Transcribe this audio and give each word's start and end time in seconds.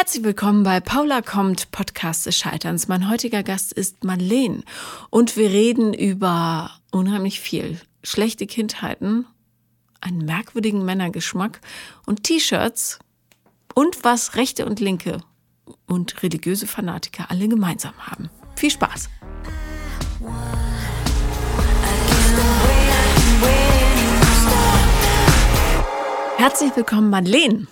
Herzlich 0.00 0.24
willkommen 0.24 0.62
bei 0.62 0.80
Paula 0.80 1.20
kommt, 1.20 1.72
Podcast 1.72 2.24
des 2.24 2.34
Scheiterns. 2.34 2.88
Mein 2.88 3.10
heutiger 3.10 3.42
Gast 3.42 3.70
ist 3.70 4.02
Marleen 4.02 4.64
und 5.10 5.36
wir 5.36 5.50
reden 5.50 5.92
über 5.92 6.70
unheimlich 6.90 7.38
viel. 7.38 7.78
Schlechte 8.02 8.46
Kindheiten, 8.46 9.26
einen 10.00 10.24
merkwürdigen 10.24 10.86
Männergeschmack 10.86 11.60
und 12.06 12.24
T-Shirts 12.24 12.98
und 13.74 14.02
was 14.02 14.36
Rechte 14.36 14.64
und 14.64 14.80
Linke 14.80 15.20
und 15.86 16.22
religiöse 16.22 16.66
Fanatiker 16.66 17.30
alle 17.30 17.46
gemeinsam 17.46 17.92
haben. 17.98 18.30
Viel 18.56 18.70
Spaß! 18.70 19.10
Herzlich 26.38 26.74
willkommen, 26.74 27.10
Madeleine. 27.10 27.66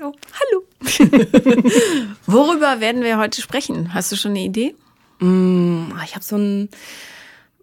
Hallo. 0.00 0.14
Hallo. 0.32 0.64
Worüber 2.26 2.80
werden 2.80 3.02
wir 3.02 3.18
heute 3.18 3.42
sprechen? 3.42 3.92
Hast 3.92 4.10
du 4.10 4.16
schon 4.16 4.30
eine 4.30 4.44
Idee? 4.44 4.74
Mm, 5.18 5.92
ich 6.04 6.14
habe 6.14 6.24
so 6.24 6.36
ein. 6.36 6.70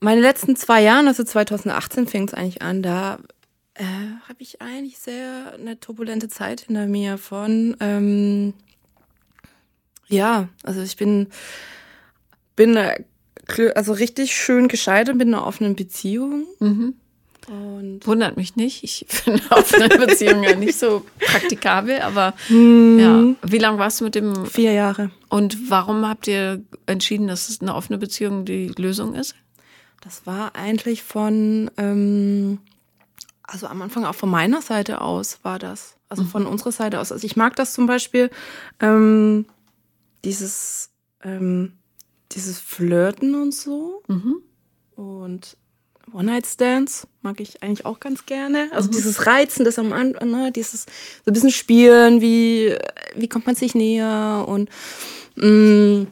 Meine 0.01 0.21
letzten 0.21 0.55
zwei 0.55 0.83
Jahre, 0.83 1.07
also 1.07 1.23
2018 1.23 2.05
fing 2.05 2.27
es 2.27 2.35
eigentlich 2.35 2.61
an, 2.61 2.83
da 2.83 3.17
äh, 3.73 3.83
habe 4.29 4.39
ich 4.39 4.61
eigentlich 4.61 4.99
sehr 4.99 5.53
eine 5.53 5.79
turbulente 5.79 6.27
Zeit 6.27 6.61
hinter 6.61 6.85
mir 6.85 7.17
von. 7.17 7.75
Ähm, 7.79 8.53
ja, 10.07 10.49
also 10.61 10.81
ich 10.81 10.95
bin, 10.95 11.29
bin 12.55 12.75
äh, 12.75 13.03
also 13.73 13.93
richtig 13.93 14.35
schön 14.35 14.67
gescheitert, 14.67 15.17
bin 15.17 15.29
in 15.29 15.33
einer 15.33 15.47
offenen 15.47 15.75
Beziehung. 15.75 16.45
Mhm. 16.59 16.93
Und 17.49 18.05
Wundert 18.05 18.35
mich 18.35 18.55
nicht. 18.55 18.83
Ich 18.83 19.05
finde 19.09 19.41
offene 19.51 19.87
Beziehungen 19.89 20.43
ja 20.43 20.55
nicht 20.55 20.77
so 20.77 21.05
praktikabel, 21.19 22.01
aber 22.01 22.33
hm. 22.47 22.99
ja. 22.99 23.49
Wie 23.49 23.57
lange 23.57 23.79
warst 23.79 24.01
du 24.01 24.05
mit 24.05 24.15
dem? 24.15 24.45
Vier 24.45 24.73
Jahre. 24.73 25.11
Und 25.29 25.69
warum 25.69 26.07
habt 26.07 26.27
ihr 26.27 26.61
entschieden, 26.85 27.27
dass 27.27 27.49
es 27.49 27.61
eine 27.61 27.73
offene 27.73 27.97
Beziehung 27.97 28.45
die 28.45 28.67
Lösung 28.77 29.13
ist? 29.15 29.35
Das 30.01 30.25
war 30.25 30.55
eigentlich 30.55 31.03
von, 31.03 31.71
ähm, 31.77 32.59
also 33.43 33.67
am 33.67 33.81
Anfang 33.81 34.05
auch 34.05 34.15
von 34.15 34.29
meiner 34.29 34.61
Seite 34.61 35.01
aus 35.01 35.39
war 35.43 35.59
das. 35.59 35.95
Also 36.09 36.23
mhm. 36.23 36.27
von 36.27 36.45
unserer 36.45 36.71
Seite 36.71 36.99
aus. 36.99 37.11
Also 37.11 37.25
ich 37.25 37.35
mag 37.35 37.55
das 37.55 37.73
zum 37.73 37.87
Beispiel, 37.87 38.29
ähm, 38.79 39.45
dieses, 40.23 40.91
ähm, 41.23 41.73
dieses 42.31 42.59
Flirten 42.59 43.35
und 43.35 43.53
so. 43.53 44.03
Mhm. 44.07 44.41
Und 44.95 45.57
One-Night-Stands 46.13 47.07
mag 47.21 47.39
ich 47.39 47.61
eigentlich 47.61 47.85
auch 47.85 47.99
ganz 47.99 48.25
gerne. 48.25 48.69
Also 48.71 48.89
mhm. 48.89 48.93
dieses 48.93 49.25
Reizen, 49.25 49.65
das 49.65 49.77
am 49.77 49.93
Anfang, 49.93 50.31
ne, 50.31 50.51
dieses 50.51 50.83
so 51.25 51.31
ein 51.31 51.33
bisschen 51.33 51.51
Spielen, 51.51 52.21
wie, 52.21 52.75
wie 53.15 53.27
kommt 53.27 53.45
man 53.45 53.55
sich 53.55 53.75
näher 53.75 54.45
und 54.47 54.69
mh, 55.35 55.47
mm, 55.47 56.07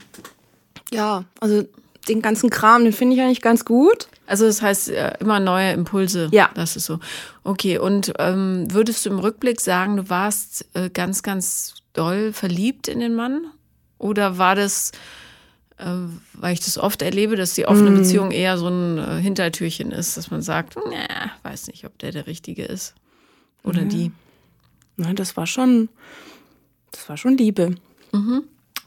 ja, 0.91 1.23
also 1.39 1.63
den 2.07 2.21
ganzen 2.21 2.49
Kram, 2.49 2.83
den 2.83 2.93
finde 2.93 3.15
ich 3.15 3.21
eigentlich 3.21 3.41
ganz 3.41 3.65
gut. 3.65 4.07
Also 4.27 4.45
das 4.45 4.61
heißt 4.61 4.89
äh, 4.89 5.13
immer 5.19 5.39
neue 5.39 5.71
Impulse. 5.71 6.29
Ja. 6.31 6.49
Das 6.55 6.75
ist 6.75 6.85
so. 6.85 6.99
Okay, 7.43 7.77
und 7.77 8.13
ähm, 8.19 8.67
würdest 8.71 9.05
du 9.05 9.09
im 9.09 9.19
Rückblick 9.19 9.61
sagen, 9.61 9.97
du 9.97 10.09
warst 10.09 10.65
äh, 10.73 10.89
ganz, 10.89 11.23
ganz 11.23 11.75
doll 11.93 12.33
verliebt 12.33 12.87
in 12.87 12.99
den 12.99 13.15
Mann? 13.15 13.47
Oder 13.97 14.37
war 14.37 14.55
das 14.55 14.91
weil 15.77 16.53
ich 16.53 16.61
das 16.61 16.77
oft 16.77 17.01
erlebe, 17.01 17.35
dass 17.35 17.53
die 17.53 17.67
offene 17.67 17.91
mm. 17.91 17.97
Beziehung 17.97 18.31
eher 18.31 18.57
so 18.57 18.67
ein 18.67 18.97
äh, 18.97 19.21
Hintertürchen 19.21 19.91
ist, 19.91 20.15
dass 20.15 20.31
man 20.31 20.41
sagt, 20.41 20.75
na, 20.75 21.31
weiß 21.43 21.67
nicht, 21.67 21.85
ob 21.85 21.97
der 21.99 22.11
der 22.11 22.27
Richtige 22.27 22.63
ist 22.63 22.95
oder 23.63 23.81
ja. 23.81 23.87
die. 23.87 24.11
Nein, 24.95 25.17
das 25.17 25.35
war 25.35 25.47
schon, 25.47 25.89
das 26.91 27.09
war 27.09 27.17
schon 27.17 27.37
Liebe. 27.37 27.75
Mhm. 28.13 28.43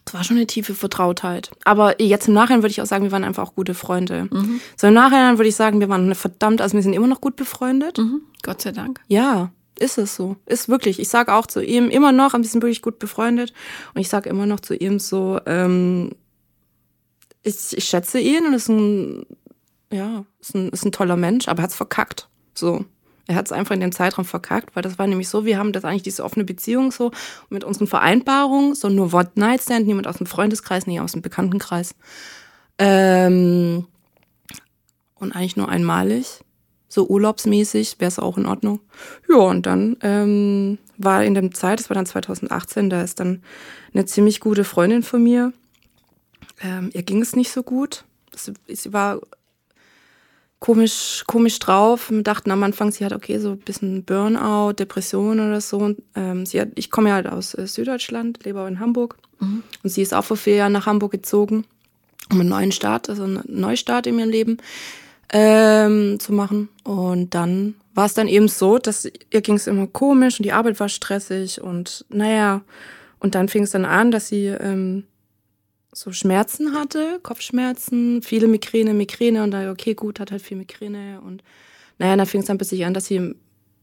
Das 0.06 0.14
war 0.14 0.24
schon 0.24 0.38
eine 0.38 0.46
tiefe 0.46 0.74
Vertrautheit. 0.74 1.50
Aber 1.64 2.00
jetzt 2.00 2.28
im 2.28 2.34
Nachhinein 2.34 2.62
würde 2.62 2.70
ich 2.70 2.80
auch 2.80 2.86
sagen, 2.86 3.04
wir 3.04 3.12
waren 3.12 3.24
einfach 3.24 3.46
auch 3.46 3.54
gute 3.54 3.74
Freunde. 3.74 4.26
Mhm. 4.30 4.58
So 4.74 4.86
im 4.86 4.94
Nachhinein 4.94 5.36
würde 5.36 5.50
ich 5.50 5.56
sagen, 5.56 5.80
wir 5.80 5.90
waren 5.90 6.04
eine 6.04 6.14
verdammt, 6.14 6.62
also 6.62 6.74
wir 6.74 6.82
sind 6.82 6.94
immer 6.94 7.06
noch 7.06 7.20
gut 7.20 7.36
befreundet. 7.36 7.98
Mhm. 7.98 8.22
Gott 8.42 8.62
sei 8.62 8.72
Dank. 8.72 9.00
Ja, 9.08 9.50
ist 9.78 9.98
es 9.98 10.16
so. 10.16 10.36
Ist 10.46 10.70
wirklich. 10.70 10.98
Ich 10.98 11.10
sage 11.10 11.34
auch 11.34 11.46
zu 11.46 11.62
ihm 11.62 11.90
immer 11.90 12.12
noch, 12.12 12.32
wir 12.32 12.44
sind 12.44 12.62
wirklich 12.62 12.80
gut 12.80 12.98
befreundet. 12.98 13.52
Und 13.92 14.00
ich 14.00 14.08
sage 14.08 14.30
immer 14.30 14.46
noch 14.46 14.60
zu 14.60 14.74
ihm 14.74 14.98
so, 14.98 15.40
ähm, 15.44 16.12
ich, 17.48 17.76
ich 17.76 17.84
schätze 17.84 18.20
ihn 18.20 18.46
und 18.46 18.54
ist 18.54 18.68
ein, 18.68 19.26
ja, 19.90 20.24
ist 20.40 20.54
ein, 20.54 20.68
ist 20.68 20.84
ein 20.84 20.92
toller 20.92 21.16
Mensch, 21.16 21.48
aber 21.48 21.60
er 21.60 21.62
hat 21.64 21.70
es 21.70 21.76
verkackt. 21.76 22.28
So. 22.54 22.84
Er 23.26 23.34
hat 23.34 23.46
es 23.46 23.52
einfach 23.52 23.74
in 23.74 23.80
dem 23.80 23.92
Zeitraum 23.92 24.24
verkackt, 24.24 24.74
weil 24.74 24.82
das 24.82 24.98
war 24.98 25.06
nämlich 25.06 25.28
so, 25.28 25.44
wir 25.44 25.58
haben 25.58 25.72
das 25.72 25.84
eigentlich 25.84 26.02
diese 26.02 26.24
offene 26.24 26.44
Beziehung 26.44 26.90
so 26.90 27.10
mit 27.50 27.62
unseren 27.62 27.86
Vereinbarungen, 27.86 28.74
so 28.74 28.88
nur 28.88 29.12
One-Night-Stand, 29.12 29.86
niemand 29.86 30.06
aus 30.06 30.16
dem 30.16 30.26
Freundeskreis, 30.26 30.86
nie 30.86 30.98
aus 30.98 31.12
dem 31.12 31.20
Bekanntenkreis. 31.20 31.94
Ähm, 32.78 33.86
und 35.14 35.32
eigentlich 35.36 35.56
nur 35.56 35.68
einmalig, 35.68 36.40
so 36.88 37.06
urlaubsmäßig, 37.06 37.96
wäre 37.98 38.08
es 38.08 38.18
auch 38.18 38.38
in 38.38 38.46
Ordnung. 38.46 38.80
Ja, 39.28 39.36
und 39.36 39.66
dann 39.66 39.98
ähm, 40.00 40.78
war 40.96 41.22
in 41.22 41.34
der 41.34 41.50
Zeit, 41.50 41.80
das 41.80 41.90
war 41.90 41.94
dann 41.96 42.06
2018, 42.06 42.88
da 42.88 43.02
ist 43.02 43.20
dann 43.20 43.42
eine 43.92 44.06
ziemlich 44.06 44.40
gute 44.40 44.64
Freundin 44.64 45.02
von 45.02 45.22
mir, 45.22 45.52
ähm, 46.60 46.90
ihr 46.92 47.02
ging 47.02 47.22
es 47.22 47.36
nicht 47.36 47.50
so 47.50 47.62
gut. 47.62 48.04
Sie, 48.34 48.52
sie, 48.68 48.92
war 48.92 49.20
komisch, 50.60 51.24
komisch 51.26 51.58
drauf. 51.58 52.10
Wir 52.10 52.22
dachten 52.22 52.50
am 52.50 52.62
Anfang, 52.62 52.90
sie 52.90 53.04
hat 53.04 53.12
okay, 53.12 53.38
so 53.38 53.50
ein 53.50 53.58
bisschen 53.58 54.04
Burnout, 54.04 54.74
Depression 54.74 55.40
oder 55.40 55.60
so. 55.60 55.78
Und, 55.78 56.02
ähm, 56.14 56.46
sie 56.46 56.60
hat, 56.60 56.68
ich 56.74 56.90
komme 56.90 57.10
ja 57.10 57.16
halt 57.16 57.26
aus 57.26 57.54
äh, 57.54 57.66
Süddeutschland, 57.66 58.44
lebe 58.44 58.60
auch 58.60 58.66
in 58.66 58.80
Hamburg. 58.80 59.16
Mhm. 59.40 59.62
Und 59.82 59.90
sie 59.90 60.02
ist 60.02 60.14
auch 60.14 60.24
vor 60.24 60.36
vier 60.36 60.56
Jahren 60.56 60.72
nach 60.72 60.86
Hamburg 60.86 61.12
gezogen, 61.12 61.64
um 62.30 62.40
einen 62.40 62.48
neuen 62.48 62.72
Start, 62.72 63.08
also 63.08 63.24
einen 63.24 63.42
Neustart 63.46 64.06
in 64.06 64.18
ihrem 64.18 64.30
Leben 64.30 64.58
ähm, 65.32 66.18
zu 66.20 66.32
machen. 66.32 66.68
Und 66.84 67.34
dann 67.34 67.74
war 67.94 68.06
es 68.06 68.14
dann 68.14 68.28
eben 68.28 68.48
so, 68.48 68.78
dass 68.78 69.04
ihr 69.04 69.40
ging 69.40 69.56
es 69.56 69.66
immer 69.66 69.86
komisch 69.86 70.38
und 70.38 70.44
die 70.44 70.52
Arbeit 70.52 70.78
war 70.80 70.88
stressig 70.88 71.60
und 71.60 72.04
naja, 72.08 72.62
und 73.18 73.34
dann 73.34 73.48
fing 73.48 73.64
es 73.64 73.72
dann 73.72 73.84
an, 73.84 74.12
dass 74.12 74.28
sie 74.28 74.46
ähm, 74.46 75.04
so 75.92 76.12
Schmerzen 76.12 76.74
hatte, 76.74 77.20
Kopfschmerzen, 77.22 78.22
viele 78.22 78.46
Migräne, 78.46 78.94
Migräne 78.94 79.42
und 79.42 79.50
da, 79.50 79.70
okay, 79.70 79.94
gut, 79.94 80.20
hat 80.20 80.30
halt 80.30 80.42
viel 80.42 80.56
Migräne 80.56 81.20
und 81.20 81.42
naja, 81.98 82.16
dann 82.16 82.26
fing 82.26 82.40
es 82.40 82.46
dann 82.46 82.58
plötzlich 82.58 82.84
an, 82.84 82.94
dass 82.94 83.06
sie 83.06 83.34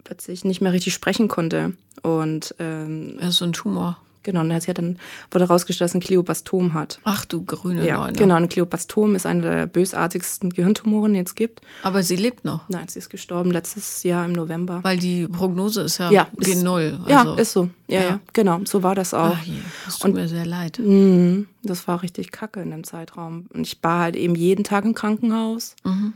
plötzlich 0.03 0.45
nicht 0.45 0.61
mehr 0.61 0.71
richtig 0.71 0.93
sprechen 0.93 1.27
konnte 1.27 1.73
und 2.03 2.55
ähm, 2.59 3.17
ja, 3.19 3.31
so 3.31 3.45
ein 3.45 3.53
Tumor. 3.53 3.99
Genau, 4.25 4.41
und 4.41 4.59
sie 4.59 4.69
hat 4.69 4.79
dann 4.79 4.97
wurde 5.29 5.47
herausgestellt, 5.47 5.89
dass 5.89 5.93
ein 5.93 5.99
Gliobastom 5.99 6.73
hat. 6.73 6.99
Ach 7.03 7.25
du 7.25 7.45
grüne 7.45 7.85
ja, 7.85 7.97
Neune. 7.97 8.13
Genau, 8.13 8.35
ein 8.35 8.49
Gliobastom 8.49 9.13
ist 9.13 9.27
einer 9.27 9.41
der 9.49 9.67
bösartigsten 9.67 10.49
Gehirntumoren, 10.49 11.13
die 11.13 11.19
es 11.19 11.35
gibt. 11.35 11.61
Aber 11.83 12.01
sie 12.01 12.15
lebt 12.15 12.43
noch? 12.43 12.67
Nein, 12.67 12.87
sie 12.87 12.97
ist 12.97 13.09
gestorben 13.09 13.51
letztes 13.51 14.01
Jahr 14.01 14.25
im 14.25 14.33
November. 14.33 14.79
Weil 14.83 14.97
die 14.97 15.27
Prognose 15.27 15.83
ist 15.83 15.99
ja, 15.99 16.09
ja 16.09 16.27
G0. 16.39 17.03
Also, 17.03 17.09
ja, 17.09 17.35
ist 17.35 17.51
so. 17.51 17.69
Ja, 17.87 18.01
ja, 18.01 18.09
ja, 18.09 18.19
genau, 18.33 18.61
so 18.65 18.81
war 18.81 18.95
das 18.95 19.13
auch. 19.13 19.35
Ach 19.35 19.43
je, 19.43 19.53
das 19.85 19.99
tut 19.99 20.09
und, 20.09 20.15
mir 20.15 20.27
sehr 20.27 20.47
leid. 20.47 20.79
Mh, 20.83 21.45
das 21.61 21.87
war 21.87 22.01
richtig 22.01 22.31
kacke 22.31 22.61
in 22.61 22.71
dem 22.71 22.83
Zeitraum. 22.83 23.45
Und 23.53 23.67
ich 23.67 23.77
war 23.83 23.99
halt 23.99 24.15
eben 24.15 24.33
jeden 24.33 24.63
Tag 24.63 24.85
im 24.85 24.95
Krankenhaus. 24.95 25.75
Mhm. 25.83 26.13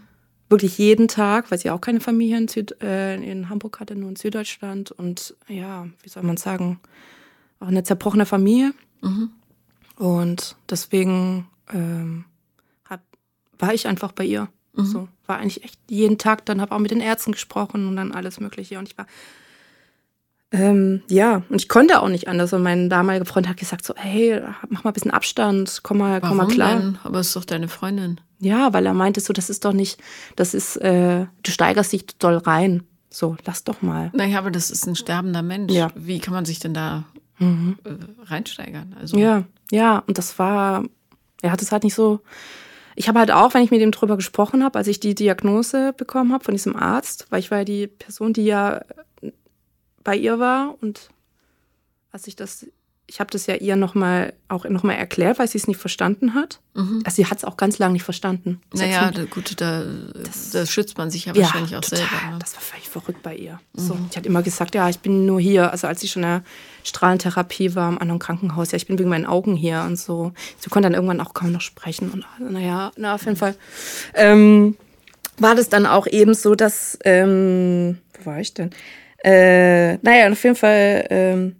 Wirklich 0.49 0.79
jeden 0.79 1.07
Tag, 1.07 1.51
weil 1.51 1.59
sie 1.59 1.69
auch 1.69 1.79
keine 1.79 1.99
Familie 1.99 2.37
in, 2.37 2.47
Süd, 2.47 2.81
äh, 2.81 3.17
in 3.17 3.49
Hamburg 3.49 3.79
hatte, 3.79 3.95
nur 3.95 4.09
in 4.09 4.15
Süddeutschland. 4.15 4.89
Und 4.89 5.35
ja, 5.47 5.85
wie 6.01 6.09
soll 6.09 6.23
man 6.23 6.37
sagen, 6.37 6.79
auch 7.59 7.67
eine 7.67 7.83
zerbrochene 7.83 8.25
Familie. 8.25 8.73
Mhm. 9.01 9.31
Und 9.95 10.55
deswegen 10.69 11.47
ähm, 11.73 12.25
hab, 12.89 13.01
war 13.57 13.73
ich 13.73 13.87
einfach 13.87 14.11
bei 14.11 14.25
ihr. 14.25 14.47
Mhm. 14.73 14.85
So, 14.85 15.07
war 15.25 15.37
eigentlich 15.37 15.63
echt 15.63 15.79
jeden 15.89 16.17
Tag, 16.17 16.45
dann 16.45 16.61
habe 16.61 16.73
auch 16.73 16.79
mit 16.79 16.91
den 16.91 17.01
Ärzten 17.01 17.31
gesprochen 17.31 17.87
und 17.87 17.95
dann 17.95 18.11
alles 18.11 18.39
Mögliche. 18.39 18.79
Und 18.79 18.87
ich 18.87 18.97
war, 18.97 19.07
ähm, 20.51 21.03
ja, 21.07 21.43
und 21.49 21.61
ich 21.61 21.69
konnte 21.69 22.01
auch 22.01 22.09
nicht 22.09 22.27
anders. 22.27 22.53
Und 22.53 22.63
mein 22.63 22.89
damaliger 22.89 23.25
Freund 23.25 23.47
hat 23.47 23.57
gesagt 23.57 23.85
so, 23.85 23.93
hey, 23.95 24.41
mach 24.69 24.83
mal 24.83 24.91
ein 24.91 24.93
bisschen 24.93 25.11
Abstand, 25.11 25.81
komm 25.83 25.99
mal, 25.99 26.21
Warum 26.21 26.37
komm 26.37 26.47
mal 26.47 26.53
klar. 26.53 26.79
Denn? 26.79 26.97
Aber 27.03 27.19
es 27.19 27.27
ist 27.27 27.35
doch 27.35 27.45
deine 27.45 27.67
Freundin. 27.67 28.19
Ja, 28.39 28.73
weil 28.73 28.85
er 28.85 28.93
meinte 28.93 29.19
so, 29.19 29.33
das 29.33 29.49
ist 29.49 29.65
doch 29.65 29.73
nicht, 29.73 30.01
das 30.35 30.53
ist, 30.53 30.77
äh, 30.77 31.25
du 31.43 31.51
steigerst 31.51 31.91
dich 31.91 32.05
doll 32.17 32.37
rein. 32.37 32.83
So, 33.11 33.35
lass 33.45 33.63
doch 33.63 33.81
mal. 33.81 34.11
Naja, 34.13 34.37
aber 34.39 34.51
das 34.51 34.71
ist 34.71 34.87
ein 34.87 34.95
sterbender 34.95 35.41
Mensch. 35.41 35.73
Ja. 35.73 35.89
Wie 35.95 36.19
kann 36.19 36.33
man 36.33 36.45
sich 36.45 36.59
denn 36.59 36.73
da 36.73 37.05
mhm. 37.39 37.77
Äh, 37.83 38.23
reinsteigern. 38.23 38.95
Also. 38.99 39.17
Ja, 39.17 39.45
ja, 39.71 40.03
und 40.07 40.17
das 40.17 40.37
war, 40.39 40.83
er 41.41 41.51
hat 41.51 41.61
es 41.61 41.71
halt 41.71 41.83
nicht 41.83 41.95
so. 41.95 42.21
Ich 42.95 43.07
habe 43.07 43.19
halt 43.19 43.31
auch, 43.31 43.53
wenn 43.53 43.63
ich 43.63 43.71
mit 43.71 43.81
ihm 43.81 43.91
drüber 43.91 44.17
gesprochen 44.17 44.63
habe, 44.63 44.77
als 44.77 44.87
ich 44.87 44.99
die 44.99 45.15
Diagnose 45.15 45.93
bekommen 45.93 46.33
habe 46.33 46.43
von 46.43 46.53
diesem 46.53 46.75
Arzt, 46.75 47.27
weil 47.29 47.39
ich 47.39 47.49
war 47.49 47.59
ja 47.59 47.65
die 47.65 47.87
Person, 47.87 48.33
die 48.33 48.45
ja 48.45 48.81
bei 50.03 50.15
ihr 50.15 50.39
war 50.39 50.75
und 50.81 51.09
als 52.11 52.27
ich 52.27 52.35
das 52.35 52.65
ich 53.09 53.19
habe 53.19 53.31
das 53.31 53.47
ja 53.47 53.55
ihr 53.55 53.75
noch 53.75 53.95
mal, 53.95 54.33
auch 54.49 54.65
nochmal 54.65 54.95
erklärt, 54.95 55.39
weil 55.39 55.47
sie 55.47 55.57
es 55.57 55.67
nicht 55.67 55.79
verstanden 55.79 56.35
hat. 56.35 56.59
Mhm. 56.75 57.01
Also 57.03 57.15
sie 57.15 57.25
hat 57.25 57.39
es 57.39 57.43
auch 57.43 57.57
ganz 57.57 57.79
lange 57.79 57.93
nicht 57.93 58.03
verstanden. 58.03 58.61
Naja, 58.71 59.09
da, 59.09 59.25
gut, 59.25 59.59
da, 59.59 59.83
das, 60.13 60.51
da 60.51 60.65
schützt 60.67 60.97
man 60.97 61.09
sich 61.09 61.25
ja 61.25 61.35
wahrscheinlich 61.35 61.75
auch 61.75 61.81
total. 61.81 61.99
selber. 61.99 62.31
Ne? 62.31 62.37
Das 62.39 62.53
war 62.53 62.61
völlig 62.61 62.87
verrückt 62.87 63.23
bei 63.23 63.35
ihr. 63.35 63.59
Mhm. 63.73 63.81
So, 63.81 63.97
ich 64.11 64.15
hatte 64.15 64.29
immer 64.29 64.43
gesagt, 64.43 64.75
ja, 64.75 64.87
ich 64.89 64.99
bin 64.99 65.25
nur 65.25 65.39
hier. 65.39 65.71
Also 65.71 65.87
als 65.87 66.01
sie 66.01 66.07
schon 66.07 66.21
in 66.21 66.29
der 66.29 66.43
Strahlentherapie 66.83 67.73
war 67.73 67.89
im 67.89 67.97
anderen 67.97 68.19
Krankenhaus, 68.19 68.71
ja, 68.71 68.75
ich 68.75 68.85
bin 68.85 68.99
wegen 68.99 69.09
meinen 69.09 69.25
Augen 69.25 69.55
hier 69.55 69.83
und 69.87 69.97
so. 69.97 70.31
Sie 70.59 70.69
konnte 70.69 70.85
dann 70.87 70.93
irgendwann 70.93 71.19
auch 71.19 71.33
kaum 71.33 71.51
noch 71.51 71.61
sprechen. 71.61 72.11
Und 72.11 72.25
naja, 72.39 72.91
na, 72.95 73.15
auf 73.15 73.25
jeden 73.25 73.37
Fall 73.37 73.55
ähm, 74.13 74.77
war 75.37 75.55
das 75.55 75.69
dann 75.69 75.87
auch 75.87 76.05
eben 76.05 76.35
so, 76.35 76.53
dass, 76.53 76.99
ähm, 77.03 77.97
wo 78.19 78.27
war 78.27 78.39
ich 78.39 78.53
denn? 78.53 78.69
Äh, 79.23 79.97
naja, 79.97 80.31
auf 80.31 80.43
jeden 80.43 80.55
Fall 80.55 81.07
ähm, 81.09 81.55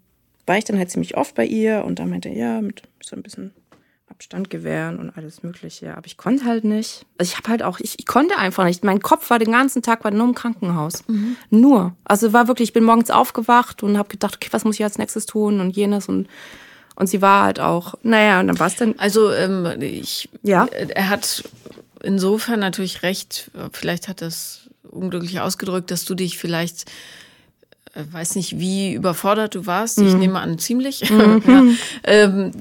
war 0.49 0.57
ich 0.57 0.65
dann 0.65 0.79
halt 0.79 0.89
ziemlich 0.89 1.15
oft 1.15 1.35
bei 1.35 1.45
ihr 1.45 1.85
und 1.85 1.99
dann 1.99 2.09
meinte 2.09 2.27
ja, 2.27 2.59
mit 2.59 2.81
so 3.01 3.15
ein 3.15 3.21
bisschen 3.21 3.53
Abstand 4.07 4.49
gewähren 4.49 4.97
und 4.97 5.11
alles 5.11 5.43
Mögliche. 5.43 5.95
Aber 5.95 6.07
ich 6.07 6.17
konnte 6.17 6.45
halt 6.45 6.63
nicht. 6.63 7.05
Also 7.19 7.31
ich 7.31 7.37
habe 7.37 7.49
halt 7.49 7.61
auch, 7.61 7.79
ich, 7.79 7.99
ich, 7.99 8.07
konnte 8.07 8.35
einfach 8.35 8.65
nicht. 8.65 8.83
Mein 8.83 8.99
Kopf 8.99 9.29
war 9.29 9.37
den 9.37 9.51
ganzen 9.51 9.83
Tag 9.83 10.03
war 10.03 10.09
nur 10.09 10.27
im 10.27 10.33
Krankenhaus. 10.33 11.07
Mhm. 11.07 11.37
Nur. 11.51 11.95
Also 12.03 12.33
war 12.33 12.47
wirklich, 12.47 12.69
ich 12.69 12.73
bin 12.73 12.83
morgens 12.83 13.11
aufgewacht 13.11 13.83
und 13.83 13.95
habe 13.97 14.09
gedacht, 14.09 14.35
okay, 14.37 14.49
was 14.51 14.65
muss 14.65 14.75
ich 14.75 14.83
als 14.83 14.97
nächstes 14.97 15.27
tun 15.27 15.61
und 15.61 15.75
jenes 15.75 16.09
und 16.09 16.27
und 16.95 17.07
sie 17.07 17.21
war 17.21 17.45
halt 17.45 17.61
auch, 17.61 17.93
naja, 18.03 18.41
und 18.41 18.47
dann 18.47 18.59
war 18.59 18.67
es 18.67 18.75
dann. 18.75 18.95
Also 18.97 19.31
ähm, 19.31 19.79
ich, 19.79 20.29
ja, 20.43 20.65
er 20.65 21.07
hat 21.07 21.45
insofern 22.03 22.59
natürlich 22.59 23.03
recht. 23.03 23.51
Vielleicht 23.71 24.09
hat 24.09 24.21
das 24.21 24.69
unglücklich 24.81 25.39
ausgedrückt, 25.39 25.91
dass 25.91 26.03
du 26.03 26.13
dich 26.13 26.37
vielleicht 26.37 26.89
äh, 26.89 26.93
weiß 27.94 28.36
nicht, 28.36 28.59
wie 28.59 28.94
überfordert 28.94 29.56
du 29.56 29.65
warst. 29.65 30.00
Mhm. 30.00 30.07
Ich 30.07 30.13
nehme 30.15 30.39
an, 30.39 30.59
ziemlich. 30.59 31.09
Mhm. 31.09 31.44
ja. 31.47 31.63
ähm, 32.03 32.51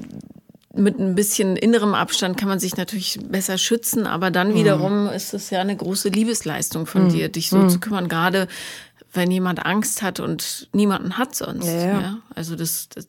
mit 0.75 0.99
ein 0.99 1.15
bisschen 1.15 1.55
innerem 1.55 1.93
Abstand 1.93 2.37
kann 2.37 2.47
man 2.47 2.59
sich 2.59 2.77
natürlich 2.77 3.19
besser 3.23 3.57
schützen, 3.57 4.05
aber 4.05 4.31
dann 4.31 4.49
mhm. 4.49 4.55
wiederum 4.55 5.03
mhm. 5.03 5.09
ist 5.09 5.33
es 5.33 5.49
ja 5.49 5.61
eine 5.61 5.75
große 5.75 6.09
Liebesleistung 6.09 6.85
von 6.85 7.05
mhm. 7.05 7.09
dir, 7.09 7.29
dich 7.29 7.49
so 7.49 7.57
mhm. 7.57 7.69
zu 7.69 7.79
kümmern, 7.79 8.07
gerade 8.07 8.47
wenn 9.11 9.31
jemand 9.31 9.65
Angst 9.65 10.01
hat 10.01 10.19
und 10.19 10.69
niemanden 10.73 11.17
hat 11.17 11.35
sonst. 11.35 11.65
Ja, 11.65 11.73
ja. 11.73 12.01
ja? 12.01 12.17
Also 12.35 12.55
das, 12.55 12.89
das, 12.89 13.07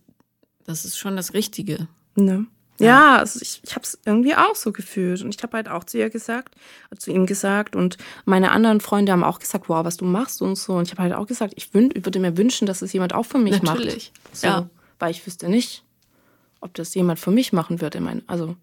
das 0.64 0.84
ist 0.84 0.99
schon 0.99 1.16
das 1.16 1.34
Richtige. 1.34 1.88
Ne? 2.16 2.46
Ja, 2.84 3.18
also 3.18 3.40
ich, 3.40 3.60
ich 3.62 3.74
habe 3.74 3.82
es 3.84 3.98
irgendwie 4.04 4.34
auch 4.34 4.54
so 4.54 4.72
gefühlt. 4.72 5.22
Und 5.22 5.34
ich 5.34 5.42
habe 5.42 5.56
halt 5.56 5.68
auch 5.68 5.84
zu 5.84 5.98
ihr 5.98 6.10
gesagt, 6.10 6.54
zu 6.96 7.10
ihm 7.10 7.26
gesagt. 7.26 7.76
Und 7.76 7.98
meine 8.24 8.50
anderen 8.50 8.80
Freunde 8.80 9.12
haben 9.12 9.24
auch 9.24 9.38
gesagt, 9.38 9.68
wow, 9.68 9.84
was 9.84 9.96
du 9.96 10.04
machst 10.04 10.42
und 10.42 10.56
so. 10.56 10.74
Und 10.74 10.84
ich 10.84 10.92
habe 10.92 11.02
halt 11.02 11.14
auch 11.14 11.26
gesagt, 11.26 11.54
ich, 11.56 11.74
würde 11.74 12.18
mir 12.18 12.36
wünschen, 12.36 12.66
dass 12.66 12.82
es 12.82 12.92
jemand 12.92 13.14
auch 13.14 13.24
für 13.24 13.38
mich 13.38 13.62
Natürlich. 13.62 13.66
macht. 13.66 13.78
Natürlich. 13.78 14.12
So, 14.32 14.46
ja. 14.46 14.70
Weil 14.98 15.10
ich 15.10 15.26
wüsste 15.26 15.48
nicht, 15.48 15.84
ob 16.60 16.74
das 16.74 16.94
jemand 16.94 17.18
für 17.18 17.30
mich 17.30 17.52
machen 17.52 17.80
würde. 17.80 17.98
Ich 17.98 18.04
meine, 18.04 18.22
also 18.26 18.56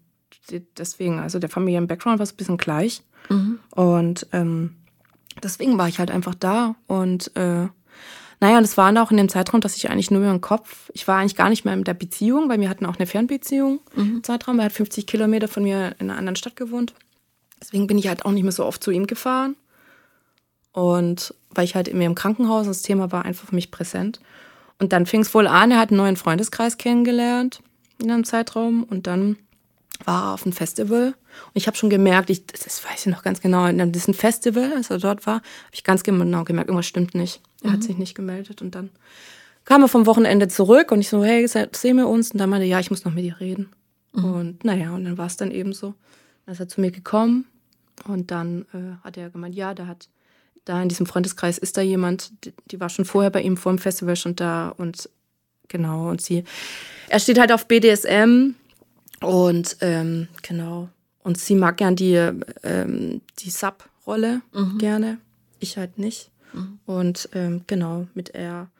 deswegen, 0.76 1.18
also 1.18 1.38
der 1.38 1.48
Familien-Background 1.48 2.18
war 2.18 2.26
so 2.26 2.34
ein 2.34 2.36
bisschen 2.36 2.56
gleich. 2.56 3.02
Mhm. 3.28 3.58
Und 3.70 4.26
ähm, 4.32 4.76
deswegen 5.42 5.78
war 5.78 5.88
ich 5.88 5.98
halt 5.98 6.10
einfach 6.10 6.34
da. 6.34 6.74
Und 6.86 7.34
äh, 7.36 7.68
naja, 8.40 8.58
und 8.58 8.64
es 8.64 8.76
war 8.76 8.90
auch 9.02 9.10
in 9.10 9.16
dem 9.16 9.28
Zeitraum, 9.28 9.60
dass 9.60 9.76
ich 9.76 9.90
eigentlich 9.90 10.10
nur 10.10 10.20
mehr 10.20 10.30
im 10.30 10.40
Kopf, 10.40 10.90
ich 10.94 11.08
war 11.08 11.18
eigentlich 11.18 11.34
gar 11.34 11.48
nicht 11.48 11.64
mehr 11.64 11.74
in 11.74 11.84
der 11.84 11.94
Beziehung, 11.94 12.48
weil 12.48 12.60
wir 12.60 12.68
hatten 12.68 12.86
auch 12.86 12.96
eine 12.96 13.06
Fernbeziehung 13.06 13.80
mhm. 13.96 14.22
Zeitraum. 14.22 14.58
Er 14.60 14.66
hat 14.66 14.72
50 14.72 15.06
Kilometer 15.06 15.48
von 15.48 15.64
mir 15.64 15.96
in 15.98 16.08
einer 16.08 16.18
anderen 16.18 16.36
Stadt 16.36 16.54
gewohnt. 16.54 16.94
Deswegen 17.60 17.88
bin 17.88 17.98
ich 17.98 18.06
halt 18.06 18.24
auch 18.24 18.30
nicht 18.30 18.44
mehr 18.44 18.52
so 18.52 18.64
oft 18.64 18.82
zu 18.82 18.92
ihm 18.92 19.06
gefahren. 19.06 19.56
Und 20.72 21.34
weil 21.50 21.64
ich 21.64 21.74
halt 21.74 21.88
immer 21.88 22.04
im 22.04 22.14
Krankenhaus, 22.14 22.66
das 22.66 22.82
Thema 22.82 23.10
war 23.10 23.24
einfach 23.24 23.48
für 23.48 23.54
mich 23.54 23.72
präsent. 23.72 24.20
Und 24.78 24.92
dann 24.92 25.06
fing 25.06 25.22
es 25.22 25.34
wohl 25.34 25.48
an, 25.48 25.72
er 25.72 25.80
hat 25.80 25.90
einen 25.90 25.98
neuen 25.98 26.16
Freundeskreis 26.16 26.78
kennengelernt 26.78 27.60
in 28.00 28.10
einem 28.10 28.22
Zeitraum. 28.22 28.84
Und 28.84 29.08
dann 29.08 29.36
war 30.04 30.30
er 30.30 30.34
auf 30.34 30.44
einem 30.44 30.52
Festival. 30.52 31.08
Und 31.08 31.52
ich 31.54 31.66
habe 31.66 31.76
schon 31.76 31.90
gemerkt, 31.90 32.30
ich, 32.30 32.46
das 32.46 32.84
weiß 32.84 33.06
ich 33.06 33.12
noch 33.12 33.22
ganz 33.22 33.40
genau, 33.40 33.66
in 33.66 33.92
diesem 33.92 34.14
Festival, 34.14 34.72
als 34.74 34.90
er 34.90 34.98
dort 34.98 35.26
war, 35.26 35.36
habe 35.36 35.44
ich 35.72 35.84
ganz 35.84 36.02
genau 36.02 36.44
gemerkt, 36.44 36.68
irgendwas 36.68 36.86
stimmt 36.86 37.14
nicht. 37.14 37.40
Er 37.62 37.70
mhm. 37.70 37.72
hat 37.74 37.82
sich 37.82 37.98
nicht 37.98 38.14
gemeldet. 38.14 38.62
Und 38.62 38.74
dann 38.74 38.90
kam 39.64 39.82
er 39.82 39.88
vom 39.88 40.06
Wochenende 40.06 40.48
zurück 40.48 40.92
und 40.92 41.00
ich 41.00 41.08
so, 41.08 41.24
hey, 41.24 41.46
sehen 41.46 41.96
wir 41.96 42.08
uns? 42.08 42.30
Und 42.32 42.38
dann 42.38 42.50
meinte 42.50 42.66
ja, 42.66 42.80
ich 42.80 42.90
muss 42.90 43.04
noch 43.04 43.12
mit 43.12 43.24
dir 43.24 43.40
reden. 43.40 43.70
Mhm. 44.12 44.24
Und 44.24 44.64
naja, 44.64 44.94
und 44.94 45.04
dann 45.04 45.18
war 45.18 45.26
es 45.26 45.36
dann 45.36 45.50
eben 45.50 45.72
so. 45.72 45.94
Dann 46.46 46.54
ist 46.54 46.60
er 46.60 46.68
zu 46.68 46.80
mir 46.80 46.90
gekommen 46.90 47.46
und 48.06 48.30
dann 48.30 48.62
äh, 48.72 49.04
hat 49.04 49.16
er 49.16 49.30
gemeint, 49.30 49.54
ja, 49.54 49.74
da 49.74 49.86
hat, 49.86 50.08
da 50.64 50.80
in 50.82 50.88
diesem 50.88 51.06
Freundeskreis 51.06 51.58
ist 51.58 51.76
da 51.76 51.82
jemand, 51.82 52.32
die, 52.44 52.52
die 52.70 52.80
war 52.80 52.88
schon 52.88 53.04
vorher 53.04 53.30
bei 53.30 53.42
ihm 53.42 53.56
vor 53.56 53.72
dem 53.72 53.78
Festival 53.78 54.16
schon 54.16 54.36
da 54.36 54.68
und 54.70 55.10
genau, 55.68 56.08
und 56.08 56.20
sie, 56.20 56.44
er 57.08 57.20
steht 57.20 57.38
halt 57.38 57.52
auf 57.52 57.66
BDSM 57.66 58.54
und 59.20 59.76
ähm, 59.80 60.28
genau. 60.42 60.88
Und 61.22 61.38
sie 61.38 61.54
mag 61.54 61.76
gern 61.76 61.96
die, 61.96 62.14
ähm, 62.62 63.20
die 63.40 63.50
Sub-Rolle 63.50 64.40
mhm. 64.52 64.78
gerne. 64.78 65.18
Ich 65.58 65.76
halt 65.76 65.98
nicht. 65.98 66.30
Mhm. 66.52 66.78
Und 66.86 67.28
ähm, 67.34 67.62
genau, 67.66 68.06
mit 68.14 68.30
er 68.30 68.70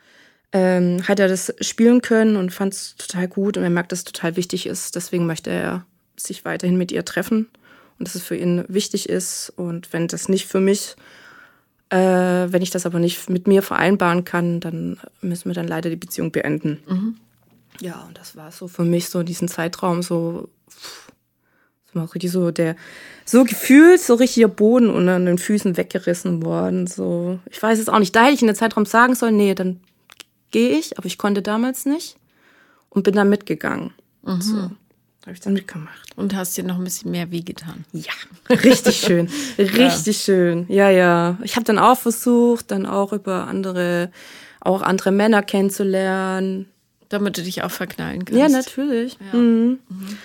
ähm, 0.53 1.07
hat 1.07 1.21
er 1.21 1.29
das 1.29 1.55
spielen 1.61 2.01
können 2.01 2.37
und 2.37 2.53
fand 2.53 2.73
es 2.73 2.97
total 2.97 3.29
gut. 3.29 3.57
Und 3.57 3.65
er 3.65 3.71
merkt, 3.71 3.93
dass 3.93 4.01
es 4.01 4.05
total 4.05 4.37
wichtig 4.37 4.67
ist. 4.67 4.97
Deswegen 4.97 5.27
möchte 5.27 5.51
er 5.51 5.85
sich 6.17 6.45
weiterhin 6.45 6.79
mit 6.79 6.93
ihr 6.93 7.05
treffen. 7.05 7.49
Und 7.99 8.07
dass 8.07 8.15
es 8.15 8.23
für 8.23 8.37
ihn 8.37 8.65
wichtig 8.69 9.09
ist. 9.09 9.53
Und 9.57 9.93
wenn 9.93 10.09
das 10.09 10.29
nicht 10.29 10.47
für 10.47 10.61
mich, 10.61 10.95
äh, 11.91 11.97
wenn 11.99 12.63
ich 12.63 12.71
das 12.71 12.87
aber 12.87 13.01
nicht 13.01 13.29
mit 13.29 13.47
mir 13.47 13.63
vereinbaren 13.63 14.25
kann, 14.25 14.61
dann 14.61 15.01
müssen 15.21 15.51
wir 15.51 15.55
dann 15.55 15.69
leider 15.69 15.91
die 15.91 15.97
Beziehung 15.97 16.31
beenden. 16.31 16.79
Mhm. 16.87 17.17
Ja, 17.81 18.05
und 18.07 18.19
das 18.19 18.37
war 18.37 18.51
so 18.51 18.69
für 18.69 18.85
mich 18.85 19.09
so 19.09 19.23
diesen 19.23 19.49
Zeitraum 19.49 20.03
so, 20.03 20.49
so 21.93 22.01
richtig 22.01 22.31
so 22.31 22.51
der, 22.51 22.77
so 23.25 23.45
gefühlt 23.45 24.01
so 24.01 24.15
richtiger 24.15 24.49
Boden 24.49 24.91
unter 24.91 25.19
den 25.19 25.39
Füßen 25.39 25.77
weggerissen 25.77 26.43
worden. 26.45 26.87
So, 26.87 27.39
ich 27.51 27.63
weiß 27.63 27.79
es 27.79 27.89
auch 27.89 27.99
nicht. 27.99 28.15
Da 28.15 28.25
hätte 28.25 28.35
ich 28.35 28.43
in 28.43 28.49
der 28.49 28.57
Zeitraum 28.57 28.87
sagen 28.87 29.15
sollen, 29.15 29.37
nee, 29.37 29.55
dann 29.55 29.81
gehe 30.51 30.79
ich, 30.79 30.99
aber 30.99 31.07
ich 31.07 31.19
konnte 31.19 31.43
damals 31.43 31.85
nicht 31.85 32.17
und 32.91 33.03
bin 33.03 33.15
dann 33.15 33.29
mitgegangen. 33.29 33.93
Mhm. 34.23 34.41
So 34.41 34.71
habe 35.29 35.35
ich 35.35 35.41
dann 35.41 35.53
mitgemacht. 35.53 36.17
Und 36.17 36.35
hast 36.35 36.57
dir 36.57 36.65
noch 36.65 36.79
ein 36.79 36.85
bisschen 36.85 37.11
mehr 37.11 37.31
wehgetan. 37.31 37.85
Ja, 37.93 38.13
richtig 38.51 38.97
schön. 38.97 39.29
richtig 39.59 40.07
ja. 40.07 40.13
schön. 40.25 40.67
Ja, 40.69 40.89
ja. 40.89 41.37
Ich 41.43 41.57
habe 41.57 41.65
dann 41.65 41.79
auch 41.79 41.99
versucht, 41.99 42.71
dann 42.71 42.87
auch 42.87 43.13
über 43.13 43.47
andere, 43.47 44.11
auch 44.61 44.81
andere 44.81 45.13
Männer 45.13 45.43
kennenzulernen. 45.43 46.67
Damit 47.09 47.39
du 47.39 47.43
dich 47.43 47.63
auch 47.63 47.71
verknallen 47.71 48.25
kannst. 48.25 48.39
Ja, 48.39 48.49
natürlich. 48.49 49.19
Ja, 49.33 49.39
mhm. 49.39 49.79
Mhm. 49.89 50.19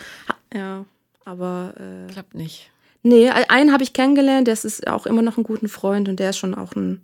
ja 0.53 0.85
aber. 1.25 1.73
Äh, 1.77 2.11
Klappt 2.11 2.35
nicht. 2.35 2.71
Nee, 3.03 3.29
einen 3.29 3.73
habe 3.73 3.83
ich 3.83 3.91
kennengelernt, 3.91 4.47
der 4.47 4.53
ist 4.53 4.87
auch 4.87 5.05
immer 5.05 5.21
noch 5.21 5.37
ein 5.37 5.43
guter 5.43 5.67
Freund 5.67 6.07
und 6.07 6.19
der 6.19 6.29
ist 6.29 6.37
schon 6.37 6.55
auch 6.55 6.73
ein, 6.73 7.01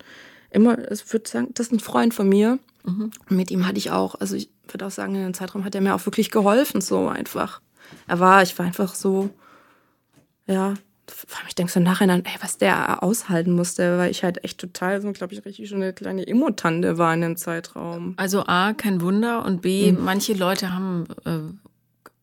immer, 0.49 0.89
ich 0.91 1.11
würde 1.11 1.29
sagen, 1.29 1.49
das 1.53 1.67
ist 1.67 1.73
ein 1.73 1.81
Freund 1.81 2.13
von 2.13 2.29
mir. 2.29 2.57
Mhm. 2.85 3.11
Und 3.29 3.35
mit 3.35 3.51
ihm 3.51 3.67
hatte 3.67 3.77
ich 3.77 3.91
auch, 3.91 4.15
also 4.15 4.35
ich 4.35 4.49
würde 4.69 4.85
auch 4.85 4.91
sagen, 4.91 5.15
in 5.15 5.23
dem 5.23 5.33
Zeitraum 5.33 5.65
hat 5.65 5.75
er 5.75 5.81
mir 5.81 5.93
auch 5.93 6.05
wirklich 6.05 6.31
geholfen, 6.31 6.79
so 6.79 7.09
einfach. 7.09 7.59
Er 8.07 8.19
war, 8.21 8.41
ich 8.43 8.57
war 8.57 8.65
einfach 8.65 8.95
so, 8.95 9.29
ja, 10.47 10.75
ich 11.47 11.55
denke 11.55 11.71
so 11.71 11.79
nachher 11.79 12.07
Nachhinein, 12.07 12.25
ey, 12.25 12.41
was 12.41 12.57
der 12.57 13.03
aushalten 13.03 13.51
musste, 13.51 13.97
weil 13.97 14.11
ich 14.11 14.23
halt 14.23 14.43
echt 14.43 14.59
total 14.59 15.01
so, 15.01 15.11
glaube 15.11 15.33
ich, 15.33 15.45
richtig 15.45 15.69
schon 15.69 15.81
eine 15.81 15.93
kleine 15.93 16.23
Immotante 16.23 16.97
war 16.97 17.13
in 17.13 17.21
dem 17.21 17.37
Zeitraum. 17.37 18.13
Also 18.17 18.45
A, 18.45 18.73
kein 18.73 19.01
Wunder 19.01 19.45
und 19.45 19.61
B, 19.61 19.91
mhm. 19.91 20.03
manche 20.03 20.33
Leute 20.33 20.73
haben, 20.73 21.05
äh, 21.25 21.39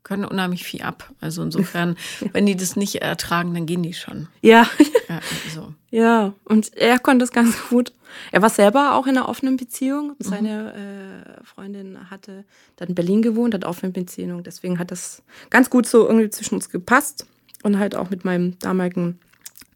können 0.02 0.24
unheimlich 0.24 0.62
viel 0.62 0.82
ab. 0.82 1.10
Also 1.20 1.42
insofern, 1.42 1.96
wenn 2.32 2.46
die 2.46 2.54
das 2.54 2.76
nicht 2.76 3.02
ertragen, 3.02 3.54
dann 3.54 3.66
gehen 3.66 3.82
die 3.82 3.94
schon. 3.94 4.28
Ja. 4.40 4.68
Ja, 5.08 5.20
so. 5.52 5.74
ja, 5.90 6.32
und 6.44 6.76
er 6.76 6.98
konnte 7.00 7.24
das 7.24 7.32
ganz 7.32 7.56
gut. 7.68 7.92
Er 8.30 8.40
war 8.40 8.50
selber 8.50 8.94
auch 8.94 9.06
in 9.06 9.16
einer 9.16 9.28
offenen 9.28 9.56
Beziehung. 9.56 10.10
Mhm. 10.10 10.14
Seine 10.20 10.74
äh, 10.74 11.44
Freundin 11.44 12.08
hatte 12.08 12.44
dann 12.76 12.88
in 12.88 12.94
Berlin 12.94 13.20
gewohnt, 13.20 13.52
hat 13.52 13.64
offene 13.64 13.90
Beziehung. 13.90 14.44
Deswegen 14.44 14.78
hat 14.78 14.92
das 14.92 15.22
ganz 15.50 15.70
gut 15.70 15.86
so 15.86 16.06
irgendwie 16.06 16.30
zwischen 16.30 16.54
uns 16.54 16.70
gepasst 16.70 17.26
und 17.66 17.78
halt 17.78 17.94
auch 17.94 18.08
mit 18.10 18.24
meinem 18.24 18.58
damaligen 18.60 19.18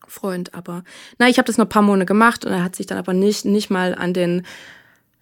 Freund. 0.06 0.54
Aber 0.54 0.84
na, 1.18 1.28
ich 1.28 1.38
habe 1.38 1.46
das 1.46 1.58
noch 1.58 1.66
ein 1.66 1.70
paar 1.70 1.82
Monate 1.82 2.06
gemacht 2.06 2.44
und 2.44 2.52
er 2.52 2.64
hat 2.64 2.76
sich 2.76 2.86
dann 2.86 2.98
aber 2.98 3.12
nicht, 3.12 3.44
nicht 3.44 3.68
mal 3.68 3.94
an 3.94 4.14
den. 4.14 4.46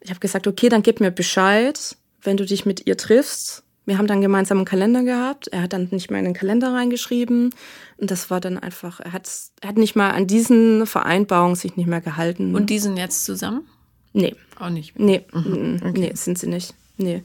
Ich 0.00 0.10
habe 0.10 0.20
gesagt, 0.20 0.46
okay, 0.46 0.68
dann 0.68 0.82
gib 0.82 1.00
mir 1.00 1.10
Bescheid, 1.10 1.96
wenn 2.22 2.36
du 2.36 2.44
dich 2.44 2.66
mit 2.66 2.86
ihr 2.86 2.96
triffst. 2.96 3.64
Wir 3.84 3.96
haben 3.96 4.06
dann 4.06 4.20
gemeinsam 4.20 4.58
einen 4.58 4.66
Kalender 4.66 5.02
gehabt. 5.02 5.48
Er 5.48 5.62
hat 5.62 5.72
dann 5.72 5.88
nicht 5.90 6.10
mal 6.10 6.18
in 6.18 6.26
den 6.26 6.34
Kalender 6.34 6.74
reingeschrieben. 6.74 7.54
Und 7.96 8.10
das 8.10 8.28
war 8.28 8.38
dann 8.38 8.58
einfach, 8.58 9.00
er 9.00 9.14
hat, 9.14 9.30
er 9.62 9.70
hat 9.70 9.78
nicht 9.78 9.96
mal 9.96 10.10
an 10.10 10.26
diesen 10.26 10.86
Vereinbarungen 10.86 11.56
sich 11.56 11.76
nicht 11.76 11.86
mehr 11.86 12.02
gehalten. 12.02 12.54
Und 12.54 12.68
die 12.68 12.78
sind 12.78 12.98
jetzt 12.98 13.24
zusammen? 13.24 13.66
Nee. 14.12 14.36
Auch 14.58 14.68
nicht 14.68 14.98
mehr? 14.98 15.06
Nee, 15.06 15.26
mhm. 15.32 15.80
okay. 15.82 16.00
nee, 16.00 16.12
sind 16.14 16.38
sie 16.38 16.48
nicht. 16.48 16.74
Nee. 16.98 17.22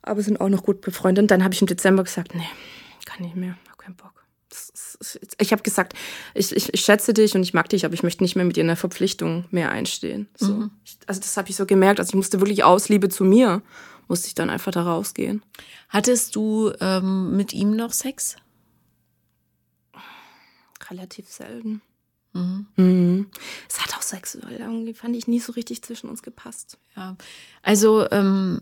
Aber 0.00 0.22
sind 0.22 0.40
auch 0.40 0.48
noch 0.48 0.62
gut 0.62 0.80
befreundet. 0.80 1.24
Und 1.24 1.30
dann 1.30 1.44
habe 1.44 1.52
ich 1.52 1.60
im 1.60 1.66
Dezember 1.66 2.04
gesagt, 2.04 2.34
nee, 2.34 2.48
kann 3.04 3.22
nicht 3.22 3.36
mehr, 3.36 3.56
hab 3.68 3.78
keinen 3.78 3.96
Bock 3.96 4.21
ich 5.38 5.52
habe 5.52 5.62
gesagt, 5.62 5.94
ich, 6.34 6.54
ich, 6.54 6.80
schätze 6.80 7.14
dich 7.14 7.34
und 7.34 7.42
ich 7.42 7.54
mag 7.54 7.68
dich, 7.68 7.84
aber 7.84 7.94
ich 7.94 8.02
möchte 8.02 8.22
nicht 8.22 8.36
mehr 8.36 8.44
mit 8.44 8.56
dir 8.56 8.60
in 8.60 8.66
der 8.66 8.76
Verpflichtung 8.76 9.46
mehr 9.50 9.70
einstehen. 9.70 10.28
So. 10.36 10.54
Mhm. 10.54 10.70
also 11.06 11.20
das 11.20 11.36
habe 11.36 11.50
ich 11.50 11.56
so 11.56 11.66
gemerkt. 11.66 12.00
Also 12.00 12.10
ich 12.10 12.16
musste 12.16 12.40
wirklich 12.40 12.64
aus 12.64 12.88
Liebe 12.88 13.08
zu 13.08 13.24
mir, 13.24 13.62
musste 14.08 14.28
ich 14.28 14.34
dann 14.34 14.50
einfach 14.50 14.72
da 14.72 14.82
rausgehen. 14.82 15.42
Hattest 15.88 16.36
du 16.36 16.72
ähm, 16.80 17.36
mit 17.36 17.52
ihm 17.52 17.74
noch 17.76 17.92
Sex? 17.92 18.36
Relativ 20.90 21.30
selten. 21.30 21.80
Mhm. 22.32 22.66
Mhm. 22.76 23.30
Es 23.68 23.80
hat 23.80 23.94
auch 23.94 24.02
sexuell 24.02 24.58
irgendwie, 24.58 24.94
fand 24.94 25.16
ich, 25.16 25.26
nie 25.26 25.40
so 25.40 25.52
richtig 25.52 25.82
zwischen 25.82 26.08
uns 26.08 26.22
gepasst. 26.22 26.78
Ja, 26.96 27.16
also 27.62 28.10
ähm, 28.10 28.60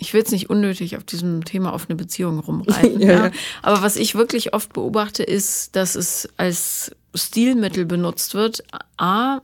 ich 0.00 0.12
will 0.12 0.20
jetzt 0.20 0.32
nicht 0.32 0.48
unnötig 0.48 0.96
auf 0.96 1.04
diesem 1.04 1.44
Thema 1.44 1.72
offene 1.72 1.96
Beziehungen 1.96 2.38
rumreiten. 2.38 3.00
ja, 3.00 3.26
ja. 3.26 3.30
Aber 3.62 3.82
was 3.82 3.96
ich 3.96 4.14
wirklich 4.14 4.54
oft 4.54 4.72
beobachte, 4.72 5.22
ist, 5.22 5.76
dass 5.76 5.94
es 5.94 6.28
als 6.36 6.92
Stilmittel 7.14 7.84
benutzt 7.84 8.34
wird. 8.34 8.62
A, 8.96 9.40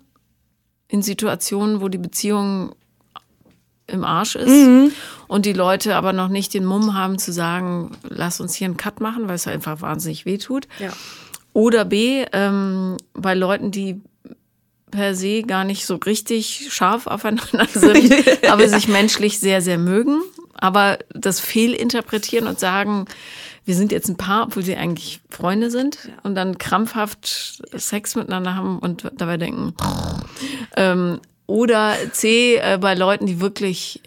in 0.88 1.02
Situationen, 1.02 1.80
wo 1.80 1.88
die 1.88 1.98
Beziehung 1.98 2.74
im 3.86 4.04
Arsch 4.04 4.36
ist 4.36 4.48
mhm. 4.48 4.92
und 5.28 5.44
die 5.44 5.52
Leute 5.52 5.96
aber 5.96 6.12
noch 6.12 6.28
nicht 6.28 6.54
den 6.54 6.64
Mumm 6.64 6.94
haben 6.94 7.18
zu 7.18 7.32
sagen, 7.32 7.90
lass 8.08 8.40
uns 8.40 8.54
hier 8.54 8.66
einen 8.66 8.76
Cut 8.76 9.00
machen, 9.00 9.28
weil 9.28 9.34
es 9.34 9.46
einfach 9.46 9.82
wahnsinnig 9.82 10.24
weh 10.24 10.38
tut. 10.38 10.68
Ja. 10.78 10.92
Oder 11.52 11.84
B, 11.84 12.24
ähm, 12.32 12.96
bei 13.12 13.34
Leuten, 13.34 13.70
die 13.70 14.00
per 14.90 15.16
se 15.16 15.42
gar 15.42 15.64
nicht 15.64 15.86
so 15.86 15.96
richtig 15.96 16.68
scharf 16.70 17.06
aufeinander 17.06 17.66
sind, 17.72 18.12
aber 18.48 18.68
sich 18.68 18.88
menschlich 18.88 19.40
sehr, 19.40 19.60
sehr 19.60 19.78
mögen, 19.78 20.22
aber 20.56 20.98
das 21.10 21.40
fehlinterpretieren 21.40 22.46
und 22.46 22.58
sagen, 22.58 23.06
wir 23.64 23.74
sind 23.74 23.92
jetzt 23.92 24.08
ein 24.08 24.16
Paar, 24.16 24.44
obwohl 24.44 24.62
sie 24.62 24.76
eigentlich 24.76 25.20
Freunde 25.30 25.70
sind 25.70 26.10
und 26.22 26.34
dann 26.34 26.58
krampfhaft 26.58 27.62
Sex 27.72 28.14
miteinander 28.14 28.54
haben 28.54 28.78
und 28.78 29.10
dabei 29.16 29.36
denken. 29.36 29.74
Ähm, 30.76 31.20
oder 31.46 31.94
C, 32.12 32.56
äh, 32.56 32.78
bei 32.80 32.94
Leuten, 32.94 33.26
die 33.26 33.40
wirklich 33.40 34.00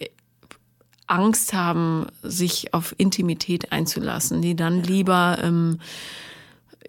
Angst 1.08 1.54
haben, 1.54 2.08
sich 2.22 2.74
auf 2.74 2.94
Intimität 2.98 3.72
einzulassen, 3.72 4.42
die 4.42 4.56
dann 4.56 4.84
lieber 4.84 5.39
ähm, 5.42 5.80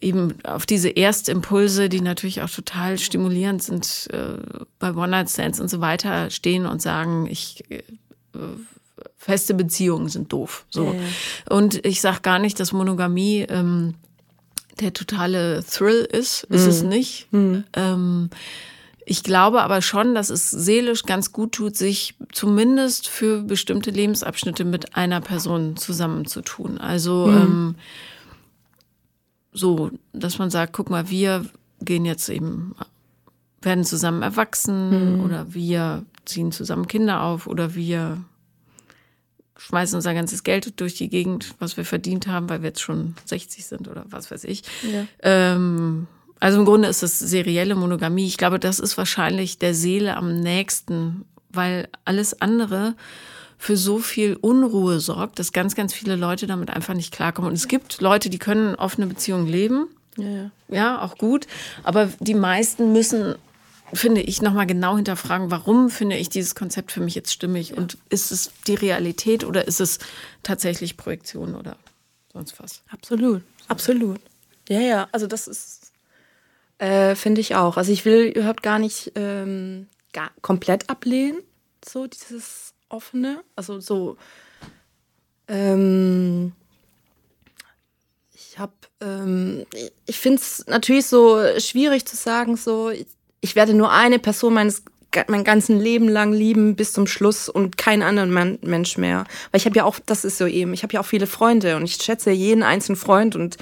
eben 0.00 0.34
auf 0.44 0.66
diese 0.66 0.94
Erstimpulse, 0.94 1.88
die 1.88 2.00
natürlich 2.00 2.42
auch 2.42 2.50
total 2.50 2.98
stimulierend 2.98 3.62
sind, 3.62 4.08
äh, 4.12 4.38
bei 4.78 4.92
One-Night-Stands 4.92 5.60
und 5.60 5.68
so 5.68 5.80
weiter 5.80 6.30
stehen 6.30 6.66
und 6.66 6.82
sagen, 6.82 7.26
ich 7.30 7.64
äh, 7.70 7.82
feste 9.18 9.52
Beziehungen 9.52 10.08
sind 10.08 10.32
doof. 10.32 10.64
So. 10.70 10.94
Ja. 10.94 11.54
Und 11.54 11.84
ich 11.84 12.00
sage 12.00 12.20
gar 12.22 12.38
nicht, 12.38 12.58
dass 12.60 12.72
Monogamie 12.72 13.44
ähm, 13.48 13.94
der 14.80 14.94
totale 14.94 15.62
Thrill 15.64 16.08
ist. 16.10 16.44
Ist 16.44 16.64
mhm. 16.64 16.70
es 16.70 16.82
nicht. 16.82 17.32
Mhm. 17.32 17.64
Ähm, 17.74 18.30
ich 19.04 19.22
glaube 19.22 19.62
aber 19.62 19.82
schon, 19.82 20.14
dass 20.14 20.30
es 20.30 20.50
seelisch 20.50 21.04
ganz 21.04 21.32
gut 21.32 21.52
tut, 21.52 21.76
sich 21.76 22.14
zumindest 22.30 23.08
für 23.08 23.42
bestimmte 23.42 23.90
Lebensabschnitte 23.90 24.64
mit 24.64 24.96
einer 24.96 25.20
Person 25.20 25.76
zusammenzutun. 25.76 26.78
Also 26.78 27.26
mhm. 27.26 27.36
ähm, 27.36 27.74
so, 29.52 29.90
dass 30.12 30.38
man 30.38 30.50
sagt, 30.50 30.74
guck 30.74 30.90
mal, 30.90 31.10
wir 31.10 31.44
gehen 31.80 32.04
jetzt 32.04 32.28
eben, 32.28 32.74
werden 33.62 33.84
zusammen 33.84 34.22
erwachsen 34.22 35.16
mhm. 35.16 35.24
oder 35.24 35.54
wir 35.54 36.04
ziehen 36.24 36.52
zusammen 36.52 36.86
Kinder 36.86 37.22
auf 37.22 37.46
oder 37.46 37.74
wir 37.74 38.22
schmeißen 39.58 39.96
unser 39.96 40.14
ganzes 40.14 40.44
Geld 40.44 40.80
durch 40.80 40.94
die 40.94 41.08
Gegend, 41.08 41.54
was 41.58 41.76
wir 41.76 41.84
verdient 41.84 42.26
haben, 42.26 42.48
weil 42.48 42.62
wir 42.62 42.68
jetzt 42.68 42.80
schon 42.80 43.14
60 43.26 43.66
sind 43.66 43.88
oder 43.88 44.04
was 44.08 44.30
weiß 44.30 44.44
ich. 44.44 44.62
Ja. 44.82 45.06
Ähm, 45.22 46.06
also 46.40 46.60
im 46.60 46.64
Grunde 46.64 46.88
ist 46.88 47.02
es 47.02 47.18
serielle 47.18 47.74
Monogamie. 47.74 48.26
Ich 48.26 48.38
glaube, 48.38 48.58
das 48.58 48.78
ist 48.78 48.96
wahrscheinlich 48.96 49.58
der 49.58 49.74
Seele 49.74 50.16
am 50.16 50.40
nächsten, 50.40 51.24
weil 51.50 51.88
alles 52.04 52.40
andere 52.40 52.94
für 53.58 53.76
so 53.76 53.98
viel 53.98 54.36
Unruhe 54.36 55.00
sorgt, 55.00 55.40
dass 55.40 55.52
ganz, 55.52 55.74
ganz 55.74 55.92
viele 55.92 56.14
Leute 56.14 56.46
damit 56.46 56.70
einfach 56.70 56.94
nicht 56.94 57.12
klarkommen. 57.12 57.50
Und 57.50 57.56
es 57.56 57.66
gibt 57.66 58.00
Leute, 58.00 58.30
die 58.30 58.38
können 58.38 58.76
offene 58.76 59.08
Beziehungen 59.08 59.48
leben. 59.48 59.88
Ja, 60.16 60.28
ja. 60.28 60.50
ja, 60.68 61.02
auch 61.02 61.18
gut. 61.18 61.48
Aber 61.82 62.08
die 62.20 62.34
meisten 62.34 62.92
müssen, 62.92 63.34
finde 63.92 64.20
ich, 64.20 64.42
nochmal 64.42 64.66
genau 64.66 64.96
hinterfragen, 64.96 65.50
warum 65.50 65.90
finde 65.90 66.16
ich 66.16 66.28
dieses 66.28 66.54
Konzept 66.54 66.92
für 66.92 67.00
mich 67.00 67.14
jetzt 67.14 67.32
stimmig? 67.32 67.76
Und 67.76 67.98
ist 68.10 68.30
es 68.30 68.50
die 68.66 68.74
Realität 68.74 69.44
oder 69.44 69.66
ist 69.66 69.80
es 69.80 69.98
tatsächlich 70.42 70.96
Projektion 70.96 71.54
oder 71.54 71.76
sonst 72.32 72.60
was? 72.60 72.82
Absolut, 72.88 73.42
absolut. 73.68 74.20
Ja, 74.68 74.80
ja, 74.80 75.08
also 75.12 75.26
das 75.26 75.48
ist, 75.48 75.92
äh, 76.78 77.14
finde 77.14 77.40
ich 77.40 77.54
auch. 77.54 77.76
Also 77.76 77.92
ich 77.92 78.04
will 78.04 78.26
überhaupt 78.26 78.62
gar 78.62 78.78
nicht 78.78 79.12
ähm, 79.14 79.86
gar, 80.12 80.30
komplett 80.42 80.90
ablehnen, 80.90 81.38
so 81.84 82.06
dieses 82.06 82.74
offene, 82.88 83.42
also 83.56 83.80
so. 83.80 84.16
Ähm, 85.48 86.52
ich 88.34 88.58
habe, 88.58 88.72
ähm, 89.00 89.64
ich 90.06 90.18
finde 90.18 90.42
es 90.42 90.66
natürlich 90.66 91.06
so 91.06 91.38
schwierig 91.58 92.04
zu 92.06 92.16
sagen, 92.16 92.56
so 92.56 92.90
ich, 93.40 93.50
ich 93.50 93.56
werde 93.56 93.74
nur 93.74 93.92
eine 93.92 94.18
Person 94.18 94.54
meines 94.54 94.82
mein 95.28 95.44
ganzen 95.44 95.80
Leben 95.80 96.08
lang 96.08 96.32
lieben 96.32 96.76
bis 96.76 96.92
zum 96.92 97.06
Schluss 97.06 97.48
und 97.48 97.78
keinen 97.78 98.02
anderen 98.02 98.30
Man 98.30 98.58
Mensch 98.62 98.98
mehr. 98.98 99.24
Weil 99.50 99.58
ich 99.58 99.64
habe 99.64 99.76
ja 99.76 99.84
auch, 99.84 99.98
das 100.04 100.24
ist 100.24 100.38
so 100.38 100.46
eben, 100.46 100.74
ich 100.74 100.82
habe 100.82 100.92
ja 100.92 101.00
auch 101.00 101.06
viele 101.06 101.26
Freunde 101.26 101.76
und 101.76 101.84
ich 101.84 101.94
schätze 101.94 102.30
jeden 102.30 102.62
einzelnen 102.62 102.96
Freund 102.96 103.34
und 103.34 103.56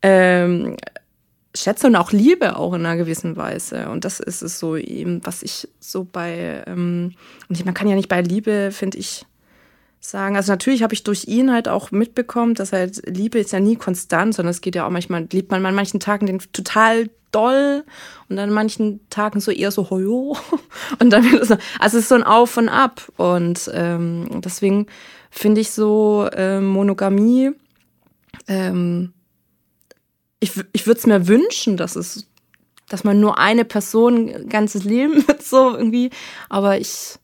ähm, 0.00 0.76
schätze 1.54 1.86
und 1.86 1.96
auch 1.96 2.12
liebe 2.12 2.56
auch 2.56 2.72
in 2.72 2.86
einer 2.86 2.96
gewissen 2.96 3.36
Weise. 3.36 3.90
Und 3.90 4.04
das 4.04 4.18
ist 4.20 4.42
es 4.42 4.58
so 4.58 4.76
eben, 4.76 5.20
was 5.24 5.42
ich 5.42 5.68
so 5.78 6.04
bei, 6.04 6.64
ähm, 6.66 7.14
und 7.48 7.64
man 7.64 7.74
kann 7.74 7.88
ja 7.88 7.94
nicht 7.94 8.08
bei 8.08 8.22
Liebe, 8.22 8.70
finde 8.72 8.98
ich, 8.98 9.26
sagen. 10.04 10.36
Also 10.36 10.52
natürlich 10.52 10.82
habe 10.82 10.94
ich 10.94 11.04
durch 11.04 11.26
ihn 11.26 11.52
halt 11.52 11.68
auch 11.68 11.90
mitbekommen, 11.90 12.54
dass 12.54 12.72
halt 12.72 13.02
Liebe 13.06 13.38
ist 13.38 13.52
ja 13.52 13.60
nie 13.60 13.76
konstant, 13.76 14.34
sondern 14.34 14.50
es 14.50 14.60
geht 14.60 14.74
ja 14.74 14.86
auch 14.86 14.90
manchmal, 14.90 15.26
liebt 15.32 15.50
man 15.50 15.64
an 15.64 15.74
manchen 15.74 16.00
Tagen 16.00 16.26
den 16.26 16.40
total 16.52 17.08
doll 17.30 17.84
und 18.28 18.38
an 18.38 18.50
manchen 18.50 19.08
Tagen 19.08 19.40
so 19.40 19.50
eher 19.50 19.70
so 19.70 19.88
hoyo 19.88 20.36
und 20.98 21.10
dann 21.10 21.24
also 21.38 21.56
es 21.82 21.94
ist 21.94 22.08
so 22.08 22.14
ein 22.14 22.24
Auf 22.24 22.58
und 22.58 22.68
Ab 22.68 23.10
und 23.16 23.70
ähm, 23.72 24.42
deswegen 24.42 24.86
finde 25.30 25.62
ich 25.62 25.70
so 25.70 26.28
ähm, 26.34 26.66
Monogamie 26.66 27.52
ähm, 28.48 29.12
ich, 30.42 30.52
ich 30.72 30.86
würde 30.86 30.98
es 30.98 31.06
mir 31.06 31.28
wünschen, 31.28 31.76
dass 31.76 31.94
es, 31.94 32.26
dass 32.88 33.04
man 33.04 33.20
nur 33.20 33.38
eine 33.38 33.64
Person 33.64 34.48
ganzes 34.48 34.82
Leben 34.84 35.26
wird, 35.26 35.42
so 35.44 35.76
irgendwie. 35.76 36.10
Aber 36.48 36.78
ich 36.78 37.16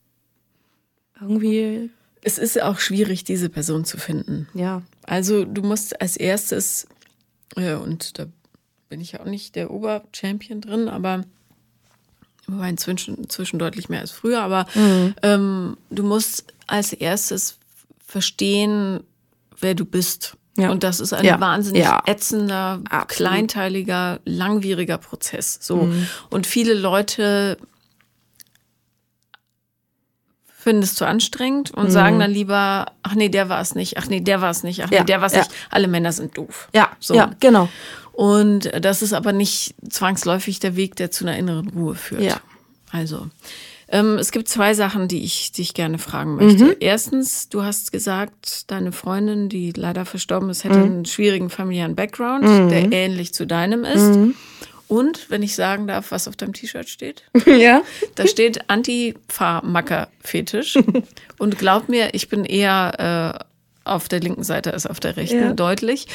irgendwie. 1.21 1.91
Es 2.29 2.37
ist 2.37 2.61
auch 2.61 2.79
schwierig, 2.79 3.25
diese 3.25 3.49
Person 3.49 3.87
zu 3.87 3.97
finden. 3.97 4.49
Ja. 4.53 4.83
Also 5.07 5.47
du 5.47 5.63
musst 5.63 5.99
als 6.03 6.19
erstes, 6.19 6.87
ja, 7.57 7.79
und 7.79 8.19
da 8.19 8.27
bin 8.91 9.01
ich 9.01 9.13
ja 9.13 9.21
auch 9.21 9.25
nicht 9.25 9.57
der 9.57 9.71
Oberchampion 9.71 10.61
drin, 10.61 10.91
aber 10.91 11.25
wobei 12.47 12.69
inzwischen, 12.69 13.17
inzwischen 13.17 13.59
deutlich 13.59 13.89
mehr 13.89 14.03
als 14.03 14.11
früher, 14.11 14.43
aber 14.43 14.67
mhm. 14.75 15.15
ähm, 15.23 15.77
du 15.89 16.03
musst 16.03 16.53
als 16.67 16.93
erstes 16.93 17.57
verstehen, 18.07 19.01
wer 19.59 19.75
du 19.75 19.87
bist. 19.87 20.37
Ja. 20.59 20.71
Und 20.71 20.85
das 20.85 21.01
ist 21.01 21.15
ein 21.15 21.25
ja. 21.25 21.41
wahnsinnig 21.41 21.85
ja. 21.85 22.03
ätzender, 22.05 22.83
Absolut. 22.91 23.09
kleinteiliger, 23.09 24.21
langwieriger 24.27 24.99
Prozess. 24.99 25.59
So. 25.63 25.85
Mhm. 25.85 26.07
Und 26.29 26.47
viele 26.47 26.75
Leute 26.75 27.57
finden 30.69 30.83
es 30.83 30.95
zu 30.95 31.07
anstrengend 31.07 31.71
und 31.71 31.85
mhm. 31.85 31.91
sagen 31.91 32.19
dann 32.19 32.31
lieber, 32.31 32.93
ach 33.03 33.15
nee, 33.15 33.31
der 33.31 33.49
war 33.49 33.59
es 33.59 33.75
nicht, 33.75 33.97
ach 33.97 34.07
nee, 34.11 34.21
der 34.21 34.43
war 34.43 34.51
es 34.51 34.65
nicht, 34.65 34.85
ach 34.85 34.91
nee, 34.91 35.03
der 35.03 35.21
war 35.23 35.29
es 35.29 35.33
nicht. 35.33 35.51
Alle 35.71 35.89
Männer 35.89 36.13
sind 36.13 36.37
doof. 36.37 36.69
Ja, 36.75 36.91
so. 37.01 37.15
ja, 37.15 37.31
genau. 37.41 37.71
Und 38.13 38.71
das 38.79 39.01
ist 39.01 39.15
aber 39.15 39.33
nicht 39.33 39.75
zwangsläufig 39.89 40.61
der 40.61 40.77
Weg, 40.77 40.95
der 40.97 41.11
zu 41.11 41.25
einer 41.25 41.39
inneren 41.39 41.71
Ruhe 41.71 41.95
führt. 41.95 42.21
Ja. 42.21 42.37
Also, 42.93 43.29
ähm, 43.89 44.19
es 44.19 44.31
gibt 44.31 44.49
zwei 44.49 44.75
Sachen, 44.75 45.09
die 45.09 45.25
ich 45.25 45.53
dich 45.53 45.73
gerne 45.73 45.97
fragen 45.97 46.37
möchte. 46.37 46.65
Mhm. 46.65 46.77
Erstens, 46.81 47.49
du 47.49 47.63
hast 47.63 47.91
gesagt, 47.91 48.71
deine 48.71 48.93
Freundin, 48.93 49.49
die 49.49 49.73
leider 49.75 50.05
verstorben 50.05 50.51
ist, 50.51 50.65
hätte 50.65 50.81
mhm. 50.81 50.85
einen 50.85 51.05
schwierigen 51.07 51.49
familiären 51.49 51.95
Background, 51.95 52.45
mhm. 52.45 52.69
der 52.69 52.93
ähnlich 52.93 53.33
zu 53.33 53.47
deinem 53.47 53.85
ist. 53.85 54.19
Mhm. 54.89 54.97
Und, 54.97 55.31
wenn 55.31 55.43
ich 55.43 55.55
sagen 55.55 55.87
darf, 55.87 56.11
was 56.11 56.29
auf 56.29 56.37
deinem 56.37 56.53
T-Shirt 56.53 56.89
steht? 56.89 57.25
Ja. 57.47 57.83
Da 58.15 58.27
steht 58.27 58.69
Anti-Fahrmacker-Fetisch. 58.69 60.79
Und 61.39 61.59
glaub 61.59 61.89
mir, 61.89 62.15
ich 62.15 62.29
bin 62.29 62.45
eher 62.45 63.45
äh, 63.85 63.89
auf 63.89 64.09
der 64.09 64.21
linken 64.21 64.45
Seite 64.45 64.73
als 64.73 64.87
auf 64.87 65.01
der 65.01 65.17
rechten, 65.17 65.41
ja. 65.41 65.53
deutlich. 65.53 66.07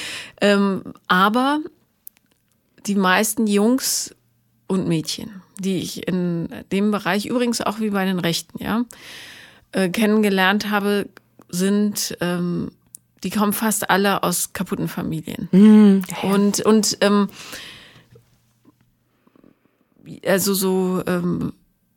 Ähm, 0.42 0.84
aber 1.08 1.60
die 2.86 2.96
meisten 2.96 3.48
Jungs 3.48 4.16
und 4.68 4.88
Mädchen 4.88 5.44
die 5.60 5.78
ich 5.78 6.08
in 6.08 6.50
dem 6.72 6.92
Bereich, 6.92 7.26
übrigens 7.26 7.62
auch 7.62 7.80
wie 7.80 7.90
bei 7.90 8.06
den 8.06 8.20
Rechten, 8.20 8.64
ja, 8.64 8.86
äh, 9.72 9.90
kennengelernt 9.90 10.70
habe, 10.70 11.08
sind, 11.50 12.18
ähm, 12.22 12.72
die 13.24 13.30
kommen 13.30 13.54
fast 13.54 13.90
alle 13.90 14.24
aus 14.24 14.54
kaputten 14.54 14.88
Familien. 14.88 15.48
Ja. 15.52 16.30
Und, 16.30 16.62
und 16.62 16.98
ähm, 17.02 17.30
also 20.26 20.54
so 20.54 21.02
ähm, 21.08 21.54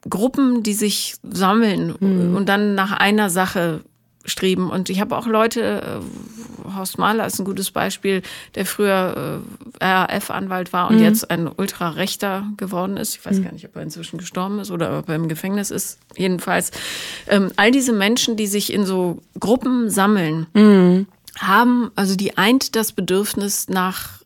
Gruppen, 0.09 0.63
die 0.63 0.75
sich 0.75 1.17
sammeln 1.23 1.95
mm. 1.99 2.37
und 2.37 2.49
dann 2.49 2.75
nach 2.75 2.93
einer 2.93 3.31
Sache 3.31 3.81
streben. 4.27 4.71
Und 4.71 4.91
ich 4.91 5.01
habe 5.01 5.17
auch 5.17 5.27
Leute, 5.27 6.01
äh, 6.03 6.75
Horst 6.77 6.99
Mahler 6.99 7.27
ist 7.27 7.39
ein 7.39 7.45
gutes 7.45 7.71
Beispiel, 7.71 8.23
der 8.55 8.67
früher 8.67 9.41
äh, 9.81 9.85
RAF-Anwalt 9.85 10.73
war 10.73 10.91
und 10.91 10.97
mhm. 10.97 11.03
jetzt 11.03 11.31
ein 11.31 11.49
Ultrarechter 11.49 12.47
geworden 12.57 12.97
ist. 12.97 13.17
Ich 13.17 13.25
weiß 13.25 13.39
mhm. 13.39 13.45
gar 13.45 13.53
nicht, 13.53 13.65
ob 13.67 13.77
er 13.77 13.83
inzwischen 13.83 14.19
gestorben 14.19 14.59
ist 14.59 14.71
oder 14.71 14.99
ob 14.99 15.09
er 15.09 15.15
im 15.15 15.29
Gefängnis 15.29 15.71
ist. 15.71 15.99
Jedenfalls 16.17 16.73
ähm, 17.29 17.51
all 17.57 17.71
diese 17.71 17.93
Menschen, 17.93 18.37
die 18.37 18.47
sich 18.47 18.73
in 18.73 18.85
so 18.85 19.23
Gruppen 19.39 19.91
sammeln, 19.91 20.47
mhm. 20.55 21.07
haben, 21.39 21.91
also 21.95 22.17
die 22.17 22.37
eint 22.37 22.77
das 22.77 22.93
Bedürfnis 22.93 23.69
nach 23.69 24.23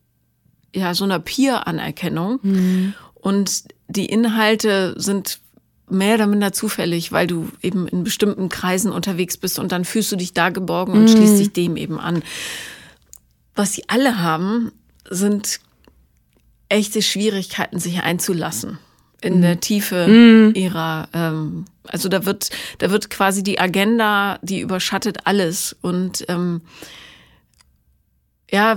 ja, 0.74 0.94
so 0.94 1.04
einer 1.04 1.18
Peer-Anerkennung. 1.18 2.94
Mhm. 3.22 3.30
Und 3.30 3.64
die 3.88 4.06
Inhalte 4.06 4.94
sind 4.96 5.40
mehr 5.88 6.14
oder 6.14 6.26
minder 6.26 6.52
zufällig, 6.52 7.12
weil 7.12 7.26
du 7.26 7.48
eben 7.62 7.88
in 7.88 8.04
bestimmten 8.04 8.48
Kreisen 8.48 8.92
unterwegs 8.92 9.36
bist 9.36 9.58
und 9.58 9.72
dann 9.72 9.84
fühlst 9.84 10.12
du 10.12 10.16
dich 10.16 10.32
da 10.32 10.50
geborgen 10.50 10.92
und 10.92 11.02
mhm. 11.02 11.08
schließt 11.08 11.38
dich 11.38 11.52
dem 11.52 11.76
eben 11.76 11.98
an. 11.98 12.22
Was 13.54 13.74
sie 13.74 13.84
alle 13.88 14.22
haben, 14.22 14.72
sind 15.08 15.60
echte 16.68 17.02
Schwierigkeiten, 17.02 17.78
sich 17.78 18.02
einzulassen 18.02 18.78
in 19.20 19.38
mhm. 19.38 19.42
der 19.42 19.60
Tiefe 19.60 20.06
mhm. 20.06 20.52
ihrer, 20.54 21.08
ähm, 21.12 21.64
also 21.88 22.08
da 22.08 22.24
wird, 22.24 22.50
da 22.78 22.90
wird 22.90 23.10
quasi 23.10 23.42
die 23.42 23.58
Agenda, 23.58 24.38
die 24.42 24.60
überschattet 24.60 25.18
alles 25.24 25.76
und 25.82 26.24
ähm, 26.28 26.62
ja, 28.50 28.76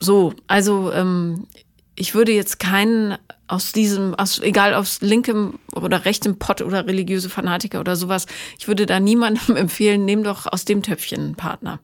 so, 0.00 0.34
also 0.46 0.92
ähm, 0.92 1.46
ich 1.94 2.14
würde 2.14 2.32
jetzt 2.32 2.58
keinen 2.58 3.16
aus 3.48 3.72
diesem, 3.72 4.14
aus, 4.14 4.38
egal 4.40 4.74
aus 4.74 5.00
linkem 5.00 5.58
oder 5.74 6.04
rechtem 6.04 6.38
Pott 6.38 6.62
oder 6.62 6.86
religiöse 6.86 7.30
Fanatiker 7.30 7.80
oder 7.80 7.96
sowas, 7.96 8.26
ich 8.58 8.68
würde 8.68 8.86
da 8.86 9.00
niemandem 9.00 9.56
empfehlen, 9.56 10.04
nimm 10.04 10.22
doch 10.22 10.46
aus 10.46 10.64
dem 10.64 10.82
Töpfchen 10.82 11.20
einen 11.20 11.34
Partner. 11.34 11.80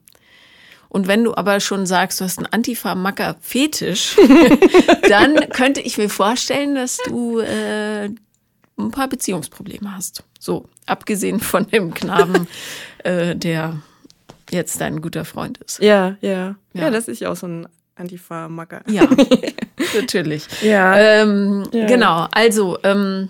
Und 0.87 1.07
wenn 1.07 1.25
du 1.25 1.35
aber 1.35 1.59
schon 1.59 1.85
sagst, 1.85 2.21
du 2.21 2.23
hast 2.23 2.37
einen 2.37 2.47
Antifa-Macker-Fetisch, 2.47 4.15
dann 5.09 5.49
könnte 5.49 5.81
ich 5.81 5.97
mir 5.97 6.09
vorstellen, 6.09 6.75
dass 6.75 6.99
du 7.05 7.39
äh, 7.39 8.05
ein 8.05 8.91
paar 8.91 9.09
Beziehungsprobleme 9.09 9.93
hast. 9.93 10.23
So, 10.39 10.69
abgesehen 10.85 11.41
von 11.41 11.67
dem 11.67 11.93
Knaben, 11.93 12.47
äh, 12.99 13.35
der 13.35 13.81
jetzt 14.51 14.79
dein 14.79 15.01
guter 15.01 15.25
Freund 15.25 15.57
ist. 15.57 15.79
Ja, 15.79 16.15
ja. 16.21 16.55
Ja, 16.73 16.83
ja 16.83 16.89
das 16.91 17.07
ist 17.07 17.19
ja 17.19 17.29
auch 17.29 17.35
so 17.35 17.47
ein 17.47 17.67
Antifa-Macker. 17.95 18.83
Ja, 18.87 19.07
natürlich. 19.95 20.47
Ja. 20.61 20.97
Ähm, 20.97 21.63
ja. 21.71 21.85
Genau, 21.85 22.27
also 22.31 22.77
ähm, 22.83 23.29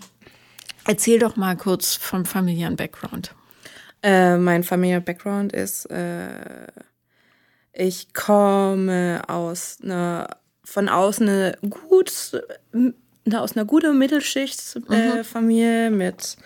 erzähl 0.86 1.19
doch 1.19 1.36
mal 1.36 1.55
kurz 1.55 1.95
vom 1.95 2.25
familiären 2.25 2.75
Background. 2.75 3.34
Äh, 4.01 4.38
mein 4.38 4.63
familiärer 4.63 5.01
Background 5.01 5.53
ist, 5.53 5.86
äh, 5.86 6.67
ich 7.74 8.13
komme 8.13 9.22
aus 9.27 9.79
einer, 9.84 10.27
von 10.63 10.89
außen 10.89 11.27
eine 11.27 11.57
gut, 11.69 12.12
aus 13.34 13.55
einer 13.55 13.65
guten 13.65 13.98
Mittelschichtfamilie 13.98 15.88
äh, 15.88 15.89
mhm. 15.89 15.98
mit 15.98 16.38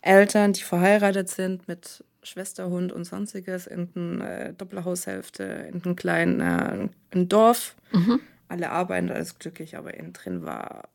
Eltern, 0.00 0.52
die 0.52 0.62
verheiratet 0.62 1.28
sind, 1.28 1.68
mit 1.68 2.04
Schwesterhund 2.22 2.92
und 2.92 3.04
sonstiges 3.04 3.66
in 3.66 3.88
eine 3.94 4.48
äh, 4.48 4.52
Doppelhaushälfte, 4.54 5.42
in 5.42 5.82
einem 5.82 5.96
kleinen 5.96 6.40
äh, 6.40 6.88
ein 7.12 7.28
Dorf. 7.28 7.74
Mhm. 7.92 8.20
Alle 8.48 8.70
arbeiten, 8.70 9.10
alles 9.10 9.38
glücklich, 9.38 9.76
aber 9.76 9.94
innen 9.94 10.12
drin 10.12 10.44
war 10.44 10.88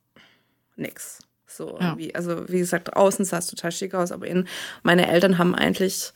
nix. 0.75 1.19
So 1.48 1.77
ja. 1.79 1.98
wie, 1.98 2.13
also 2.13 2.48
wie 2.50 2.60
gesagt, 2.60 2.96
außen 2.96 3.25
sah 3.25 3.39
es 3.39 3.48
total 3.48 3.72
schick 3.72 3.93
aus, 3.93 4.12
aber 4.12 4.27
innen, 4.27 4.48
meine 4.84 5.07
Eltern 5.07 5.38
haben 5.38 5.55
eigentlich, 5.55 6.13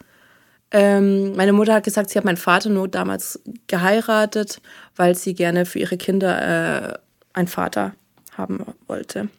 ähm, 0.72 1.36
meine 1.36 1.54
Mutter 1.54 1.74
hat 1.74 1.84
gesagt, 1.84 2.10
sie 2.10 2.18
hat 2.18 2.26
meinen 2.26 2.38
Vater 2.38 2.70
nur 2.70 2.88
damals 2.88 3.42
geheiratet, 3.68 4.62
weil 4.96 5.16
sie 5.16 5.34
gerne 5.34 5.66
für 5.66 5.80
ihre 5.80 5.98
Kinder 5.98 6.94
äh, 6.94 7.00
einen 7.34 7.48
Vater 7.48 7.96
haben 8.38 8.66
wollte. 8.88 9.30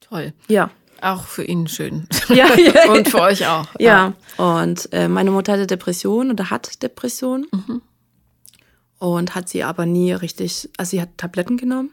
Toll. 0.00 0.32
Ja. 0.48 0.70
Auch 1.00 1.26
für 1.26 1.44
ihn 1.44 1.66
schön. 1.68 2.08
Ja, 2.28 2.54
ja 2.56 2.90
und 2.92 3.08
für 3.08 3.20
euch 3.20 3.46
auch. 3.46 3.66
Ja. 3.78 4.14
ja. 4.38 4.56
Und 4.58 4.92
äh, 4.92 5.08
meine 5.08 5.30
Mutter 5.30 5.52
hatte 5.52 5.66
Depressionen 5.66 6.30
oder 6.32 6.50
hat 6.50 6.82
Depressionen. 6.82 7.46
Mhm. 7.52 7.82
Und 8.98 9.34
hat 9.34 9.48
sie 9.48 9.64
aber 9.64 9.86
nie 9.86 10.12
richtig, 10.12 10.70
also 10.78 10.90
sie 10.90 11.02
hat 11.02 11.10
Tabletten 11.18 11.56
genommen, 11.56 11.90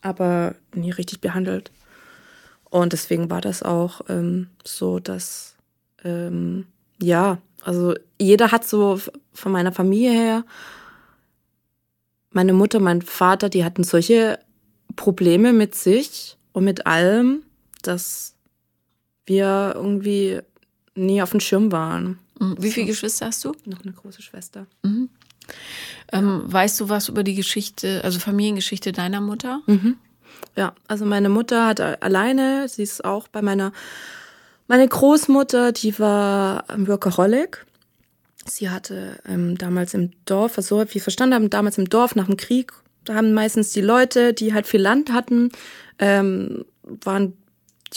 aber 0.00 0.56
nie 0.74 0.90
richtig 0.90 1.20
behandelt. 1.20 1.70
Und 2.68 2.92
deswegen 2.92 3.30
war 3.30 3.40
das 3.40 3.62
auch 3.62 4.00
ähm, 4.08 4.48
so, 4.64 4.98
dass, 4.98 5.54
ähm, 6.04 6.66
ja, 7.00 7.38
also 7.62 7.94
jeder 8.18 8.50
hat 8.50 8.66
so 8.66 8.98
von 9.32 9.52
meiner 9.52 9.72
Familie 9.72 10.10
her, 10.10 10.44
meine 12.30 12.54
Mutter, 12.54 12.80
mein 12.80 13.02
Vater, 13.02 13.48
die 13.48 13.64
hatten 13.64 13.84
solche 13.84 14.38
Probleme 14.96 15.52
mit 15.52 15.74
sich 15.74 16.36
und 16.52 16.64
mit 16.64 16.86
allem, 16.86 17.42
dass 17.86 18.34
wir 19.26 19.72
irgendwie 19.74 20.40
nie 20.94 21.22
auf 21.22 21.30
dem 21.30 21.40
Schirm 21.40 21.72
waren. 21.72 22.18
Mhm. 22.38 22.56
Wie 22.58 22.70
viele 22.70 22.86
Geschwister 22.86 23.26
hast 23.26 23.44
du? 23.44 23.52
Noch 23.64 23.82
eine 23.82 23.92
große 23.92 24.22
Schwester. 24.22 24.66
Mhm. 24.82 25.08
Ähm, 26.12 26.42
weißt 26.44 26.80
du 26.80 26.88
was 26.88 27.08
über 27.08 27.22
die 27.24 27.34
Geschichte, 27.34 28.02
also 28.04 28.18
Familiengeschichte 28.18 28.92
deiner 28.92 29.20
Mutter? 29.20 29.62
Mhm. 29.66 29.96
Ja, 30.56 30.74
also 30.88 31.04
meine 31.04 31.28
Mutter 31.28 31.66
hat 31.66 31.80
alleine, 31.80 32.68
sie 32.68 32.82
ist 32.82 33.04
auch 33.04 33.28
bei 33.28 33.42
meiner, 33.42 33.72
meine 34.68 34.86
Großmutter, 34.86 35.72
die 35.72 35.98
war 35.98 36.64
Workaholic. 36.76 37.64
Sie 38.44 38.68
hatte 38.68 39.20
ähm, 39.24 39.56
damals 39.56 39.94
im 39.94 40.10
Dorf, 40.24 40.58
also 40.58 40.80
wie 40.80 40.94
wir 40.94 41.00
verstanden 41.00 41.34
haben, 41.34 41.50
damals 41.50 41.78
im 41.78 41.88
Dorf 41.88 42.16
nach 42.16 42.26
dem 42.26 42.36
Krieg, 42.36 42.72
da 43.04 43.14
haben 43.14 43.32
meistens 43.34 43.72
die 43.72 43.80
Leute, 43.80 44.32
die 44.32 44.52
halt 44.52 44.66
viel 44.66 44.80
Land 44.80 45.12
hatten, 45.12 45.50
ähm, 45.98 46.64
waren 46.82 47.34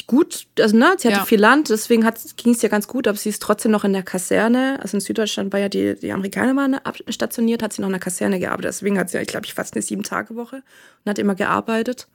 gut, 0.07 0.47
also 0.59 0.75
ne, 0.75 0.95
sie 0.97 1.07
hatte 1.07 1.19
ja. 1.19 1.25
viel 1.25 1.39
Land, 1.39 1.69
deswegen 1.69 2.07
ging 2.35 2.53
es 2.53 2.61
ja 2.61 2.69
ganz 2.69 2.87
gut, 2.87 3.07
aber 3.07 3.17
sie 3.17 3.29
ist 3.29 3.41
trotzdem 3.41 3.71
noch 3.71 3.83
in 3.83 3.93
der 3.93 4.03
Kaserne, 4.03 4.77
also 4.81 4.97
in 4.97 5.01
Süddeutschland 5.01 5.53
war 5.53 5.59
ja 5.59 5.69
die, 5.69 5.95
die 5.95 6.11
Amerikaner 6.11 6.55
waren 6.55 6.79
stationiert, 7.09 7.63
hat 7.63 7.73
sie 7.73 7.81
noch 7.81 7.87
in 7.87 7.93
der 7.93 8.01
Kaserne 8.01 8.39
gearbeitet, 8.39 8.69
deswegen 8.69 8.99
hat 8.99 9.09
sie, 9.09 9.19
ich 9.19 9.27
glaube, 9.27 9.45
ich 9.45 9.53
fast 9.53 9.73
eine 9.73 9.81
Sieben-Tage-Woche 9.81 10.57
und 10.57 11.09
hat 11.09 11.17
immer 11.17 11.35
gearbeitet 11.35 12.07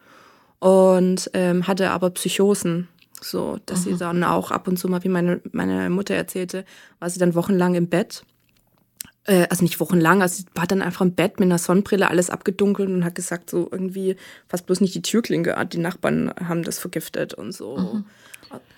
und 0.59 1.31
ähm, 1.33 1.67
hatte 1.67 1.91
aber 1.91 2.11
Psychosen, 2.11 2.89
so, 3.21 3.59
dass 3.67 3.87
mhm. 3.87 3.93
sie 3.93 3.97
dann 3.99 4.25
auch 4.25 4.51
ab 4.51 4.69
und 4.69 4.79
zu 4.79 4.89
mal, 4.89 5.03
wie 5.05 5.09
meine, 5.09 5.41
meine 5.53 5.91
Mutter 5.91 6.15
erzählte, 6.15 6.65
war 6.99 7.09
sie 7.09 7.19
dann 7.19 7.35
wochenlang 7.35 7.75
im 7.75 7.89
Bett 7.89 8.25
äh, 9.25 9.47
also 9.51 9.63
nicht 9.63 9.81
wochenlang, 9.81 10.23
also 10.23 10.43
sie 10.43 10.47
war 10.55 10.67
dann 10.67 10.83
einfach 10.83 11.03
im 11.03 11.15
Bett 11.15 11.41
mit 11.41 11.47
einer 11.47 11.59
Sonnenbrille, 11.59 12.09
alles 12.09 12.31
abgedunkelt 12.31 12.89
und 12.89 13.05
hat 13.05 13.15
gesagt, 13.15 13.51
so 13.51 13.69
irgendwie 13.71 14.17
fast 14.49 14.67
bloß 14.67 14.81
nicht 14.81 14.95
die 14.95 15.03
Türklinke, 15.03 15.57
die 15.73 15.79
Nachbarn 15.79 16.33
haben 16.47 16.63
das 16.63 16.79
vergiftet 16.79 17.35
und 17.35 17.53
so. 17.53 17.77
Mhm. 17.77 18.05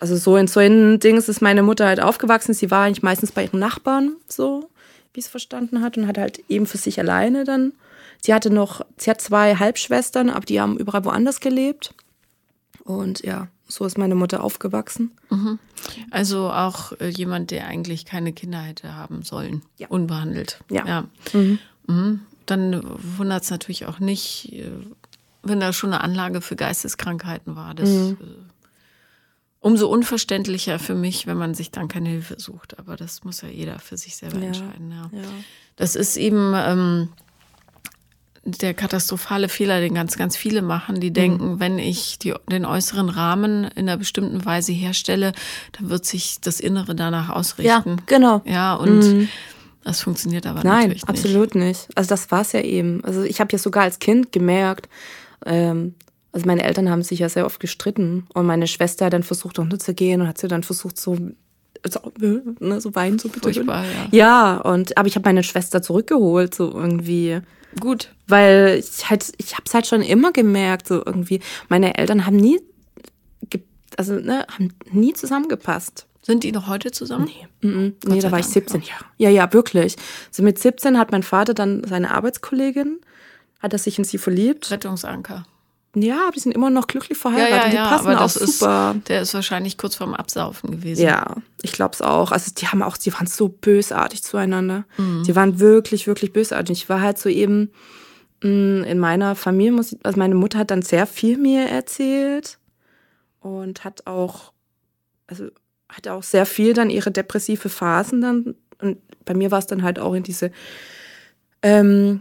Also 0.01 0.17
so 0.17 0.37
in 0.37 0.49
so 0.49 0.61
ein 0.61 0.99
Dings 1.01 1.29
ist 1.29 1.41
meine 1.41 1.63
Mutter 1.63 1.87
halt 1.87 2.01
aufgewachsen. 2.01 2.53
Sie 2.53 2.71
war 2.71 2.85
eigentlich 2.85 3.03
meistens 3.03 3.33
bei 3.33 3.45
ihren 3.45 3.61
Nachbarn, 3.61 4.17
so 4.29 4.69
wie 5.15 5.21
es 5.21 5.29
verstanden 5.29 5.83
hat, 5.83 5.97
und 5.97 6.07
hat 6.07 6.19
halt 6.19 6.43
eben 6.49 6.67
für 6.67 6.79
sich 6.79 6.99
alleine 6.99 7.45
dann. 7.45 7.73
Sie 8.21 8.35
hatte 8.35 8.51
noch, 8.51 8.85
sie 8.97 9.11
hat 9.11 9.21
zwei 9.21 9.57
Halbschwestern, 9.57 10.31
aber 10.31 10.45
die 10.45 10.61
haben 10.61 10.79
überall 10.79 11.05
woanders 11.05 11.41
gelebt. 11.41 11.95
Und 12.85 13.25
ja, 13.25 13.49
so 13.73 13.85
ist 13.87 13.97
meine 13.97 14.15
Mutter 14.15 14.45
aufgewachsen. 14.45 15.13
Mhm. 15.31 15.59
Also 16.11 16.51
auch 16.51 16.93
äh, 17.01 17.09
jemand, 17.09 17.51
der 17.51 17.67
eigentlich 17.67 18.05
keine 18.05 18.33
Kinder 18.33 18.61
hätte 18.61 18.95
haben 18.95 19.23
sollen, 19.23 19.63
ja. 19.79 19.89
unbehandelt. 19.89 20.61
Ja. 20.71 20.87
ja. 20.87 21.05
Mhm. 21.33 21.59
Mhm. 21.87 22.21
Dann 22.47 22.83
wundert 23.17 23.45
es 23.45 23.51
natürlich 23.51 23.87
auch 23.87 23.99
nicht, 23.99 24.53
äh, 24.53 24.71
wenn 25.43 25.61
da 25.61 25.73
schon 25.73 25.93
eine 25.93 26.03
Anlage 26.03 26.41
für 26.41 26.57
Geisteskrankheiten 26.57 27.57
war. 27.57 27.75
Das, 27.75 27.89
mhm. 27.89 28.19
äh, 28.21 28.25
umso 29.61 29.89
unverständlicher 29.89 30.79
für 30.79 30.95
mich, 30.95 31.27
wenn 31.27 31.39
man 31.39 31.55
sich 31.55 31.71
dann 31.71 31.89
keine 31.89 32.11
Hilfe 32.11 32.37
sucht. 32.39 32.79
Aber 32.79 32.97
das 32.97 33.25
muss 33.25 33.41
ja 33.41 33.49
jeder 33.49 33.79
für 33.79 33.97
sich 33.97 34.17
selber 34.17 34.39
ja. 34.39 34.47
entscheiden. 34.49 34.95
Das 35.77 35.97
ist 35.97 36.17
eben. 36.17 36.53
Ähm, 36.55 37.09
der 38.45 38.75
katastrophale 38.75 39.49
Fehler, 39.49 39.81
den 39.81 39.95
ganz, 39.95 40.17
ganz 40.17 40.37
viele 40.37 40.63
machen, 40.63 41.01
die 41.01 41.13
denken, 41.13 41.53
mhm. 41.53 41.61
wenn 41.61 41.79
ich 41.79 42.19
die, 42.19 42.35
den 42.51 42.65
äußeren 42.65 43.09
Rahmen 43.09 43.65
in 43.65 43.89
einer 43.89 43.97
bestimmten 43.97 44.45
Weise 44.45 44.73
herstelle, 44.73 45.33
dann 45.73 45.91
wird 45.91 46.05
sich 46.05 46.41
das 46.41 46.59
Innere 46.59 46.95
danach 46.95 47.29
ausrichten. 47.31 47.91
Ja, 47.91 48.03
genau. 48.07 48.43
Ja, 48.45 48.75
und 48.75 48.99
mhm. 48.99 49.29
das 49.85 50.01
funktioniert 50.01 50.47
aber 50.47 50.65
Nein, 50.65 50.89
natürlich 50.89 50.95
nicht. 50.95 51.09
Nein, 51.09 51.17
absolut 51.17 51.55
nicht. 51.55 51.89
Also 51.95 52.09
das 52.09 52.31
war 52.33 52.41
es 52.41 52.53
ja 52.53 52.61
eben. 52.61 53.05
Also 53.05 53.23
ich 53.23 53.41
habe 53.41 53.53
ja 53.53 53.59
sogar 53.59 53.85
als 53.85 54.01
Kind 54.01 54.33
gemerkt, 54.33 54.89
ähm, 55.47 55.95
also 56.33 56.47
meine 56.47 56.65
Eltern 56.65 56.91
haben 56.91 57.03
sich 57.03 57.19
ja 57.19 57.29
sehr 57.29 57.45
oft 57.45 57.61
gestritten 57.61 58.27
und 58.33 58.47
meine 58.47 58.67
Schwester 58.67 59.05
hat 59.05 59.13
dann 59.13 59.23
versucht, 59.23 59.59
auch 59.61 59.69
zu 59.69 59.95
gehen 59.95 60.23
und 60.23 60.29
hat 60.29 60.39
sie 60.39 60.49
dann 60.49 60.63
versucht, 60.63 60.99
so 60.99 61.19
so, 61.89 62.13
ne, 62.19 62.81
so 62.81 62.95
weinen, 62.95 63.19
so 63.19 63.29
bitte. 63.29 63.53
Furchtbar, 63.53 63.85
ja. 63.85 64.09
Ja, 64.11 64.57
und 64.59 64.97
aber 64.97 65.09
ich 65.09 65.17
habe 65.17 65.29
meine 65.29 65.43
Schwester 65.43 65.83
zurückgeholt, 65.83 66.55
so 66.55 66.73
irgendwie. 66.73 67.41
Gut. 67.81 68.11
Weil 68.29 68.79
ich 68.79 69.09
halt, 69.11 69.33
ich 69.39 69.55
habe 69.55 69.65
es 69.67 69.75
halt 69.75 69.87
schon 69.87 70.03
immer 70.03 70.33
gemerkt, 70.33 70.89
so 70.89 71.03
irgendwie, 71.05 71.41
meine 71.69 71.97
Eltern 71.97 72.27
haben 72.27 72.37
nie, 72.37 72.61
also 73.97 74.15
ne, 74.15 74.47
haben 74.49 74.73
nie 74.91 75.13
zusammengepasst. 75.15 76.07
Sind 76.23 76.45
die 76.45 76.53
noch 76.53 76.69
heute 76.69 76.93
zusammen? 76.93 77.29
Nee, 77.61 77.69
mm 77.69 77.79
-mm. 77.79 77.93
nee 78.07 78.21
da 78.21 78.31
war 78.31 78.39
ich 78.39 78.47
17. 78.47 78.83
Ja. 78.83 78.95
ja, 79.19 79.31
ja, 79.31 79.53
wirklich. 79.53 79.97
Also 80.29 80.45
mit 80.45 80.59
17 80.59 80.97
hat 80.97 81.11
mein 81.11 81.25
Vater 81.25 81.53
dann 81.53 81.83
seine 81.85 82.13
Arbeitskollegin, 82.13 83.01
hat 83.59 83.73
er 83.73 83.79
sich 83.81 83.99
in 83.99 84.05
sie 84.05 84.19
verliebt. 84.19 84.71
Rettungsanker. 84.71 85.45
Ja, 85.95 86.23
aber 86.23 86.33
die 86.33 86.41
sind 86.41 86.53
immer 86.53 86.71
noch 86.71 86.87
glücklich 86.87 87.19
verheiratet. 87.19 87.51
Ja, 87.51 87.65
ja, 87.65 87.69
die 87.69 87.77
ja, 87.77 87.89
passen 87.89 88.17
auch 88.17 88.29
super. 88.29 88.95
Ist, 88.97 89.09
der 89.09 89.23
ist 89.23 89.35
wahrscheinlich 89.35 89.77
kurz 89.77 89.97
vorm 89.97 90.15
Absaufen 90.15 90.71
gewesen. 90.71 91.03
Ja, 91.03 91.37
ich 91.61 91.73
glaube 91.73 91.95
es 91.95 92.01
auch. 92.01 92.33
Also 92.33 92.51
die 92.57 92.67
haben 92.69 92.83
auch, 92.83 92.97
die 92.97 93.13
waren 93.13 93.27
so 93.27 93.49
bösartig 93.49 94.23
zueinander. 94.23 94.85
Mhm. 94.97 95.25
Die 95.25 95.37
waren 95.37 95.61
wirklich, 95.61 96.07
wirklich 96.07 96.33
bösartig. 96.33 96.85
Ich 96.85 96.89
war 96.89 97.03
halt 97.03 97.19
so 97.19 97.29
eben 97.29 97.71
mm, 98.43 98.85
in 98.85 98.99
meiner 98.99 99.35
Familie, 99.35 99.73
muss 99.73 99.93
ich, 99.93 99.99
also 100.03 100.19
meine 100.19 100.35
Mutter 100.35 100.61
hat 100.61 100.71
dann 100.71 100.81
sehr 100.81 101.07
viel 101.07 101.37
mir 101.37 101.67
erzählt 101.67 102.59
und 103.41 103.85
hat 103.85 104.07
auch, 104.07 104.53
also 105.27 105.49
hat 105.91 106.09
auch 106.09 106.23
sehr 106.23 106.47
viel 106.47 106.73
dann 106.73 106.89
ihre 106.89 107.11
depressive 107.11 107.69
Phasen 107.69 108.23
dann. 108.23 108.55
Und 108.81 108.99
bei 109.27 109.35
mir 109.35 109.51
war 109.51 109.59
es 109.59 109.67
dann 109.67 109.83
halt 109.83 109.99
auch 109.99 110.15
in 110.15 110.23
diese, 110.23 110.53
ähm, 111.61 112.21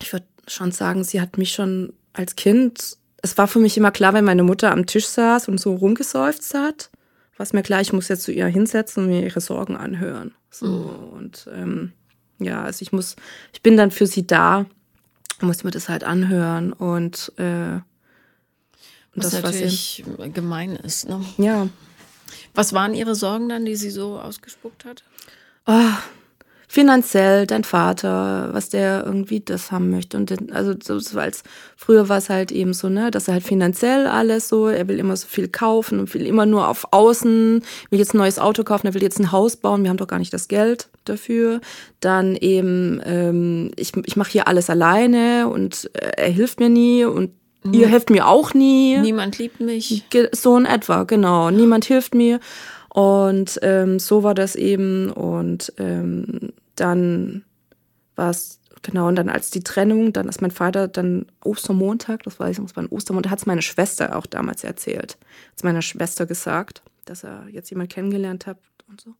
ich 0.00 0.10
würde 0.10 0.26
schon 0.46 0.72
sagen, 0.72 1.04
sie 1.04 1.20
hat 1.20 1.36
mich 1.36 1.52
schon 1.52 1.92
als 2.14 2.36
Kind, 2.36 2.96
es 3.22 3.36
war 3.36 3.46
für 3.46 3.58
mich 3.58 3.76
immer 3.76 3.90
klar, 3.90 4.14
wenn 4.14 4.24
meine 4.24 4.42
Mutter 4.42 4.72
am 4.72 4.86
Tisch 4.86 5.06
saß 5.06 5.48
und 5.48 5.60
so 5.60 5.74
rumgeseufzt 5.74 6.54
hat, 6.54 6.90
war 7.36 7.44
es 7.44 7.52
mir 7.52 7.62
klar, 7.62 7.80
ich 7.80 7.92
muss 7.92 8.08
jetzt 8.08 8.22
zu 8.22 8.32
ihr 8.32 8.46
hinsetzen 8.46 9.04
und 9.04 9.10
mir 9.10 9.22
ihre 9.22 9.40
Sorgen 9.40 9.76
anhören. 9.76 10.34
So 10.50 10.66
mhm. 10.66 11.12
und 11.12 11.48
ähm, 11.52 11.92
ja, 12.38 12.62
also 12.62 12.82
ich 12.82 12.92
muss, 12.92 13.16
ich 13.52 13.62
bin 13.62 13.76
dann 13.76 13.90
für 13.90 14.06
sie 14.06 14.26
da, 14.26 14.66
muss 15.40 15.64
mir 15.64 15.70
das 15.70 15.88
halt 15.88 16.04
anhören 16.04 16.72
und 16.72 17.32
äh, 17.36 17.80
was 19.14 19.30
das, 19.30 19.42
natürlich 19.42 20.04
was 20.16 20.32
gemein 20.32 20.76
ist. 20.76 21.08
Ne? 21.08 21.24
Ja. 21.38 21.68
Was 22.54 22.72
waren 22.72 22.94
Ihre 22.94 23.14
Sorgen 23.14 23.48
dann, 23.48 23.64
die 23.64 23.76
sie 23.76 23.90
so 23.90 24.18
ausgespuckt 24.18 24.84
hat? 24.84 25.04
Oh, 25.66 25.90
finanziell 26.74 27.46
dein 27.46 27.62
Vater, 27.62 28.48
was 28.50 28.68
der 28.68 29.04
irgendwie 29.06 29.38
das 29.38 29.70
haben 29.70 29.90
möchte. 29.90 30.16
Und 30.16 30.52
also 30.52 30.74
so, 30.80 31.18
als 31.20 31.44
früher 31.76 32.08
war 32.08 32.18
es 32.18 32.28
halt 32.28 32.50
eben 32.50 32.74
so, 32.74 32.88
ne, 32.88 33.12
dass 33.12 33.28
er 33.28 33.34
halt 33.34 33.44
finanziell 33.44 34.08
alles 34.08 34.48
so, 34.48 34.66
er 34.66 34.88
will 34.88 34.98
immer 34.98 35.16
so 35.16 35.28
viel 35.28 35.46
kaufen 35.46 36.00
und 36.00 36.12
will 36.14 36.26
immer 36.26 36.46
nur 36.46 36.66
auf 36.66 36.88
Außen, 36.90 37.62
will 37.90 37.98
jetzt 38.00 38.12
ein 38.12 38.18
neues 38.18 38.40
Auto 38.40 38.64
kaufen, 38.64 38.88
er 38.88 38.94
will 38.94 39.04
jetzt 39.04 39.20
ein 39.20 39.30
Haus 39.30 39.56
bauen, 39.56 39.84
wir 39.84 39.90
haben 39.90 39.98
doch 39.98 40.08
gar 40.08 40.18
nicht 40.18 40.32
das 40.32 40.48
Geld 40.48 40.88
dafür. 41.04 41.60
Dann 42.00 42.34
eben, 42.34 43.00
ähm, 43.04 43.70
ich, 43.76 43.92
ich 44.04 44.16
mache 44.16 44.32
hier 44.32 44.48
alles 44.48 44.68
alleine 44.68 45.48
und 45.48 45.88
äh, 45.94 46.24
er 46.24 46.30
hilft 46.30 46.58
mir 46.58 46.70
nie 46.70 47.04
und 47.04 47.30
ihr 47.70 47.86
helft 47.86 48.10
mir 48.10 48.26
auch 48.26 48.52
nie. 48.52 48.98
Niemand 48.98 49.38
liebt 49.38 49.60
mich. 49.60 50.04
So 50.32 50.56
in 50.56 50.66
etwa, 50.66 51.04
genau. 51.04 51.50
Niemand 51.50 51.84
hilft 51.84 52.16
mir. 52.16 52.40
Und 52.88 53.58
ähm, 53.62 53.98
so 53.98 54.22
war 54.22 54.34
das 54.34 54.54
eben. 54.54 55.10
Und 55.10 55.72
ähm, 55.78 56.52
dann 56.76 57.44
war 58.16 58.30
es, 58.30 58.60
genau, 58.82 59.08
und 59.08 59.16
dann 59.16 59.28
als 59.28 59.50
die 59.50 59.64
Trennung, 59.64 60.12
dann 60.12 60.28
ist 60.28 60.40
mein 60.40 60.50
Vater 60.50 60.88
dann 60.88 61.26
Ostermontag, 61.42 62.22
das 62.22 62.38
weiß 62.38 62.58
ich, 62.58 62.64
das 62.64 62.76
war 62.76 62.82
ein 62.84 62.88
Ostermontag, 62.88 63.32
hat 63.32 63.38
es 63.40 63.46
meine 63.46 63.62
Schwester 63.62 64.16
auch 64.16 64.26
damals 64.26 64.64
erzählt. 64.64 65.18
Hat 65.48 65.56
es 65.56 65.62
meiner 65.64 65.82
Schwester 65.82 66.26
gesagt, 66.26 66.82
dass 67.04 67.24
er 67.24 67.48
jetzt 67.48 67.70
jemand 67.70 67.90
kennengelernt 67.90 68.46
hat 68.46 68.58
und 68.88 69.00
so. 69.00 69.14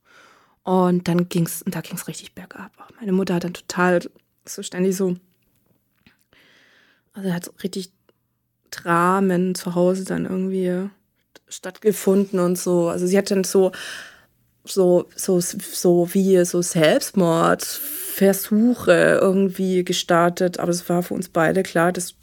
Und 0.63 1.07
dann 1.07 1.29
ging's, 1.29 1.61
und 1.61 1.75
da 1.75 1.81
ging's 1.81 2.07
richtig 2.07 2.33
bergab. 2.33 2.71
Meine 2.99 3.11
Mutter 3.11 3.35
hat 3.35 3.43
dann 3.43 3.53
total 3.53 3.99
so 4.45 4.63
ständig 4.63 4.95
so, 4.95 5.15
also 7.13 7.31
hat 7.31 7.45
so 7.45 7.51
richtig 7.63 7.91
Dramen 8.71 9.55
zu 9.55 9.75
Hause 9.75 10.05
dann 10.05 10.25
irgendwie 10.25 10.89
stattgefunden 11.47 12.39
und 12.39 12.57
so. 12.57 12.89
Also 12.89 13.07
sie 13.07 13.17
hat 13.17 13.31
dann 13.31 13.43
so 13.43 13.71
so, 14.65 15.07
so, 15.15 15.39
so 15.39 16.09
wie 16.13 16.43
so 16.45 16.61
Selbstmordversuche 16.61 19.19
irgendwie 19.21 19.85
gestartet. 19.85 20.59
Aber 20.59 20.71
es 20.71 20.89
war 20.89 21.03
für 21.03 21.13
uns 21.13 21.29
beide 21.29 21.63
klar, 21.63 21.91
dass 21.91 22.15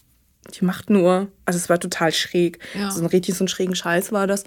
die 0.55 0.65
macht 0.65 0.91
nur, 0.91 1.29
also 1.47 1.57
es 1.57 1.69
war 1.69 1.79
total 1.79 2.13
schräg. 2.13 2.59
Ja. 2.79 2.91
So 2.91 3.01
ein 3.01 3.07
richtig 3.07 3.37
so 3.37 3.45
ein 3.45 3.49
schrägen 3.49 3.75
Scheiß 3.75 4.13
war 4.13 4.27
das. 4.27 4.45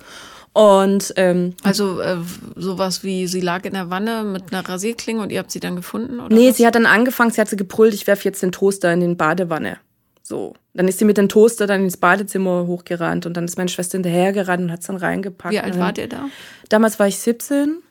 Und 0.52 1.14
ähm, 1.18 1.54
also 1.64 2.00
äh, 2.00 2.18
sowas 2.56 3.04
wie 3.04 3.28
sie 3.28 3.42
lag 3.42 3.66
in 3.66 3.74
der 3.74 3.90
Wanne 3.90 4.24
mit 4.24 4.54
einer 4.54 4.68
Rasierklinge 4.68 5.22
und 5.22 5.32
ihr 5.32 5.40
habt 5.40 5.52
sie 5.52 5.60
dann 5.60 5.76
gefunden? 5.76 6.20
Oder 6.20 6.34
nee, 6.34 6.50
was? 6.50 6.58
sie 6.58 6.66
hat 6.66 6.76
dann 6.76 6.86
angefangen, 6.86 7.32
sie 7.32 7.42
hat 7.42 7.50
so 7.50 7.58
gebrüllt, 7.58 7.94
ich 7.94 8.08
werfe 8.08 8.24
jetzt 8.24 8.42
den 8.42 8.54
Toaster 8.54 8.94
in 8.94 9.02
den 9.02 9.18
Badewanne. 9.18 9.78
So. 10.24 10.54
Dann 10.74 10.88
ist 10.88 11.00
sie 11.00 11.06
mit 11.06 11.18
dem 11.18 11.28
Toaster 11.28 11.68
dann 11.68 11.84
ins 11.84 11.98
Badezimmer 11.98 12.68
hochgerannt 12.68 13.26
und 13.26 13.36
dann 13.36 13.46
ist 13.46 13.58
meine 13.58 13.70
Schwester 13.70 13.98
hinterhergerannt 13.98 14.64
und 14.64 14.72
hat 14.72 14.80
es 14.80 14.88
dann 14.88 14.96
reingepackt. 14.96 15.54
Wie 15.54 15.60
alt 15.60 15.78
wart 15.78 15.98
ihr 15.98 16.08
da? 16.08 16.30
Damals 16.70 17.00
war 17.00 17.08
ich 17.08 17.20
17. 17.20 17.82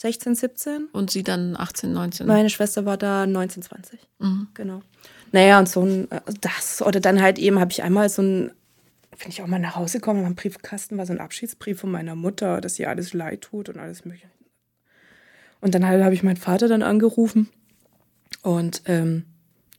16, 0.00 0.34
17. 0.34 0.88
Und 0.92 1.10
sie 1.10 1.22
dann 1.22 1.56
18, 1.56 1.92
19? 1.92 2.26
Meine 2.26 2.48
Schwester 2.48 2.86
war 2.86 2.96
da 2.96 3.26
19, 3.26 3.62
20. 3.62 4.00
Mhm. 4.18 4.48
Genau. 4.54 4.80
Naja, 5.30 5.58
und 5.58 5.68
so 5.68 5.82
ein, 5.82 6.10
äh, 6.10 6.22
das, 6.40 6.80
oder 6.80 7.00
dann 7.00 7.20
halt 7.20 7.38
eben 7.38 7.60
habe 7.60 7.70
ich 7.70 7.82
einmal 7.82 8.08
so 8.08 8.22
ein, 8.22 8.52
wenn 9.18 9.28
ich 9.28 9.42
auch 9.42 9.46
mal 9.46 9.58
nach 9.58 9.76
Hause 9.76 10.00
komme, 10.00 10.22
mein 10.22 10.36
Briefkasten 10.36 10.96
war 10.96 11.04
so 11.04 11.12
ein 11.12 11.20
Abschiedsbrief 11.20 11.80
von 11.80 11.90
meiner 11.90 12.14
Mutter, 12.14 12.62
dass 12.62 12.78
ihr 12.78 12.88
alles 12.88 13.12
leid 13.12 13.42
tut 13.42 13.68
und 13.68 13.78
alles 13.78 14.06
mögliche. 14.06 14.28
Und 15.60 15.74
dann 15.74 15.86
halt 15.86 16.02
habe 16.02 16.14
ich 16.14 16.22
meinen 16.22 16.38
Vater 16.38 16.68
dann 16.68 16.82
angerufen 16.82 17.50
und 18.42 18.80
ähm, 18.86 19.26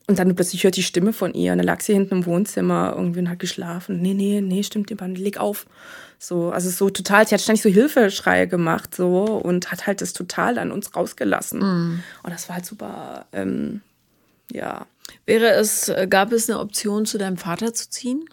und 0.06 0.18
dann 0.18 0.34
plötzlich 0.34 0.64
hört 0.64 0.76
die 0.76 0.82
Stimme 0.82 1.12
von 1.12 1.32
ihr 1.32 1.52
und 1.52 1.58
dann 1.58 1.66
lag 1.66 1.80
sie 1.80 1.94
hinten 1.94 2.16
im 2.16 2.26
Wohnzimmer 2.26 2.92
irgendwie 2.96 3.20
und 3.20 3.30
hat 3.30 3.38
geschlafen. 3.38 4.02
Nee, 4.02 4.14
nee, 4.14 4.40
nee, 4.40 4.62
stimmt 4.62 4.90
leg 4.90 5.38
auf. 5.38 5.66
So, 6.22 6.52
also 6.52 6.70
so 6.70 6.88
total, 6.88 7.26
sie 7.26 7.34
hat 7.34 7.40
ständig 7.40 7.62
so 7.62 7.68
Hilfeschreie 7.68 8.46
gemacht 8.46 8.94
so 8.94 9.24
und 9.24 9.72
hat 9.72 9.88
halt 9.88 10.00
das 10.00 10.12
total 10.12 10.56
an 10.58 10.70
uns 10.70 10.94
rausgelassen. 10.94 11.58
Mm. 11.58 12.04
Und 12.22 12.32
das 12.32 12.48
war 12.48 12.54
halt 12.54 12.64
super, 12.64 13.26
ähm, 13.32 13.82
ja. 14.48 14.86
Wäre 15.26 15.48
es, 15.48 15.88
äh, 15.88 16.06
gab 16.08 16.30
es 16.30 16.48
eine 16.48 16.60
Option, 16.60 17.06
zu 17.06 17.18
deinem 17.18 17.38
Vater 17.38 17.74
zu 17.74 17.90
ziehen? 17.90 18.24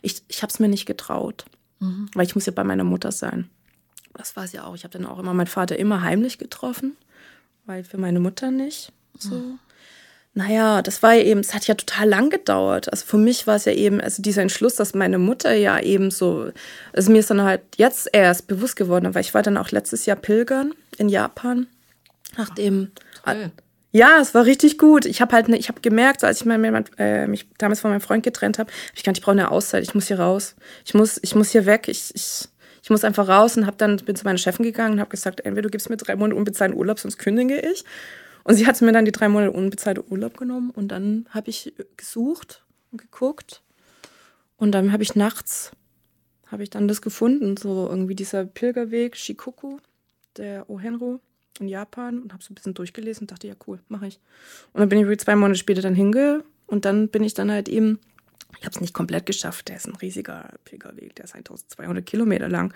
Ich, 0.00 0.22
ich 0.28 0.40
habe 0.40 0.50
es 0.50 0.60
mir 0.60 0.68
nicht 0.68 0.86
getraut, 0.86 1.44
mhm. 1.78 2.08
weil 2.14 2.24
ich 2.24 2.34
muss 2.34 2.46
ja 2.46 2.52
bei 2.52 2.64
meiner 2.64 2.84
Mutter 2.84 3.12
sein. 3.12 3.50
Das 4.14 4.34
war 4.34 4.44
es 4.44 4.52
ja 4.52 4.64
auch. 4.64 4.74
Ich 4.76 4.84
habe 4.84 4.96
dann 4.96 5.06
auch 5.06 5.18
immer 5.18 5.34
meinen 5.34 5.46
Vater 5.46 5.78
immer 5.78 6.00
heimlich 6.02 6.38
getroffen, 6.38 6.96
weil 7.66 7.84
für 7.84 7.98
meine 7.98 8.18
Mutter 8.18 8.50
nicht. 8.50 8.92
So. 9.18 9.34
Mhm. 9.34 9.58
Naja, 10.38 10.82
das 10.82 11.02
war 11.02 11.14
ja 11.14 11.24
eben, 11.24 11.40
es 11.40 11.52
hat 11.52 11.66
ja 11.66 11.74
total 11.74 12.08
lang 12.08 12.30
gedauert. 12.30 12.92
Also 12.92 13.04
für 13.04 13.16
mich 13.16 13.48
war 13.48 13.56
es 13.56 13.64
ja 13.64 13.72
eben, 13.72 14.00
also 14.00 14.22
dieser 14.22 14.42
Entschluss, 14.42 14.76
dass 14.76 14.94
meine 14.94 15.18
Mutter 15.18 15.52
ja 15.52 15.80
eben 15.80 16.12
so, 16.12 16.52
also 16.92 17.10
mir 17.10 17.18
ist 17.18 17.30
dann 17.30 17.42
halt 17.42 17.62
jetzt 17.76 18.08
erst 18.12 18.46
bewusst 18.46 18.76
geworden, 18.76 19.16
weil 19.16 19.22
ich 19.22 19.34
war 19.34 19.42
dann 19.42 19.56
auch 19.56 19.72
letztes 19.72 20.06
Jahr 20.06 20.16
pilgern 20.16 20.74
in 20.96 21.08
Japan, 21.08 21.66
nachdem. 22.36 22.92
Toll. 23.24 23.50
Ja, 23.90 24.20
es 24.20 24.32
war 24.32 24.44
richtig 24.44 24.78
gut. 24.78 25.06
Ich 25.06 25.20
habe 25.20 25.34
halt, 25.34 25.48
ne, 25.48 25.56
ich 25.56 25.68
habe 25.70 25.80
gemerkt, 25.80 26.22
als 26.22 26.38
ich 26.38 26.46
mein, 26.46 26.62
äh, 26.98 27.26
mich 27.26 27.48
damals 27.58 27.80
von 27.80 27.90
meinem 27.90 28.00
Freund 28.00 28.22
getrennt 28.22 28.60
habe, 28.60 28.70
ich 28.94 29.02
kann, 29.02 29.14
ich 29.14 29.22
brauche 29.22 29.32
eine 29.32 29.50
Auszeit. 29.50 29.82
Ich 29.82 29.96
muss 29.96 30.06
hier 30.06 30.20
raus. 30.20 30.54
Ich 30.84 30.94
muss, 30.94 31.18
ich 31.20 31.34
muss 31.34 31.50
hier 31.50 31.66
weg. 31.66 31.88
Ich, 31.88 32.14
ich, 32.14 32.44
ich 32.80 32.90
muss 32.90 33.02
einfach 33.02 33.26
raus 33.26 33.56
und 33.56 33.66
habe 33.66 33.76
dann 33.76 33.96
bin 33.96 34.14
zu 34.14 34.24
meiner 34.24 34.38
Chefin 34.38 34.64
gegangen 34.64 34.94
und 34.94 35.00
habe 35.00 35.10
gesagt, 35.10 35.40
entweder 35.40 35.62
du 35.62 35.70
gibst 35.70 35.90
mir 35.90 35.96
drei 35.96 36.14
Monate 36.14 36.36
unbezahlten 36.36 36.78
Urlaub, 36.78 37.00
sonst 37.00 37.18
kündige 37.18 37.58
ich. 37.58 37.84
Und 38.48 38.54
sie 38.54 38.66
hat 38.66 38.80
mir 38.80 38.92
dann 38.92 39.04
die 39.04 39.12
drei 39.12 39.28
Monate 39.28 39.52
unbezahlte 39.52 40.10
Urlaub 40.10 40.38
genommen 40.38 40.70
und 40.70 40.88
dann 40.88 41.26
habe 41.28 41.50
ich 41.50 41.74
gesucht 41.98 42.64
und 42.90 42.96
geguckt. 42.96 43.62
Und 44.56 44.72
dann 44.72 44.90
habe 44.90 45.02
ich 45.02 45.14
nachts, 45.14 45.72
habe 46.46 46.62
ich 46.62 46.70
dann 46.70 46.88
das 46.88 47.02
gefunden, 47.02 47.58
so 47.58 47.86
irgendwie 47.90 48.14
dieser 48.14 48.46
Pilgerweg 48.46 49.18
Shikoku, 49.18 49.76
der 50.38 50.70
Ohenro 50.70 51.20
in 51.60 51.68
Japan 51.68 52.22
und 52.22 52.32
habe 52.32 52.42
so 52.42 52.50
ein 52.50 52.54
bisschen 52.54 52.72
durchgelesen 52.72 53.24
und 53.24 53.32
dachte, 53.32 53.48
ja 53.48 53.54
cool, 53.66 53.80
mache 53.88 54.06
ich. 54.06 54.18
Und 54.72 54.80
dann 54.80 54.88
bin 54.88 55.06
ich 55.06 55.20
zwei 55.20 55.36
Monate 55.36 55.58
später 55.58 55.82
dann 55.82 55.94
hinge 55.94 56.42
und 56.66 56.86
dann 56.86 57.10
bin 57.10 57.24
ich 57.24 57.34
dann 57.34 57.50
halt 57.50 57.68
eben, 57.68 57.98
ich 58.58 58.64
habe 58.64 58.74
es 58.74 58.80
nicht 58.80 58.94
komplett 58.94 59.26
geschafft, 59.26 59.68
der 59.68 59.76
ist 59.76 59.86
ein 59.86 59.96
riesiger 59.96 60.54
Pilgerweg, 60.64 61.14
der 61.16 61.26
ist 61.26 61.34
1200 61.34 62.06
Kilometer 62.06 62.48
lang. 62.48 62.72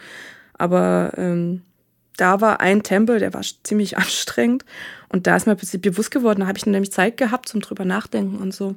Aber 0.52 1.14
ähm, 1.16 1.62
da 2.16 2.40
war 2.40 2.60
ein 2.60 2.82
Tempel, 2.82 3.18
der 3.18 3.34
war 3.34 3.42
ziemlich 3.62 3.96
anstrengend. 3.98 4.64
Und 5.08 5.26
da 5.26 5.36
ist 5.36 5.46
mir 5.46 5.56
plötzlich 5.56 5.82
bewusst 5.82 6.10
geworden, 6.10 6.40
da 6.40 6.46
habe 6.46 6.58
ich 6.58 6.66
nämlich 6.66 6.92
Zeit 6.92 7.16
gehabt 7.16 7.48
zum 7.48 7.60
drüber 7.60 7.84
nachdenken 7.84 8.38
und 8.38 8.54
so. 8.54 8.76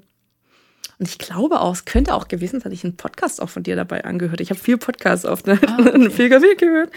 Und 0.97 1.09
ich 1.09 1.17
glaube 1.17 1.59
auch, 1.59 1.73
es 1.73 1.85
könnte 1.85 2.13
auch 2.13 2.27
gewesen 2.27 2.61
sein, 2.61 2.71
dass 2.71 2.79
ich 2.79 2.85
einen 2.85 2.95
Podcast 2.95 3.41
auch 3.41 3.49
von 3.49 3.63
dir 3.63 3.75
dabei 3.75 4.05
angehört. 4.05 4.39
Ich 4.39 4.49
habe 4.49 4.59
viel 4.59 4.77
Podcasts 4.77 5.25
auf 5.25 5.45
ne? 5.45 5.59
ah, 5.67 5.77
okay. 5.79 6.09
viel 6.09 6.29
gehört. 6.29 6.91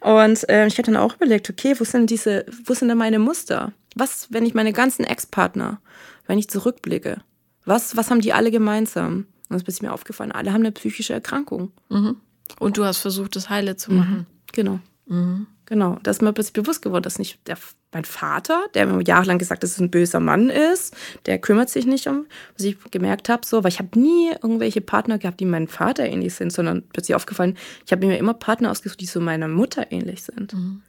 Und 0.00 0.48
äh, 0.50 0.66
ich 0.66 0.74
habe 0.74 0.86
dann 0.86 0.96
auch 0.96 1.16
überlegt, 1.16 1.48
okay, 1.48 1.74
wo 1.78 1.84
sind 1.84 2.10
diese, 2.10 2.44
wo 2.64 2.74
sind 2.74 2.88
denn 2.88 2.98
meine 2.98 3.18
Muster? 3.18 3.72
Was, 3.94 4.28
wenn 4.30 4.44
ich 4.44 4.52
meine 4.52 4.72
ganzen 4.72 5.04
Ex-Partner, 5.04 5.80
wenn 6.26 6.38
ich 6.38 6.50
zurückblicke, 6.50 7.22
was, 7.64 7.96
was 7.96 8.10
haben 8.10 8.20
die 8.20 8.32
alle 8.34 8.50
gemeinsam? 8.50 9.26
Und 9.48 9.56
es 9.56 9.62
ist 9.62 9.82
mir 9.82 9.92
aufgefallen, 9.92 10.32
alle 10.32 10.52
haben 10.52 10.60
eine 10.60 10.72
psychische 10.72 11.14
Erkrankung. 11.14 11.72
Mhm. 11.88 12.16
Und 12.58 12.76
du 12.76 12.84
hast 12.84 12.98
versucht, 12.98 13.34
das 13.34 13.48
heile 13.48 13.76
zu 13.76 13.92
machen. 13.92 14.18
Mhm. 14.18 14.26
Genau. 14.52 14.80
Mhm. 15.06 15.46
Genau, 15.68 15.98
da 16.02 16.10
ist 16.10 16.22
mir 16.22 16.32
plötzlich 16.32 16.54
bewusst 16.54 16.80
geworden, 16.80 17.02
dass 17.02 17.18
nicht 17.18 17.46
der, 17.46 17.58
mein 17.92 18.06
Vater, 18.06 18.64
der 18.72 18.86
mir 18.86 19.02
jahrelang 19.02 19.38
gesagt 19.38 19.58
hat, 19.58 19.62
dass 19.62 19.72
es 19.72 19.80
ein 19.80 19.90
böser 19.90 20.18
Mann 20.18 20.48
ist, 20.48 20.96
der 21.26 21.38
kümmert 21.38 21.68
sich 21.68 21.84
nicht 21.84 22.06
um, 22.06 22.24
was 22.56 22.64
ich 22.64 22.78
gemerkt 22.90 23.28
habe, 23.28 23.44
so, 23.44 23.62
weil 23.62 23.70
ich 23.70 23.78
habe 23.78 23.98
nie 23.98 24.30
irgendwelche 24.30 24.80
Partner 24.80 25.18
gehabt, 25.18 25.40
die 25.40 25.44
meinem 25.44 25.68
Vater 25.68 26.06
ähnlich 26.06 26.34
sind, 26.34 26.54
sondern 26.54 26.84
plötzlich 26.90 27.14
aufgefallen, 27.14 27.58
ich 27.84 27.92
habe 27.92 28.06
mir 28.06 28.16
immer 28.16 28.32
Partner 28.32 28.70
ausgesucht, 28.70 29.00
die 29.00 29.06
so 29.06 29.20
meiner 29.20 29.48
Mutter 29.48 29.92
ähnlich 29.92 30.22
sind. 30.22 30.54
Mhm. 30.54 30.82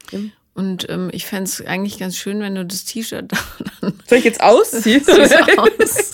Und 0.60 0.90
ähm, 0.90 1.10
ich 1.14 1.26
fände 1.26 1.46
es 1.46 1.66
eigentlich 1.66 2.00
ganz 2.00 2.18
schön, 2.18 2.42
wenn 2.42 2.54
du 2.54 2.66
das 2.66 2.84
T-Shirt 2.84 3.32
dann. 3.82 3.94
Soll 4.10 4.18
ich 4.18 4.26
jetzt 4.26 4.44
ausziehen? 4.44 5.02
aus. 5.58 6.12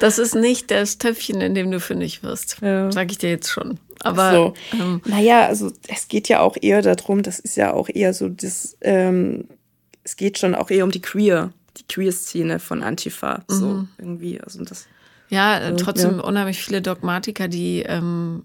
Das 0.00 0.18
ist 0.18 0.34
nicht 0.34 0.70
das 0.70 0.96
Töpfchen, 0.96 1.42
in 1.42 1.54
dem 1.54 1.70
du 1.70 1.78
fündig 1.78 2.22
wirst. 2.22 2.56
Ja. 2.62 2.90
Sag 2.90 3.10
ich 3.10 3.18
dir 3.18 3.28
jetzt 3.28 3.50
schon. 3.50 3.78
Aber. 4.00 4.32
So. 4.32 4.54
Ähm, 4.72 5.02
naja, 5.04 5.46
also 5.46 5.70
es 5.88 6.08
geht 6.08 6.30
ja 6.30 6.40
auch 6.40 6.56
eher 6.58 6.80
darum, 6.80 7.22
das 7.22 7.38
ist 7.38 7.54
ja 7.58 7.74
auch 7.74 7.90
eher 7.90 8.14
so 8.14 8.30
das, 8.30 8.78
ähm, 8.80 9.44
es 10.04 10.16
geht 10.16 10.38
schon 10.38 10.54
auch 10.54 10.70
eher 10.70 10.84
um 10.84 10.90
die 10.90 11.02
Queer, 11.02 11.52
die 11.76 11.86
Queer-Szene 11.86 12.60
von 12.60 12.82
Antifa. 12.82 13.44
So 13.46 13.66
mhm. 13.66 13.88
irgendwie. 13.98 14.40
Also 14.40 14.64
das. 14.64 14.86
Ja, 15.28 15.68
so, 15.68 15.76
trotzdem 15.76 16.16
ja. 16.16 16.24
unheimlich 16.24 16.62
viele 16.62 16.80
Dogmatiker, 16.80 17.46
die 17.46 17.82
ähm, 17.86 18.44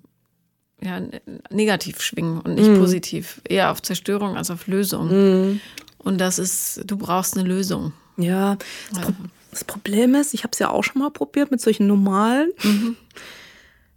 ja, 0.81 1.01
negativ 1.49 2.01
schwingen 2.01 2.39
und 2.41 2.55
nicht 2.55 2.69
mm. 2.69 2.77
positiv. 2.79 3.41
Eher 3.47 3.71
auf 3.71 3.81
Zerstörung 3.81 4.37
als 4.37 4.51
auf 4.51 4.67
Lösung. 4.67 5.07
Mm. 5.53 5.61
Und 5.97 6.19
das 6.19 6.39
ist, 6.39 6.81
du 6.85 6.97
brauchst 6.97 7.37
eine 7.37 7.47
Lösung. 7.47 7.93
Ja, 8.17 8.57
das, 8.91 9.01
Pro 9.01 9.13
das 9.51 9.63
Problem 9.63 10.15
ist, 10.15 10.33
ich 10.33 10.43
habe 10.43 10.51
es 10.53 10.59
ja 10.59 10.69
auch 10.69 10.83
schon 10.83 11.01
mal 11.01 11.11
probiert 11.11 11.51
mit 11.51 11.61
solchen 11.61 11.87
normalen. 11.87 12.51
Mhm. 12.63 12.95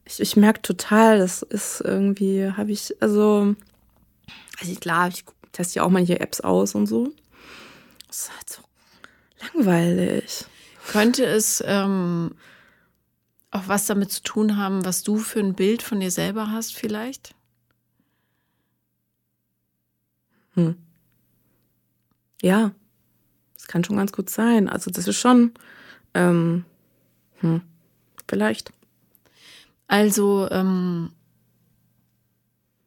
Ich, 0.04 0.20
ich 0.20 0.36
merke 0.36 0.62
total, 0.62 1.18
das 1.18 1.42
ist 1.42 1.80
irgendwie, 1.82 2.50
habe 2.50 2.72
ich, 2.72 2.94
also, 3.00 3.54
also 4.58 4.74
klar, 4.76 5.08
ich 5.08 5.24
teste 5.52 5.76
ja 5.76 5.82
auch 5.84 5.90
manche 5.90 6.18
Apps 6.20 6.40
aus 6.40 6.74
und 6.74 6.86
so. 6.86 7.12
Das 8.08 8.18
ist 8.18 8.30
halt 8.32 8.50
so 8.50 8.62
langweilig. 9.54 10.44
Könnte 10.88 11.24
es 11.24 11.62
ähm, 11.66 12.32
auch 13.50 13.66
was 13.66 13.86
damit 13.86 14.12
zu 14.12 14.22
tun 14.22 14.56
haben, 14.56 14.84
was 14.84 15.02
du 15.02 15.18
für 15.18 15.40
ein 15.40 15.54
Bild 15.54 15.82
von 15.82 16.00
dir 16.00 16.10
selber 16.10 16.50
hast, 16.50 16.74
vielleicht? 16.74 17.34
Hm. 20.54 20.76
Ja, 22.42 22.72
das 23.54 23.66
kann 23.66 23.84
schon 23.84 23.96
ganz 23.96 24.12
gut 24.12 24.30
sein. 24.30 24.68
Also, 24.68 24.90
das 24.90 25.06
ist 25.06 25.16
schon, 25.16 25.52
ähm, 26.14 26.64
hm, 27.40 27.62
vielleicht. 28.28 28.72
Also, 29.88 30.48
ähm, 30.50 31.12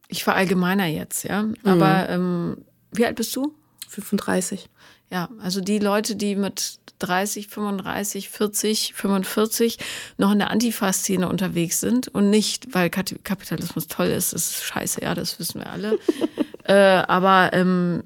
ich 0.08 0.24
verallgemeiner 0.24 0.86
jetzt, 0.86 1.24
ja. 1.24 1.46
Aber 1.64 2.18
mhm. 2.18 2.56
ähm, 2.56 2.58
wie 2.92 3.06
alt 3.06 3.16
bist 3.16 3.36
du? 3.36 3.54
35. 3.94 4.70
Ja, 5.12 5.30
also 5.40 5.62
die 5.62 5.80
Leute, 5.80 6.16
die 6.16 6.36
mit 6.36 6.80
30, 7.00 7.48
35, 7.48 8.30
40, 8.30 8.94
45 8.94 9.78
noch 10.18 10.32
in 10.32 10.40
der 10.40 10.50
Antifa-Szene 10.52 11.28
unterwegs 11.30 11.80
sind 11.80 12.08
und 12.08 12.30
nicht, 12.30 12.74
weil 12.74 12.90
Kapitalismus 12.90 13.88
toll 13.88 14.08
ist, 14.08 14.34
das 14.34 14.52
ist 14.52 14.64
scheiße, 14.64 15.02
ja, 15.02 15.14
das 15.14 15.40
wissen 15.40 15.60
wir 15.60 15.70
alle. 15.70 16.00
äh, 16.64 16.74
aber 16.74 17.52
ähm, 17.54 18.04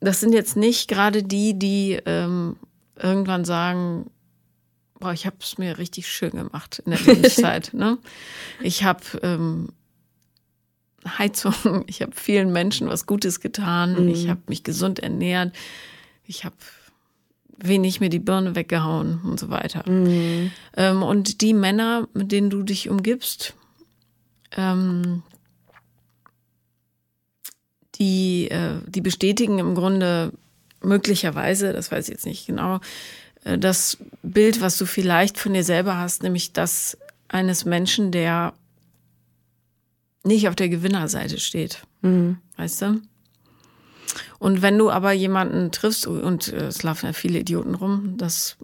das 0.00 0.20
sind 0.20 0.32
jetzt 0.32 0.56
nicht 0.56 0.88
gerade 0.88 1.22
die, 1.22 1.58
die 1.58 1.98
ähm, 2.04 2.56
irgendwann 2.96 3.44
sagen, 3.44 4.10
boah, 4.98 5.12
ich 5.12 5.26
habe 5.26 5.36
es 5.40 5.58
mir 5.58 5.78
richtig 5.78 6.08
schön 6.08 6.30
gemacht 6.30 6.82
in 6.84 6.92
der 6.92 7.00
Lebenszeit. 7.06 7.72
ne? 7.72 7.98
Ich 8.60 8.84
habe 8.84 9.02
ähm, 9.22 9.68
Heizung, 11.06 11.84
ich 11.86 12.02
habe 12.02 12.12
vielen 12.14 12.52
Menschen 12.52 12.88
was 12.88 13.06
Gutes 13.06 13.40
getan, 13.40 14.04
mhm. 14.04 14.08
ich 14.08 14.28
habe 14.28 14.40
mich 14.48 14.64
gesund 14.64 14.98
ernährt, 14.98 15.54
ich 16.24 16.44
habe 16.44 16.56
wenig 17.62 18.00
mir 18.00 18.08
die 18.08 18.18
Birne 18.18 18.54
weggehauen 18.54 19.20
und 19.22 19.38
so 19.38 19.50
weiter. 19.50 19.88
Mhm. 19.88 20.50
Ähm, 20.76 21.02
und 21.02 21.40
die 21.40 21.54
Männer, 21.54 22.08
mit 22.14 22.32
denen 22.32 22.50
du 22.50 22.62
dich 22.62 22.88
umgibst, 22.88 23.54
ähm, 24.56 25.22
die, 27.96 28.48
äh, 28.50 28.76
die 28.86 29.02
bestätigen 29.02 29.58
im 29.58 29.74
Grunde 29.74 30.32
möglicherweise, 30.82 31.72
das 31.72 31.92
weiß 31.92 32.08
ich 32.08 32.14
jetzt 32.14 32.26
nicht 32.26 32.46
genau, 32.46 32.80
äh, 33.44 33.58
das 33.58 33.98
Bild, 34.22 34.60
was 34.60 34.78
du 34.78 34.86
vielleicht 34.86 35.38
von 35.38 35.52
dir 35.52 35.64
selber 35.64 35.98
hast, 35.98 36.22
nämlich 36.22 36.52
das 36.52 36.96
eines 37.28 37.64
Menschen, 37.64 38.10
der 38.10 38.54
nicht 40.24 40.48
auf 40.48 40.56
der 40.56 40.68
Gewinnerseite 40.68 41.38
steht. 41.38 41.82
Mhm. 42.02 42.38
Weißt 42.56 42.82
du? 42.82 43.00
Und 44.38 44.62
wenn 44.62 44.78
du 44.78 44.90
aber 44.90 45.12
jemanden 45.12 45.70
triffst, 45.70 46.06
und 46.06 46.48
äh, 46.48 46.66
es 46.66 46.82
laufen 46.82 47.06
ja 47.06 47.12
viele 47.12 47.38
Idioten 47.38 47.74
rum, 47.74 48.14
das 48.16 48.56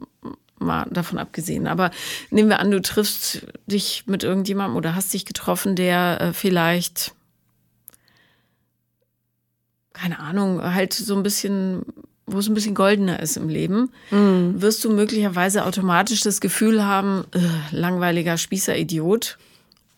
mal 0.58 0.86
davon 0.90 1.18
abgesehen. 1.18 1.66
Aber 1.66 1.90
nehmen 2.30 2.48
wir 2.48 2.60
an, 2.60 2.70
du 2.70 2.80
triffst 2.80 3.46
dich 3.66 4.04
mit 4.06 4.24
irgendjemandem 4.24 4.76
oder 4.76 4.94
hast 4.94 5.12
dich 5.12 5.24
getroffen, 5.24 5.76
der 5.76 6.20
äh, 6.20 6.32
vielleicht, 6.32 7.12
keine 9.92 10.18
Ahnung, 10.18 10.62
halt 10.62 10.92
so 10.94 11.14
ein 11.14 11.22
bisschen, 11.22 11.82
wo 12.26 12.38
es 12.38 12.48
ein 12.48 12.54
bisschen 12.54 12.74
goldener 12.74 13.20
ist 13.20 13.36
im 13.36 13.48
Leben, 13.48 13.90
mhm. 14.10 14.60
wirst 14.60 14.84
du 14.84 14.90
möglicherweise 14.90 15.64
automatisch 15.64 16.20
das 16.20 16.40
Gefühl 16.40 16.84
haben, 16.84 17.24
äh, 17.32 17.76
langweiliger 17.76 18.38
Spießer-Idiot 18.38 19.38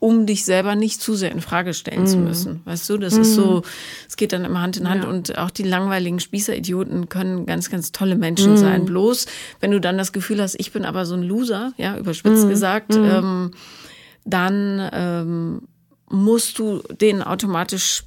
um 0.00 0.26
dich 0.26 0.44
selber 0.44 0.76
nicht 0.76 1.00
zu 1.00 1.14
sehr 1.14 1.32
in 1.32 1.40
Frage 1.40 1.74
stellen 1.74 2.04
mm. 2.04 2.06
zu 2.06 2.18
mhm. 2.18 2.24
müssen. 2.24 2.60
Weißt 2.64 2.88
du, 2.88 2.98
das 2.98 3.16
mm. 3.16 3.20
ist 3.20 3.34
so, 3.34 3.56
mhm. 3.56 3.62
es 4.08 4.16
geht 4.16 4.32
dann 4.32 4.44
immer 4.44 4.60
Hand 4.60 4.76
in 4.76 4.88
Hand 4.88 5.04
ja. 5.04 5.10
und 5.10 5.36
auch 5.38 5.50
die 5.50 5.64
langweiligen 5.64 6.20
Spießeridioten 6.20 7.08
können 7.08 7.46
ganz, 7.46 7.68
ganz 7.68 7.90
tolle 7.90 8.16
Menschen 8.16 8.54
mm. 8.54 8.58
sein. 8.58 8.84
Bloß, 8.84 9.26
wenn 9.60 9.72
du 9.72 9.80
dann 9.80 9.98
das 9.98 10.12
Gefühl 10.12 10.40
hast, 10.40 10.54
ich 10.58 10.72
bin 10.72 10.84
aber 10.84 11.04
so 11.04 11.14
ein 11.14 11.22
Loser, 11.22 11.72
ja, 11.78 11.96
überspitzt 11.96 12.44
mhm. 12.44 12.48
gesagt, 12.48 12.94
ähm, 12.94 13.52
dann 14.24 14.88
ähm, 14.92 15.62
musst 16.08 16.58
du 16.58 16.82
den 17.00 17.22
automatisch 17.22 18.04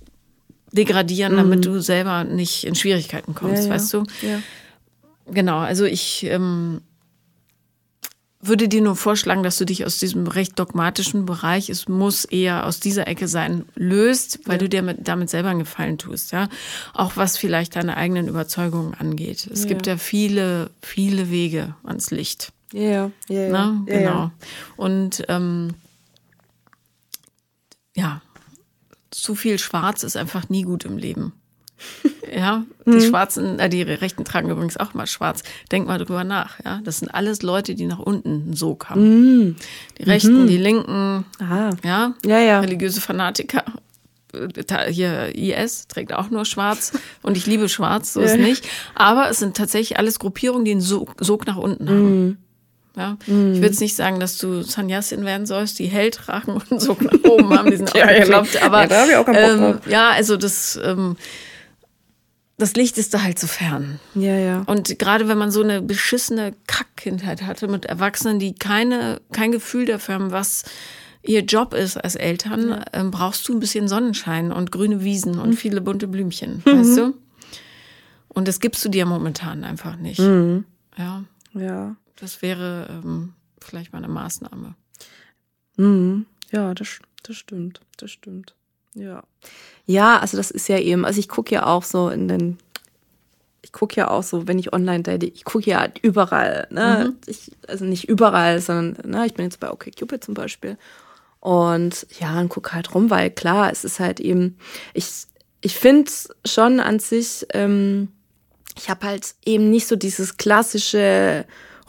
degradieren, 0.72 1.36
damit 1.36 1.66
du 1.66 1.82
selber 1.82 2.24
nicht 2.24 2.64
in 2.64 2.76
Schwierigkeiten 2.76 3.36
kommst, 3.36 3.64
ja, 3.64 3.70
ja. 3.70 3.74
weißt 3.74 3.94
du? 3.94 4.04
Ja. 4.22 4.42
Genau, 5.30 5.58
also 5.58 5.84
ich 5.86 6.24
ähm, 6.24 6.82
würde 8.42 8.68
dir 8.68 8.82
nur 8.82 8.96
vorschlagen, 8.96 9.44
dass 9.44 9.58
du 9.58 9.66
dich 9.66 9.86
aus 9.86 10.00
diesem 10.00 10.28
recht 10.28 10.58
dogmatischen 10.58 11.26
Bereich, 11.26 11.70
es 11.70 11.88
muss 11.88 12.26
eher 12.26 12.66
aus 12.66 12.80
dieser 12.80 13.08
Ecke 13.08 13.28
sein, 13.28 13.66
löst, 13.76 14.40
weil 14.46 14.56
ja. 14.56 14.60
du 14.60 14.70
dir 14.70 14.82
mit, 14.82 15.08
damit 15.08 15.30
selber 15.30 15.50
einen 15.50 15.60
Gefallen 15.60 15.98
tust, 15.98 16.32
ja. 16.32 16.50
Auch 16.94 17.18
was 17.18 17.38
vielleicht 17.38 17.76
deine 17.76 17.98
eigenen 17.98 18.28
Überzeugungen 18.28 18.94
angeht. 18.94 19.48
Es 19.52 19.64
ja. 19.64 19.68
gibt 19.68 19.88
ja 19.88 19.98
viele, 19.98 20.72
viele 20.82 21.30
Wege 21.30 21.76
ans 21.84 22.12
Licht. 22.12 22.52
Ja, 22.74 23.12
ja, 23.28 23.48
ja. 23.48 23.84
Genau. 23.86 24.10
Ja. 24.10 24.32
Und 24.78 25.24
ähm, 25.28 25.76
ja, 27.96 28.22
zu 29.12 29.36
viel 29.36 29.60
Schwarz 29.60 30.04
ist 30.04 30.18
einfach 30.18 30.50
nie 30.50 30.64
gut 30.64 30.86
im 30.86 30.98
Leben. 30.98 31.34
Ja, 32.34 32.64
die 32.86 32.92
mhm. 32.92 33.02
Schwarzen, 33.02 33.60
äh, 33.60 33.70
die 33.70 33.82
Rechten 33.82 34.24
tragen 34.24 34.50
übrigens 34.50 34.78
auch 34.78 34.94
mal 34.94 35.08
schwarz. 35.08 35.44
Denk 35.72 35.88
mal 35.88 35.98
drüber 35.98 36.24
nach. 36.24 36.64
Ja, 36.64 36.80
das 36.84 37.00
sind 37.00 37.10
alles 37.10 37.42
Leute, 37.42 37.76
die 37.76 37.86
nach 37.86 38.00
unten 38.00 38.54
so 38.54 38.76
kamen. 38.76 39.48
Mhm. 39.48 39.56
Die 39.98 40.04
Rechten, 40.04 40.44
mhm. 40.44 40.48
die 40.48 40.58
Linken, 40.58 41.26
Aha. 41.40 41.72
ja, 41.84 42.14
ja, 42.26 42.40
ja, 42.40 42.60
religiöse 42.60 43.02
Fanatiker. 43.02 43.64
Hier 44.90 45.36
IS 45.36 45.88
trägt 45.88 46.14
auch 46.14 46.30
nur 46.30 46.46
Schwarz 46.46 46.94
und 47.22 47.36
ich 47.36 47.48
liebe 47.48 47.68
Schwarz, 47.68 48.14
so 48.14 48.22
ist 48.22 48.38
nicht. 48.38 48.66
Aber 48.96 49.30
es 49.30 49.40
sind 49.40 49.58
tatsächlich 49.58 50.00
alles 50.00 50.20
Gruppierungen, 50.20 50.64
die 50.64 50.72
einen 50.72 50.82
Sog, 50.82 51.16
Sog 51.20 51.46
nach 51.48 51.58
unten 51.58 51.90
haben. 51.90 52.26
Mhm. 52.26 52.38
Ja? 52.96 53.18
Mm. 53.28 53.54
Ich 53.54 53.62
will 53.62 53.70
jetzt 53.70 53.82
nicht 53.82 53.96
sagen, 53.96 54.20
dass 54.20 54.38
du 54.38 54.64
Sannyasin 54.64 55.24
werden 55.26 55.46
sollst, 55.46 55.80
die 55.80 55.88
hell 55.88 56.12
tragen 56.12 56.62
und 56.70 56.82
so 56.82 56.98
nach 57.00 57.30
oben 57.30 57.58
haben, 57.58 57.72
die 57.72 57.78
sind 57.78 57.92
auch 57.94 57.96
ja, 57.96 58.20
gekloppt. 58.20 58.62
Aber 58.62 58.82
ja, 58.82 58.88
da 58.88 59.08
ich 59.08 59.16
auch 59.16 59.28
ähm, 59.28 59.80
ja, 59.88 60.12
also 60.12 60.38
das 60.38 60.80
ähm, 60.84 61.16
das 62.62 62.76
Licht 62.76 63.00
ist 63.00 63.16
da 63.16 63.24
halt 63.24 63.40
so 63.40 63.48
fern. 63.48 64.00
Ja, 64.14 64.38
ja. 64.38 64.62
Und 64.68 65.00
gerade 65.00 65.28
wenn 65.28 65.38
man 65.40 65.50
so 65.50 65.64
eine 65.64 65.82
beschissene 65.82 66.54
Kackkindheit 66.68 67.42
hatte 67.42 67.68
mit 67.68 67.86
Erwachsenen, 67.86 68.38
die 68.38 68.54
keine, 68.54 69.20
kein 69.32 69.52
Gefühl 69.52 69.86
dafür 69.86 70.16
haben, 70.16 70.32
was 70.32 70.64
ihr 71.24 71.42
Job 71.42 71.74
ist 71.74 71.98
als 71.98 72.16
Eltern, 72.16 72.70
ja. 72.70 72.86
ähm, 72.94 73.10
brauchst 73.10 73.48
du 73.48 73.54
ein 73.54 73.60
bisschen 73.60 73.88
Sonnenschein 73.88 74.52
und 74.52 74.72
grüne 74.72 75.04
Wiesen 75.04 75.40
und 75.40 75.50
mhm. 75.50 75.58
viele 75.58 75.82
bunte 75.82 76.08
Blümchen, 76.08 76.62
mhm. 76.64 76.72
weißt 76.72 76.98
du? 76.98 77.14
Und 78.28 78.48
das 78.48 78.60
gibst 78.60 78.86
du 78.86 78.90
dir 78.90 79.08
momentan 79.08 79.64
einfach 79.64 79.96
nicht. 79.96 80.20
Mhm. 80.20 80.66
Ja. 80.96 81.24
Ja. 81.54 81.96
Das 82.16 82.44
wäre 82.44 83.02
ähm, 83.04 83.34
vielleicht 83.60 83.92
mal 83.92 83.98
eine 83.98 84.08
Maßnahme. 84.08 84.76
Mhm. 85.78 86.28
Ja, 86.52 86.76
das, 86.76 87.00
das 87.24 87.38
stimmt. 87.38 87.82
Das 87.98 88.12
stimmt. 88.12 88.54
Ja. 88.94 89.24
Ja, 89.86 90.20
also 90.20 90.38
das 90.38 90.52
ist 90.52 90.70
ja 90.70 90.78
eben, 90.78 91.06
also 91.06 91.20
ich 91.20 91.28
gucke 91.30 91.54
ja 91.54 91.66
auch 91.66 91.84
so 91.84 92.10
in 92.10 92.28
den, 92.28 92.58
ich 93.62 93.72
gucke 93.72 93.96
ja 93.96 94.10
auch 94.10 94.24
so, 94.24 94.48
wenn 94.48 94.60
ich 94.60 94.74
online 94.74 95.04
date, 95.04 95.24
ich 95.24 95.44
gucke 95.44 95.70
ja 95.70 95.88
überall, 96.02 96.68
ne? 96.70 97.08
Mhm. 97.08 97.18
Ich, 97.26 97.52
also 97.68 97.86
nicht 97.86 98.08
überall, 98.08 98.62
sondern, 98.62 99.10
ne, 99.10 99.26
ich 99.26 99.34
bin 99.34 99.46
jetzt 99.46 99.60
bei 99.60 99.72
OkCupid 99.72 100.24
zum 100.24 100.34
Beispiel. 100.34 100.78
Und 101.40 102.06
ja, 102.20 102.40
und 102.40 102.50
gucke 102.50 102.74
halt 102.74 102.94
rum, 102.94 103.10
weil 103.10 103.32
klar, 103.32 103.72
es 103.72 103.84
ist 103.84 104.00
halt 104.00 104.20
eben, 104.20 104.58
ich, 104.94 105.08
ich 105.62 105.76
finde 105.76 106.12
schon 106.46 106.80
an 106.80 107.00
sich, 107.00 107.48
ähm, 107.54 108.10
ich 108.78 108.90
habe 108.90 109.08
halt 109.08 109.34
eben 109.46 109.70
nicht 109.70 109.88
so 109.88 109.96
dieses 109.96 110.38
klassische 110.38 111.46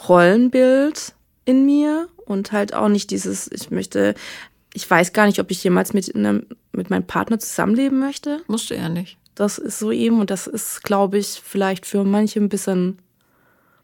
Rollenbild 0.09 1.13
in 1.45 1.65
mir 1.67 2.09
und 2.25 2.53
halt 2.53 2.75
auch 2.75 2.89
nicht 2.89 3.11
dieses, 3.11 3.51
ich 3.53 3.71
möchte, 3.71 4.15
ich 4.75 4.89
weiß 4.91 5.13
gar 5.13 5.27
nicht, 5.27 5.39
ob 5.39 5.51
ich 5.51 5.63
jemals 5.65 5.93
mit, 5.93 6.15
einem, 6.15 6.47
mit 6.73 6.91
meinem 6.91 7.07
Partner 7.07 7.39
zusammenleben 7.39 7.99
möchte. 7.99 8.41
Musst 8.47 8.71
du 8.71 8.75
ja 8.75 8.89
nicht. 8.89 9.19
Das 9.35 9.59
ist 9.59 9.79
so 9.79 9.91
eben 9.93 10.21
und 10.21 10.31
das 10.31 10.47
ist, 10.47 10.83
glaube 10.83 11.19
ich, 11.19 11.41
vielleicht 11.45 11.87
für 11.87 12.05
manche 12.05 12.39
ein 12.41 12.49
bisschen 12.49 12.99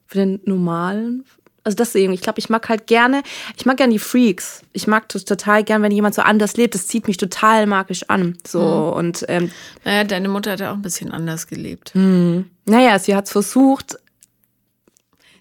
für 0.07 0.19
den 0.19 0.41
normalen. 0.45 1.25
Also 1.65 1.77
das 1.77 1.95
eben, 1.95 2.15
ich 2.15 2.23
glaube, 2.23 2.39
ich 2.39 2.49
mag 2.49 2.67
halt 2.71 2.87
gerne, 2.87 3.23
ich 3.57 3.67
mag 3.67 3.77
gerne 3.77 3.93
die 3.93 3.99
Freaks. 3.99 4.63
Ich 4.73 4.87
mag 4.87 5.09
das 5.11 5.27
total 5.27 5.65
gern, 5.65 5.83
wenn 5.83 5.93
jemand 5.93 6.15
so 6.15 6.23
anders 6.23 6.57
lebt. 6.57 6.75
Das 6.75 6.87
zieht 6.87 7.07
mich 7.09 7.19
total 7.19 7.67
magisch 7.67 8.05
an. 8.09 8.39
So 8.47 8.61
Mhm. 8.61 8.93
und 8.99 9.25
ähm, 9.29 9.51
Naja, 9.85 10.05
deine 10.05 10.29
Mutter 10.29 10.53
hat 10.53 10.61
ja 10.61 10.71
auch 10.71 10.77
ein 10.77 10.83
bisschen 10.83 11.11
anders 11.11 11.47
gelebt. 11.47 11.93
naja, 11.95 12.99
sie 12.99 13.15
hat 13.15 13.27
es 13.27 13.33
versucht. 13.33 13.99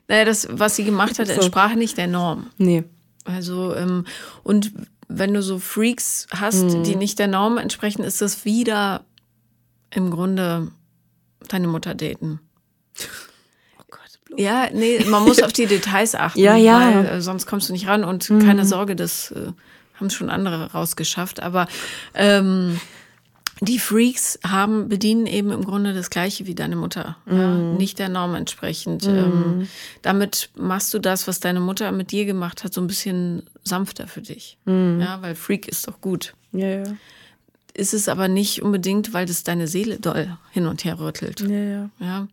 Naja, 0.10 0.26
das, 0.26 0.48
was 0.52 0.76
sie 0.76 0.84
gemacht 0.86 1.20
hat, 1.20 1.28
So. 1.28 1.34
entsprach 1.34 1.76
nicht 1.76 1.98
der 1.98 2.08
Norm. 2.08 2.48
Nee. 2.58 2.84
Also, 3.26 3.76
ähm, 3.76 4.06
und 4.44 4.72
wenn 5.08 5.34
du 5.34 5.42
so 5.42 5.60
Freaks 5.60 6.28
hast, 6.32 6.64
Mhm. 6.64 6.84
die 6.84 6.96
nicht 6.96 7.20
der 7.20 7.28
Norm 7.28 7.58
entsprechen, 7.58 8.04
ist 8.04 8.22
das 8.22 8.46
wieder 8.46 9.04
im 9.90 10.12
Grunde 10.12 10.72
deine 11.48 11.68
Mutter 11.68 11.96
daten. 11.96 12.40
Oh 13.80 13.84
Gott, 13.90 14.00
bloß. 14.26 14.40
Ja, 14.40 14.68
nee, 14.74 15.04
man 15.06 15.24
muss 15.24 15.42
auf 15.42 15.54
die 15.54 15.66
Details 15.68 16.14
achten, 16.16 16.40
Ja, 16.40 16.56
ja. 16.56 16.80
weil 16.80 17.06
äh, 17.06 17.22
sonst 17.22 17.46
kommst 17.46 17.70
du 17.70 17.74
nicht 17.74 17.88
ran 17.88 18.04
und 18.04 18.28
keine 18.28 18.66
Sorge, 18.66 18.96
das 18.96 19.32
äh, 19.32 19.52
haben 19.96 20.10
schon 20.10 20.30
andere 20.30 20.72
rausgeschafft. 20.74 21.42
Aber 21.42 21.68
ähm, 22.14 22.80
die 23.62 23.80
Freaks 23.80 24.40
haben, 24.46 24.90
bedienen 24.90 25.26
eben 25.26 25.52
im 25.52 25.64
Grunde 25.64 25.94
das 25.94 26.10
Gleiche 26.10 26.46
wie 26.46 26.56
deine 26.56 26.76
Mutter. 26.76 27.18
Ja, 27.26 27.56
nicht 27.56 28.00
der 28.00 28.10
Norm 28.10 28.36
entsprechend. 28.36 29.06
Ähm, 29.06 29.68
damit 30.02 30.50
machst 30.56 30.94
du 30.94 31.00
das, 31.00 31.28
was 31.28 31.40
deine 31.40 31.60
Mutter 31.60 31.92
mit 31.92 32.12
dir 32.12 32.26
gemacht 32.26 32.64
hat, 32.64 32.74
so 32.74 32.82
ein 32.82 32.88
bisschen 32.88 33.44
sanfter 33.64 34.08
für 34.08 34.22
dich. 34.22 34.58
Ja, 34.66 35.22
weil 35.22 35.36
Freak 35.36 35.68
ist 35.68 35.88
doch 35.88 36.02
gut. 36.02 36.34
Ja, 36.52 36.68
ja. 36.68 36.84
Ist 37.74 37.94
es 37.94 38.10
aber 38.10 38.28
nicht 38.28 38.64
unbedingt, 38.64 39.14
weil 39.14 39.26
das 39.26 39.44
deine 39.44 39.68
Seele 39.68 40.00
doll 40.00 40.36
hin 40.52 40.66
und 40.66 40.84
her 40.84 41.00
rüttelt. 41.00 41.42
Ja, 41.42 41.50
ja. 41.50 41.90
Ja. 42.00 42.28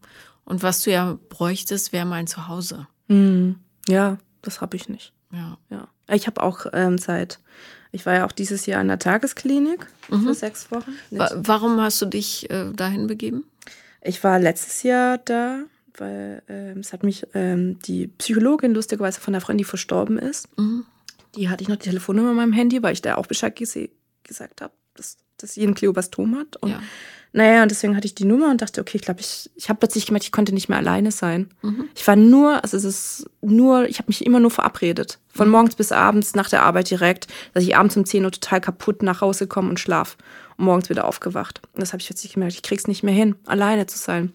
Und 0.45 0.63
was 0.63 0.83
du 0.83 0.91
ja 0.91 1.19
bräuchtest, 1.29 1.93
wäre 1.93 2.07
mal 2.07 2.17
ein 2.17 2.27
Zuhause. 2.27 2.87
Mhm. 3.09 3.57
Ja, 3.89 4.19
das 4.43 4.61
habe 4.61 4.77
ich 4.77 4.89
nicht. 4.89 5.13
Ja. 5.33 5.59
Ja. 5.71 5.89
Ich 6.11 6.27
habe 6.27 6.43
auch 6.43 6.67
ähm, 6.73 6.99
Zeit. 6.99 7.41
Ich 7.95 8.05
war 8.07 8.15
ja 8.15 8.27
auch 8.27 8.33
dieses 8.33 8.67
Jahr 8.67 8.81
in 8.81 8.89
der 8.89 8.99
Tagesklinik 8.99 9.87
für 10.09 10.35
sechs 10.35 10.71
Wochen. 10.71 10.93
Wa 11.11 11.31
warum 11.37 11.81
hast 11.81 12.03
du 12.03 12.07
dich 12.07 12.51
äh, 12.51 12.73
dahin 12.73 13.07
begeben? 13.07 13.45
Ich 14.03 14.23
war 14.25 14.39
letztes 14.39 14.83
Jahr 14.83 15.19
da, 15.19 15.61
weil 15.97 16.43
ähm, 16.49 16.81
es 16.81 16.93
hat 16.93 17.05
mich 17.05 17.27
ähm, 17.35 17.79
die 17.87 18.09
Psychologin 18.09 18.75
lustigerweise 18.75 19.21
von 19.21 19.33
der 19.33 19.41
Freundin, 19.41 19.59
die 19.59 19.65
verstorben 19.65 20.19
ist, 20.19 20.49
die 21.37 21.49
hatte 21.49 21.63
ich 21.63 21.69
noch 21.69 21.77
die 21.77 21.89
Telefonnummer 21.89 22.31
in 22.31 22.37
meinem 22.37 22.53
Handy, 22.53 22.83
weil 22.83 22.93
ich 22.93 23.03
da 23.03 23.15
auch 23.15 23.27
Bescheid 23.27 23.57
gesagt 23.57 24.61
habe, 24.61 24.73
dass, 24.95 25.17
dass 25.39 25.55
sie 25.55 25.65
ein 25.65 25.75
Gliobastom 25.75 26.37
hat. 26.37 26.57
Und 26.57 26.71
Ja. 26.71 26.83
Naja, 27.37 27.65
und 27.65 27.71
deswegen 27.73 27.97
hatte 27.97 28.07
ich 28.07 28.15
die 28.15 28.25
Nummer 28.25 28.49
und 28.49 28.63
dachte, 28.63 28.81
okay, 28.81 28.97
ich 28.97 29.03
glaube, 29.03 29.19
ich, 29.19 29.51
ich 29.57 29.69
habe 29.69 29.81
plötzlich 29.81 30.07
gemerkt, 30.07 30.25
ich 30.25 30.31
konnte 30.31 30.55
nicht 30.55 30.69
mehr 30.69 30.79
alleine 30.79 31.11
sein. 31.11 31.49
Ich 31.97 32.07
war 32.07 32.15
nur, 32.15 32.63
also 32.63 32.77
es 32.77 32.85
ist 32.85 33.27
nur, 33.41 33.89
ich 33.89 33.99
habe 33.99 34.07
mich 34.07 34.25
immer 34.25 34.39
nur 34.39 34.53
verabredet. 34.53 35.19
Von 35.31 35.49
morgens 35.49 35.75
bis 35.75 35.91
abends, 35.91 36.37
nach 36.37 36.49
der 36.49 36.63
Arbeit 36.63 36.91
direkt, 36.91 37.27
dass 37.53 37.65
ich 37.65 37.77
abends 37.77 37.97
um 37.97 38.05
10 38.05 38.25
Uhr 38.25 38.31
total 38.31 38.61
kaputt 38.61 39.03
nach 39.03 39.21
Hause 39.21 39.49
komme 39.49 39.69
und 39.69 39.81
schlaf. 39.81 40.17
Und 40.59 40.67
morgens 40.67 40.91
wieder 40.91 41.07
aufgewacht. 41.07 41.61
Und 41.73 41.83
das 41.83 41.93
habe 41.93 42.01
ich 42.01 42.07
plötzlich 42.07 42.35
gemerkt, 42.35 42.55
ich 42.55 42.63
krieg's 42.63 42.87
nicht 42.87 43.03
mehr 43.03 43.15
hin, 43.15 43.35
alleine 43.47 43.87
zu 43.87 43.99
sein. 43.99 44.33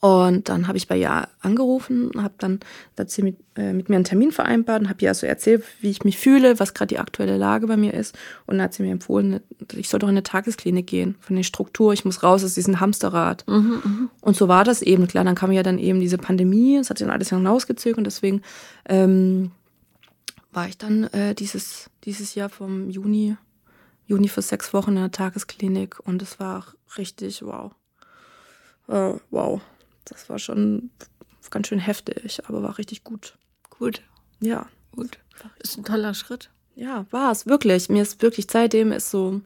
Und 0.00 0.48
dann 0.48 0.66
habe 0.66 0.78
ich 0.78 0.88
bei 0.88 0.96
ihr 0.96 1.28
angerufen, 1.40 2.10
habe 2.16 2.32
dann 2.38 2.60
hat 2.98 3.10
sie 3.10 3.22
mit, 3.22 3.36
äh, 3.54 3.74
mit 3.74 3.90
mir 3.90 3.96
einen 3.96 4.04
Termin 4.04 4.32
vereinbart 4.32 4.80
und 4.80 4.88
habe 4.88 5.02
ihr 5.02 5.10
also 5.10 5.26
erzählt, 5.26 5.62
wie 5.82 5.90
ich 5.90 6.04
mich 6.04 6.16
fühle, 6.16 6.58
was 6.58 6.72
gerade 6.72 6.88
die 6.88 6.98
aktuelle 6.98 7.36
Lage 7.36 7.66
bei 7.66 7.76
mir 7.76 7.92
ist. 7.92 8.16
Und 8.46 8.56
dann 8.56 8.62
hat 8.62 8.72
sie 8.72 8.82
mir 8.82 8.92
empfohlen, 8.92 9.40
ich 9.74 9.90
soll 9.90 10.00
doch 10.00 10.08
in 10.08 10.14
eine 10.14 10.22
Tagesklinik 10.22 10.86
gehen, 10.86 11.16
von 11.20 11.36
der 11.36 11.42
Struktur, 11.42 11.92
ich 11.92 12.06
muss 12.06 12.22
raus 12.22 12.42
aus 12.42 12.54
diesem 12.54 12.80
Hamsterrad. 12.80 13.44
Und 14.22 14.36
so 14.36 14.48
war 14.48 14.64
das 14.64 14.80
eben. 14.80 15.06
Klar, 15.06 15.24
dann 15.24 15.34
kam 15.34 15.52
ja 15.52 15.62
dann 15.62 15.78
eben 15.78 16.00
diese 16.00 16.16
Pandemie, 16.16 16.76
es 16.76 16.88
hat 16.88 16.96
sich 16.96 17.06
dann 17.06 17.14
alles 17.14 17.28
hinausgezögert 17.28 17.98
und 17.98 18.04
deswegen 18.04 18.40
ähm, 18.88 19.50
war 20.50 20.66
ich 20.66 20.78
dann 20.78 21.04
äh, 21.12 21.34
dieses, 21.34 21.90
dieses 22.04 22.34
Jahr 22.34 22.48
vom 22.48 22.88
Juni, 22.88 23.36
Juni 24.06 24.28
für 24.28 24.40
sechs 24.40 24.72
Wochen 24.72 24.92
in 24.92 24.96
der 24.96 25.10
Tagesklinik 25.10 26.00
und 26.00 26.22
es 26.22 26.40
war 26.40 26.64
richtig 26.96 27.42
wow. 27.42 27.72
Äh, 28.88 29.20
wow. 29.30 29.60
Das 30.10 30.28
war 30.28 30.38
schon 30.38 30.90
ganz 31.50 31.68
schön 31.68 31.78
heftig, 31.78 32.42
aber 32.46 32.62
war 32.62 32.78
richtig 32.78 33.02
gut. 33.04 33.36
Gut, 33.70 34.02
Ja. 34.40 34.66
gut. 34.94 35.18
Ist 35.60 35.78
ein 35.78 35.84
toller 35.84 36.12
Schritt. 36.14 36.50
Ja, 36.74 37.06
war 37.10 37.32
es 37.32 37.46
wirklich. 37.46 37.88
Mir 37.88 38.02
ist 38.02 38.20
wirklich 38.22 38.46
seitdem 38.50 38.92
ist 38.92 39.10
so. 39.10 39.40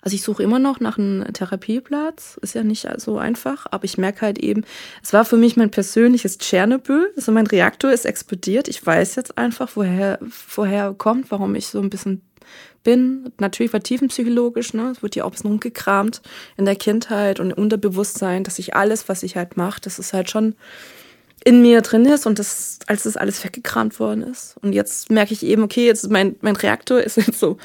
Also 0.00 0.16
ich 0.16 0.22
suche 0.22 0.42
immer 0.42 0.58
noch 0.58 0.80
nach 0.80 0.98
einem 0.98 1.24
Therapieplatz. 1.32 2.38
Ist 2.42 2.54
ja 2.54 2.62
nicht 2.62 2.86
so 2.98 3.16
einfach, 3.18 3.66
aber 3.70 3.84
ich 3.84 3.96
merke 3.96 4.20
halt 4.22 4.38
eben, 4.38 4.64
es 5.02 5.12
war 5.14 5.24
für 5.24 5.36
mich 5.38 5.56
mein 5.56 5.70
persönliches 5.70 6.36
Tschernobyl. 6.38 7.10
Also 7.16 7.32
mein 7.32 7.46
Reaktor 7.46 7.90
ist 7.92 8.04
explodiert. 8.04 8.68
Ich 8.68 8.84
weiß 8.84 9.14
jetzt 9.16 9.38
einfach, 9.38 9.70
woher, 9.76 10.18
woher 10.54 10.92
kommt, 10.92 11.30
warum 11.30 11.54
ich 11.54 11.68
so 11.68 11.80
ein 11.80 11.88
bisschen 11.90 12.20
bin. 12.84 13.32
Natürlich 13.38 13.72
war 13.72 13.82
tiefenpsychologisch, 13.82 14.74
ne? 14.74 14.92
Es 14.92 15.02
wird 15.02 15.16
ja 15.16 15.24
auch 15.24 15.30
ein 15.30 15.32
bisschen 15.32 15.50
rumgekramt 15.50 16.22
in 16.56 16.64
der 16.64 16.76
Kindheit 16.76 17.40
und 17.40 17.50
im 17.50 17.58
Unterbewusstsein, 17.58 18.44
dass 18.44 18.60
ich 18.60 18.76
alles, 18.76 19.08
was 19.08 19.24
ich 19.24 19.36
halt 19.36 19.56
mache, 19.56 19.80
das 19.80 19.98
ist 19.98 20.12
halt 20.12 20.30
schon 20.30 20.54
in 21.44 21.60
mir 21.60 21.82
drin 21.82 22.06
ist 22.06 22.26
und 22.26 22.38
das, 22.38 22.78
als 22.86 23.02
das 23.02 23.16
alles 23.16 23.44
weggekramt 23.44 23.98
worden 24.00 24.22
ist. 24.22 24.56
Und 24.62 24.72
jetzt 24.72 25.10
merke 25.10 25.34
ich 25.34 25.42
eben, 25.42 25.62
okay, 25.62 25.86
jetzt 25.86 26.08
mein, 26.10 26.36
mein 26.40 26.56
Reaktor 26.56 27.00
ist 27.00 27.16
jetzt 27.26 27.38
so 27.38 27.58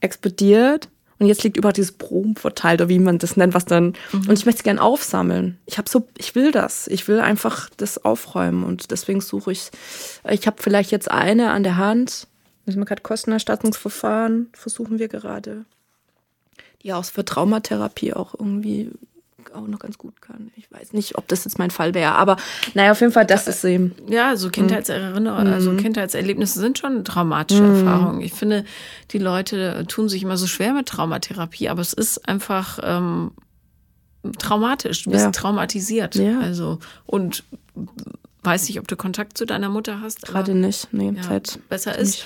explodiert 0.00 0.88
und 1.18 1.26
jetzt 1.26 1.44
liegt 1.44 1.56
überall 1.56 1.72
dieses 1.72 1.92
Brom 1.92 2.34
verteilt 2.34 2.80
oder 2.80 2.88
wie 2.88 2.98
man 2.98 3.18
das 3.18 3.36
nennt, 3.36 3.54
was 3.54 3.64
dann, 3.64 3.94
und 4.12 4.32
ich 4.32 4.44
möchte 4.44 4.58
es 4.58 4.64
gerne 4.64 4.82
aufsammeln. 4.82 5.58
Ich 5.66 5.78
habe 5.78 5.88
so, 5.88 6.08
ich 6.18 6.34
will 6.34 6.50
das. 6.50 6.88
Ich 6.88 7.06
will 7.06 7.20
einfach 7.20 7.70
das 7.76 8.04
aufräumen 8.04 8.64
und 8.64 8.90
deswegen 8.90 9.20
suche 9.20 9.52
ich, 9.52 9.70
ich 10.28 10.46
habe 10.48 10.60
vielleicht 10.60 10.90
jetzt 10.90 11.10
eine 11.10 11.52
an 11.52 11.62
der 11.62 11.76
Hand. 11.76 12.26
Müssen 12.64 12.78
wir 12.80 12.84
gerade 12.84 13.02
Kostenerstattungsverfahren 13.02 14.48
versuchen 14.52 14.98
wir 14.98 15.08
gerade, 15.08 15.64
die 16.82 16.92
auch 16.92 17.04
für 17.04 17.24
Traumatherapie 17.24 18.12
auch 18.14 18.34
irgendwie 18.38 18.90
auch 19.54 19.66
noch 19.66 19.80
ganz 19.80 19.98
gut 19.98 20.22
kann. 20.22 20.50
Ich 20.56 20.70
weiß 20.70 20.92
nicht, 20.92 21.18
ob 21.18 21.26
das 21.28 21.44
jetzt 21.44 21.58
mein 21.58 21.70
Fall 21.72 21.92
wäre, 21.94 22.12
aber 22.12 22.36
naja, 22.74 22.92
auf 22.92 23.00
jeden 23.00 23.12
Fall, 23.12 23.26
das 23.26 23.48
ist 23.48 23.64
eben. 23.64 23.92
Ja, 24.08 24.36
so 24.36 24.48
Kindheitserinnerungen, 24.50 25.52
also 25.52 25.74
Kindheitserlebnisse 25.76 26.60
sind 26.60 26.78
schon 26.78 27.04
traumatische 27.04 27.64
Erfahrungen. 27.64 28.20
Ich 28.20 28.32
finde, 28.32 28.64
die 29.10 29.18
Leute 29.18 29.84
tun 29.88 30.08
sich 30.08 30.22
immer 30.22 30.36
so 30.36 30.46
schwer 30.46 30.72
mit 30.72 30.86
Traumatherapie, 30.86 31.68
aber 31.68 31.80
es 31.82 31.92
ist 31.92 32.28
einfach 32.28 32.78
ähm, 32.84 33.32
traumatisch. 34.38 35.02
Du 35.04 35.10
bist 35.10 35.24
Ja. 35.24 35.30
traumatisiert. 35.32 36.14
Ja. 36.14 36.38
Also 36.40 36.78
und 37.04 37.42
weiß 38.44 38.68
nicht, 38.68 38.78
ob 38.78 38.88
du 38.88 38.96
Kontakt 38.96 39.36
zu 39.36 39.44
deiner 39.44 39.68
Mutter 39.68 40.00
hast. 40.00 40.24
aber- 40.24 40.32
Gerade 40.34 40.54
nicht. 40.54 40.88
Nee, 40.92 41.12
ja, 41.16 41.22
Zeit. 41.22 41.58
besser 41.68 41.98
ist, 41.98 42.24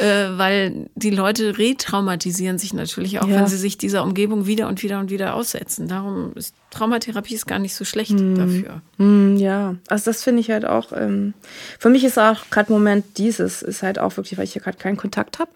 äh, 0.00 0.36
weil 0.38 0.88
die 0.94 1.10
Leute 1.10 1.58
retraumatisieren 1.58 2.58
sich 2.58 2.72
natürlich 2.74 3.20
auch, 3.20 3.26
Ja. 3.28 3.36
wenn 3.36 3.46
sie 3.46 3.56
sich 3.56 3.78
dieser 3.78 4.02
Umgebung 4.02 4.46
wieder 4.46 4.68
und 4.68 4.82
wieder 4.82 4.98
und 4.98 5.10
wieder 5.10 5.34
aussetzen. 5.34 5.88
Darum 5.88 6.32
ist 6.34 6.54
Traumatherapie 6.70 7.34
ist 7.34 7.46
gar 7.46 7.58
nicht 7.58 7.74
so 7.74 7.84
schlecht 7.84 8.18
dafür. 8.18 8.82
Hm, 8.98 9.36
ja, 9.36 9.76
also 9.88 10.10
das 10.10 10.22
finde 10.24 10.40
ich 10.40 10.50
halt 10.50 10.64
auch. 10.64 10.92
Ähm, 10.92 11.34
für 11.78 11.88
mich 11.90 12.04
ist 12.04 12.18
auch 12.18 12.50
gerade 12.50 12.72
Moment 12.72 13.04
dieses 13.18 13.62
ist 13.62 13.82
halt 13.82 13.98
auch 13.98 14.16
wirklich, 14.16 14.36
weil 14.38 14.44
ich 14.44 14.52
hier 14.52 14.62
gerade 14.62 14.78
keinen 14.78 14.96
Kontakt 14.96 15.38
habe 15.38 15.50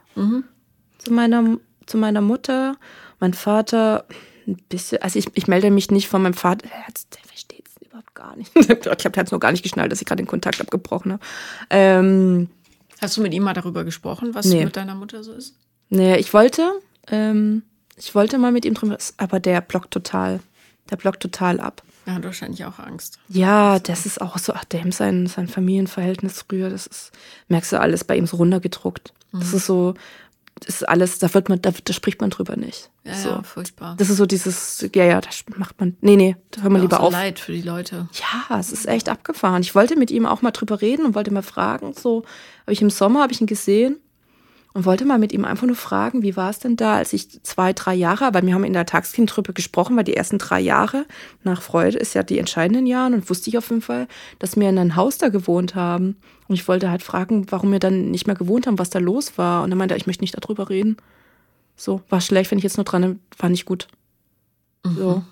zu 0.98 1.12
meiner 1.12 1.56
zu 1.86 1.96
meiner 1.96 2.20
Mutter, 2.20 2.76
mein 3.18 3.34
Vater 3.34 4.04
ein 4.46 4.56
bisschen. 4.68 5.02
Also 5.02 5.18
ich, 5.18 5.26
ich 5.34 5.46
melde 5.48 5.70
mich 5.70 5.90
nicht 5.90 6.08
von 6.08 6.22
meinem 6.22 6.34
Vater. 6.34 6.66
Der, 6.68 7.26
versteht 7.26 7.64
es 7.68 7.86
überhaupt 7.86 8.14
gar 8.14 8.36
nicht. 8.36 8.50
ich 8.56 8.66
glaube, 8.66 8.80
der 8.96 9.12
hat 9.16 9.26
es 9.26 9.30
nur 9.30 9.40
gar 9.40 9.52
nicht 9.52 9.62
geschnallt, 9.62 9.90
dass 9.92 10.00
ich 10.00 10.06
gerade 10.06 10.22
den 10.22 10.28
Kontakt 10.28 10.60
abgebrochen 10.60 11.12
habe. 11.12 11.22
Ähm, 11.70 12.48
Hast 13.00 13.16
du 13.16 13.22
mit 13.22 13.32
ihm 13.34 13.42
mal 13.42 13.54
darüber 13.54 13.84
gesprochen, 13.84 14.34
was 14.34 14.46
Nee. 14.46 14.64
mit 14.64 14.76
deiner 14.76 14.94
Mutter 14.94 15.22
so 15.22 15.32
ist? 15.32 15.54
Naja, 15.90 16.16
ich 16.16 16.32
wollte, 16.34 16.72
ähm, 17.08 17.62
ich 17.96 18.14
wollte 18.14 18.38
mal 18.38 18.52
mit 18.52 18.64
ihm 18.64 18.74
drüber, 18.74 18.98
aber 19.16 19.40
der 19.40 19.60
blockt 19.60 19.90
total. 19.92 20.40
Der 20.90 20.96
blockt 20.96 21.20
total 21.20 21.60
ab. 21.60 21.82
Er 22.06 22.14
hat 22.14 22.24
wahrscheinlich 22.24 22.64
auch 22.64 22.78
Angst. 22.78 23.18
Ja, 23.28 23.78
das 23.78 24.06
ist 24.06 24.20
auch 24.20 24.38
so, 24.38 24.54
ach, 24.54 24.64
dem 24.64 24.92
sein, 24.92 25.26
sein 25.26 25.46
Familienverhältnis 25.48 26.42
früher, 26.48 26.70
das 26.70 26.86
ist, 26.86 27.12
merkst 27.48 27.72
du 27.72 27.80
alles 27.80 28.04
bei 28.04 28.16
ihm 28.16 28.26
so 28.26 28.38
runtergedruckt. 28.38 29.12
Das 29.32 29.52
ist 29.52 29.66
so, 29.66 29.92
das 30.60 30.76
ist 30.76 30.88
alles, 30.88 31.18
da 31.18 31.32
wird 31.34 31.50
man, 31.50 31.60
da, 31.60 31.70
da 31.84 31.92
spricht 31.92 32.20
man 32.22 32.30
drüber 32.30 32.56
nicht. 32.56 32.88
Ja, 33.08 33.14
so. 33.14 33.28
ja, 33.30 33.42
furchtbar. 33.42 33.94
Das 33.98 34.10
ist 34.10 34.16
so 34.18 34.26
dieses, 34.26 34.86
ja, 34.94 35.04
ja, 35.04 35.20
das 35.20 35.44
macht 35.56 35.80
man, 35.80 35.96
nee, 36.00 36.16
nee, 36.16 36.36
da 36.50 36.62
hört 36.62 36.72
man 36.72 36.82
lieber 36.82 36.98
auch 36.98 37.02
so 37.02 37.06
auf. 37.08 37.12
leid 37.12 37.38
für 37.38 37.52
die 37.52 37.62
Leute. 37.62 38.08
Ja, 38.12 38.58
es 38.58 38.70
ist 38.70 38.86
echt 38.86 39.08
abgefahren. 39.08 39.62
Ich 39.62 39.74
wollte 39.74 39.96
mit 39.96 40.10
ihm 40.10 40.26
auch 40.26 40.42
mal 40.42 40.50
drüber 40.50 40.80
reden 40.80 41.06
und 41.06 41.14
wollte 41.14 41.30
mal 41.30 41.42
fragen, 41.42 41.94
so, 41.94 42.24
habe 42.62 42.72
ich 42.72 42.82
im 42.82 42.90
Sommer, 42.90 43.22
habe 43.22 43.32
ich 43.32 43.40
ihn 43.40 43.46
gesehen 43.46 43.96
und 44.74 44.84
wollte 44.84 45.04
mal 45.04 45.18
mit 45.18 45.32
ihm 45.32 45.44
einfach 45.44 45.66
nur 45.66 45.76
fragen, 45.76 46.22
wie 46.22 46.36
war 46.36 46.50
es 46.50 46.58
denn 46.58 46.76
da, 46.76 46.96
als 46.96 47.12
ich 47.12 47.42
zwei, 47.42 47.72
drei 47.72 47.94
Jahre, 47.94 48.32
weil 48.34 48.46
wir 48.46 48.54
haben 48.54 48.64
in 48.64 48.74
der 48.74 48.86
Tagskind 48.86 49.34
drüber 49.34 49.52
gesprochen, 49.52 49.96
weil 49.96 50.04
die 50.04 50.16
ersten 50.16 50.38
drei 50.38 50.60
Jahre 50.60 51.06
nach 51.42 51.62
Freude 51.62 51.98
ist 51.98 52.14
ja 52.14 52.22
die 52.22 52.38
entscheidenden 52.38 52.86
Jahre 52.86 53.14
und 53.14 53.30
wusste 53.30 53.50
ich 53.50 53.58
auf 53.58 53.70
jeden 53.70 53.82
Fall, 53.82 54.06
dass 54.38 54.56
wir 54.56 54.68
in 54.68 54.78
einem 54.78 54.94
Haus 54.94 55.18
da 55.18 55.30
gewohnt 55.30 55.74
haben. 55.74 56.16
Und 56.46 56.54
ich 56.54 56.68
wollte 56.68 56.90
halt 56.90 57.02
fragen, 57.02 57.46
warum 57.50 57.72
wir 57.72 57.78
dann 57.78 58.10
nicht 58.10 58.26
mehr 58.26 58.36
gewohnt 58.36 58.66
haben, 58.66 58.78
was 58.78 58.90
da 58.90 58.98
los 58.98 59.36
war. 59.36 59.64
Und 59.64 59.70
er 59.70 59.76
meinte, 59.76 59.96
ich 59.96 60.06
möchte 60.06 60.22
nicht 60.22 60.36
darüber 60.40 60.68
reden. 60.68 60.96
So, 61.78 62.02
war 62.08 62.20
schlecht, 62.20 62.50
wenn 62.50 62.58
ich 62.58 62.64
jetzt 62.64 62.76
nur 62.76 62.84
dran, 62.84 63.20
war 63.38 63.48
nicht 63.48 63.64
gut. 63.64 63.86
So. 64.84 65.16
Mhm. 65.16 65.24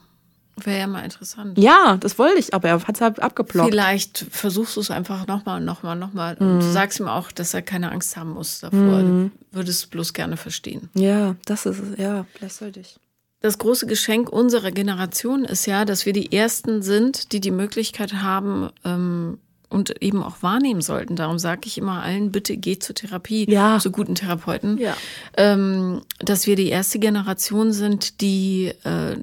Wäre 0.65 0.79
ja 0.79 0.87
mal 0.87 1.05
interessant. 1.05 1.59
Ja, 1.59 1.99
das 1.99 2.19
wollte 2.19 2.39
ich, 2.39 2.55
aber 2.55 2.69
er 2.69 2.81
hat 2.81 2.95
es 2.95 3.03
halt 3.03 3.21
abgeblockt. 3.21 3.69
Vielleicht 3.69 4.25
versuchst 4.31 4.77
du 4.77 4.81
es 4.81 4.91
einfach 4.91 5.27
nochmal 5.27 5.61
und 5.61 5.67
nochmal, 5.67 5.97
nochmal. 5.97 6.37
Mhm. 6.41 6.47
Und 6.47 6.61
du 6.61 6.73
sagst 6.73 6.99
ihm 6.99 7.09
auch, 7.09 7.31
dass 7.31 7.53
er 7.53 7.61
keine 7.61 7.93
Angst 7.93 8.17
haben 8.17 8.31
muss 8.31 8.61
davor. 8.61 9.03
Du 9.03 9.31
würdest 9.53 9.81
es 9.81 9.87
bloß 9.87 10.15
gerne 10.15 10.39
verstehen. 10.39 10.89
Ja, 10.95 11.37
das 11.45 11.67
ist 11.67 11.81
es, 11.81 11.99
ja, 11.99 12.25
vielleicht 12.33 12.57
sollte 12.57 12.81
ich. 12.81 12.99
Das 13.41 13.59
große 13.59 13.87
Geschenk 13.87 14.31
unserer 14.31 14.71
Generation 14.71 15.45
ist 15.45 15.67
ja, 15.67 15.85
dass 15.85 16.07
wir 16.07 16.15
die 16.15 16.33
Ersten 16.33 16.81
sind, 16.81 17.33
die 17.33 17.41
die 17.41 17.51
Möglichkeit 17.51 18.15
haben 18.15 18.71
ähm, 18.83 19.39
und 19.69 20.03
eben 20.03 20.23
auch 20.23 20.43
wahrnehmen 20.43 20.81
sollten. 20.81 21.17
Darum 21.17 21.39
sage 21.39 21.63
ich 21.67 21.77
immer 21.79 22.03
allen, 22.03 22.31
bitte 22.33 22.57
geht 22.57 22.83
zur 22.83 22.95
Therapie, 22.95 23.51
Ja. 23.51 23.79
zu 23.81 23.91
guten 23.91 24.15
Therapeuten. 24.15 24.79
Ja. 24.79 24.97
Ähm, 25.37 26.03
dass 26.21 26.47
wir 26.47 26.57
die 26.57 26.69
erste 26.69 26.99
Generation 26.99 27.73
sind, 27.73 28.21
die 28.21 28.73
äh, 28.85 29.17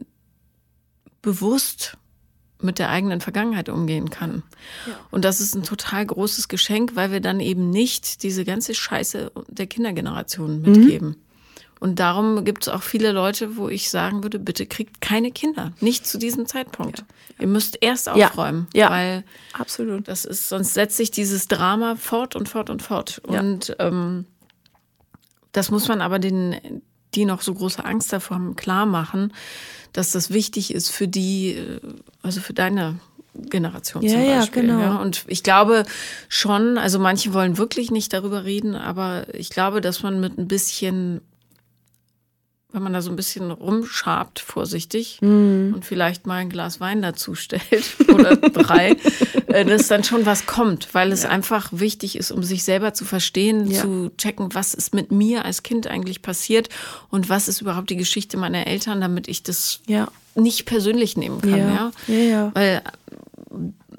bewusst 1.21 1.97
mit 2.61 2.79
der 2.79 2.89
eigenen 2.89 3.19
Vergangenheit 3.19 3.67
umgehen 3.67 4.09
kann. 4.09 4.41
Und 5.11 5.25
das 5.25 5.41
ist 5.41 5.53
ein 5.53 5.63
total 5.63 6.05
großes 6.05 6.47
Geschenk, 6.47 6.95
weil 6.95 7.11
wir 7.11 7.19
dann 7.19 7.41
eben 7.41 7.69
nicht 7.69 8.23
diese 8.23 8.45
ganze 8.45 8.73
Scheiße 8.73 9.31
der 9.49 9.67
Kindergeneration 9.67 10.61
mitgeben. 10.61 11.17
Und 11.83 11.99
darum 11.99 12.45
gibt 12.45 12.63
es 12.63 12.69
auch 12.69 12.81
viele 12.81 13.11
Leute, 13.11 13.57
wo 13.57 13.67
ich 13.67 13.89
sagen 13.89 14.23
würde, 14.23 14.39
bitte 14.39 14.65
kriegt 14.65 15.01
keine 15.01 15.31
Kinder. 15.31 15.73
Nicht 15.81 16.07
zu 16.07 16.17
diesem 16.17 16.45
Zeitpunkt. 16.45 17.03
Ihr 17.39 17.47
müsst 17.47 17.77
erst 17.81 18.07
Ja. 18.07 18.13
aufräumen, 18.29 18.67
Ja. 18.73 18.89
weil 18.89 19.25
Absolut. 19.51 20.07
das 20.07 20.23
ist, 20.23 20.47
sonst 20.47 20.73
setzt 20.75 20.95
sich 20.95 21.11
dieses 21.11 21.49
Drama 21.49 21.97
fort 21.97 22.37
und 22.37 22.47
fort 22.47 22.69
und 22.69 22.81
fort. 22.81 23.21
Ja. 23.29 23.41
Und 23.41 23.75
ähm, 23.79 24.25
das 25.51 25.71
muss 25.71 25.89
man 25.89 25.99
aber 25.99 26.19
den, 26.19 26.81
die 27.15 27.25
noch 27.25 27.41
so 27.41 27.53
große 27.53 27.83
Angst 27.83 28.13
davor 28.13 28.37
haben, 28.37 28.55
klar 28.55 28.85
machen, 28.85 29.33
dass 29.91 30.11
das 30.11 30.31
wichtig 30.31 30.73
ist 30.73 30.89
für 30.89 31.09
die, 31.09 31.49
äh, 31.55 31.79
also 32.21 32.39
für 32.39 32.53
deine 32.53 32.97
Generation 33.35 34.03
Ja, 34.03 34.09
zum 34.13 34.21
ja, 34.23 34.39
Beispiel. 34.39 34.61
genau. 34.61 34.79
Ja, 34.79 34.95
und 35.01 35.25
ich 35.27 35.43
glaube 35.43 35.83
schon, 36.29 36.77
also 36.77 36.97
manche 36.97 37.33
wollen 37.33 37.57
wirklich 37.57 37.91
nicht 37.91 38.13
darüber 38.13 38.45
reden, 38.45 38.75
aber 38.75 39.25
ich 39.35 39.49
glaube, 39.49 39.81
dass 39.81 40.01
man 40.01 40.21
mit 40.21 40.37
ein 40.37 40.47
bisschen 40.47 41.19
wenn 42.73 42.83
man 42.83 42.91
da 42.93 43.01
so 43.01 43.09
ein 43.11 43.15
bisschen 43.15 43.51
rumschabt, 43.51 44.39
vorsichtig, 44.39 45.19
Mhm. 45.21 45.73
und 45.75 45.85
vielleicht 45.85 46.27
mal 46.27 46.35
ein 46.37 46.49
Glas 46.49 46.79
Wein 46.79 47.01
dazu 47.01 47.35
stellt 47.35 47.61
oder 48.13 48.35
drei, 48.35 48.97
äh, 49.47 49.63
dass 49.63 49.87
dann 49.87 50.03
schon 50.03 50.25
was 50.25 50.45
kommt, 50.45 50.93
weil 50.93 51.11
es 51.11 51.23
einfach 51.25 51.69
wichtig 51.71 52.17
ist, 52.17 52.31
um 52.31 52.43
sich 52.43 52.63
selber 52.63 52.93
zu 52.93 53.05
verstehen, 53.05 53.69
Ja. 53.71 53.81
zu 53.81 54.11
checken, 54.17 54.53
was 54.53 54.73
ist 54.73 54.93
mit 54.93 55.11
mir 55.11 55.45
als 55.45 55.63
Kind 55.63 55.87
eigentlich 55.87 56.21
passiert 56.21 56.69
und 57.09 57.29
was 57.29 57.47
ist 57.47 57.61
überhaupt 57.61 57.89
die 57.89 57.95
Geschichte 57.97 58.35
meiner 58.37 58.67
Eltern, 58.67 58.99
damit 59.01 59.27
ich 59.27 59.43
das 59.43 59.79
Ja. 59.87 60.07
nicht 60.35 60.65
persönlich 60.65 61.15
nehmen 61.15 61.39
kann. 61.41 61.51
Ja. 61.57 61.67
Ja. 61.67 61.91
Ja, 62.07 62.15
ja. 62.17 62.51
Weil 62.55 62.81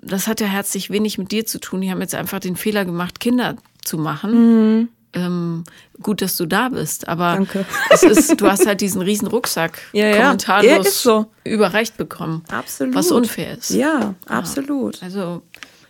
das 0.03 0.27
hat 0.27 0.41
ja 0.41 0.47
herzlich 0.47 0.91
wenig 0.91 1.17
mit 1.17 1.33
dir 1.33 1.47
zu 1.47 1.59
tun. 1.61 1.81
Die 1.81 1.91
haben 1.91 2.01
jetzt 2.01 2.15
einfach 2.15 2.41
den 2.41 2.57
Fehler 2.57 2.85
gemacht, 2.85 3.21
Kinder 3.21 3.57
zu 3.85 3.97
machen. 3.99 4.89
Ähm, 5.15 5.65
gut, 6.03 6.23
dass 6.23 6.37
du 6.37 6.47
da 6.47 6.69
bist, 6.71 7.07
aber 7.09 7.33
Mhm. 7.33 7.37
Danke. 7.47 7.67
es 7.91 8.03
ist, 8.03 8.41
du 8.41 8.47
hast 8.49 8.67
halt 8.67 8.81
diesen 8.81 9.01
riesen 9.01 9.29
Rucksack 9.29 9.79
Ja, 9.93 10.07
ja. 10.09 10.17
kommentarlos 10.23 10.71
Ja, 10.71 10.79
ist 10.81 11.03
so. 11.03 11.27
überreicht 11.45 11.97
bekommen. 11.97 12.43
Absolut. 12.49 12.95
Was 12.95 13.11
unfair 13.13 13.57
ist. 13.59 13.71
Ja, 13.71 14.15
absolut. 14.27 15.03
Also 15.03 15.43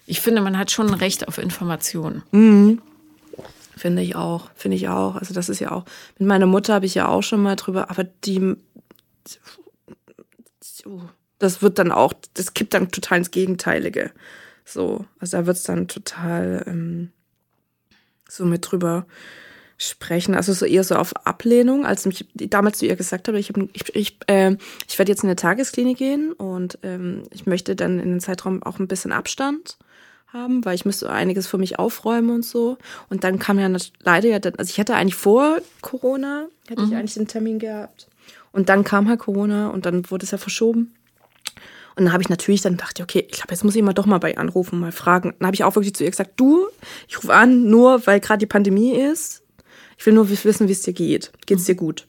ich 0.07 0.21
finde, 0.21 0.43
man 0.43 0.59
hat 0.59 0.71
schon 0.71 0.89
ein 0.89 0.95
Recht 0.95 1.27
auf 1.27 1.39
Informationen. 1.39 2.23
Finde 3.77 4.03
ich 4.03 4.15
auch, 4.17 4.51
finde 4.55 4.77
ich 4.77 4.89
auch. 4.89 5.17
Also 5.17 5.33
das 5.35 5.49
ist 5.49 5.59
ja 5.61 5.73
auch, 5.73 5.85
mit 6.19 6.29
meiner 6.29 6.47
Mutter 6.47 6.75
habe 6.75 6.87
ich 6.87 6.95
ja 6.95 7.09
auch 7.09 7.23
schon 7.23 7.43
mal 7.43 7.57
drüber, 7.57 7.89
aber 7.91 8.05
die, 8.05 8.57
das 11.39 11.63
wird 11.63 11.79
dann 11.79 11.93
auch, 11.93 12.13
das 12.35 12.55
kippt 12.55 12.75
dann 12.75 12.91
total 12.91 13.19
ins 13.19 13.31
Gegenteilige. 13.31 14.11
So, 14.65 15.05
also 15.19 15.37
da 15.39 15.47
wird 15.47 15.57
es 15.57 15.63
dann 15.65 15.89
total 15.89 16.65
ähm, 16.67 17.11
so 18.35 18.45
mit 18.45 18.71
drüber 18.71 19.07
sprechen. 19.77 20.35
Also 20.35 20.53
so 20.53 20.67
eher 20.67 20.85
so 20.85 20.97
auf 20.97 21.15
Ablehnung, 21.27 21.85
als 21.85 22.07
ich 22.07 22.27
damals 22.35 22.79
zu 22.79 22.87
ihr 22.87 22.97
gesagt 22.97 23.29
habe, 23.29 23.39
ich, 23.39 23.49
hab, 23.49 23.59
ich, 23.73 23.95
ich, 23.95 24.19
äh, 24.27 24.57
ich 24.89 24.99
werde 24.99 25.13
jetzt 25.13 25.23
in 25.23 25.29
eine 25.29 25.37
Tagesklinik 25.37 25.99
gehen 25.99 26.33
und 26.33 26.79
ähm, 26.83 27.25
ich 27.31 27.47
möchte 27.47 27.75
dann 27.77 27.99
in 27.99 28.11
den 28.11 28.21
Zeitraum 28.21 28.63
auch 28.63 28.79
ein 28.79 28.89
bisschen 28.89 29.13
Abstand 29.13 29.77
haben, 30.33 30.65
weil 30.65 30.75
ich 30.75 30.85
müsste 30.85 31.11
einiges 31.11 31.47
für 31.47 31.59
mich 31.59 31.79
aufräumen 31.79 32.31
und 32.31 32.45
so. 32.45 32.77
Und 33.09 33.25
dann 33.25 33.39
kam 33.39 33.59
ja 33.59 33.71
leider 34.01 34.29
ja, 34.29 34.39
also 34.59 34.71
ich 34.71 34.79
hatte 34.79 34.95
eigentlich 34.95 35.15
vor 35.15 35.59
Corona, 35.81 36.47
hätte 36.69 36.83
ich 36.83 36.95
eigentlich 36.95 37.15
den 37.15 37.29
Termin 37.29 37.59
gehabt. 37.59 38.09
Und 38.53 38.69
dann 38.69 38.85
kam 38.85 39.09
halt 39.09 39.21
Corona 39.21 39.69
und 39.69 39.87
dann 39.87 40.11
wurde 40.11 40.25
es 40.25 40.31
ja 40.31 40.39
verschoben. 40.39 40.95
Und 41.97 42.05
dann 42.05 42.13
habe 42.13 42.23
ich 42.23 42.29
natürlich 42.29 42.61
dann 42.63 42.77
gedacht, 42.77 43.01
okay, 43.01 43.27
ich 43.29 43.37
glaube, 43.37 43.53
jetzt 43.53 43.65
muss 43.65 43.77
ich 43.77 43.83
mal 43.83 43.93
doch 43.93 44.07
mal 44.07 44.19
bei 44.19 44.33
ihr 44.33 44.39
anrufen, 44.39 44.81
mal 44.81 44.93
fragen. 44.93 45.35
Dann 45.39 45.47
habe 45.47 45.55
ich 45.55 45.65
auch 45.65 45.77
wirklich 45.77 45.95
zu 45.95 46.05
ihr 46.05 46.11
gesagt, 46.11 46.33
du, 46.37 46.67
ich 47.09 47.19
rufe 47.19 47.33
an, 47.33 47.71
nur 47.71 48.07
weil 48.07 48.21
gerade 48.21 48.39
die 48.39 48.47
Pandemie 48.47 48.97
ist. 48.97 49.43
Ich 49.97 50.05
will 50.07 50.15
nur 50.15 50.29
wissen, 50.29 50.67
wie 50.67 50.73
es 50.73 50.83
dir 50.83 50.93
geht. 50.93 51.33
Geht 51.47 51.59
es 51.59 51.65
dir 51.65 51.77
gut? 51.77 52.05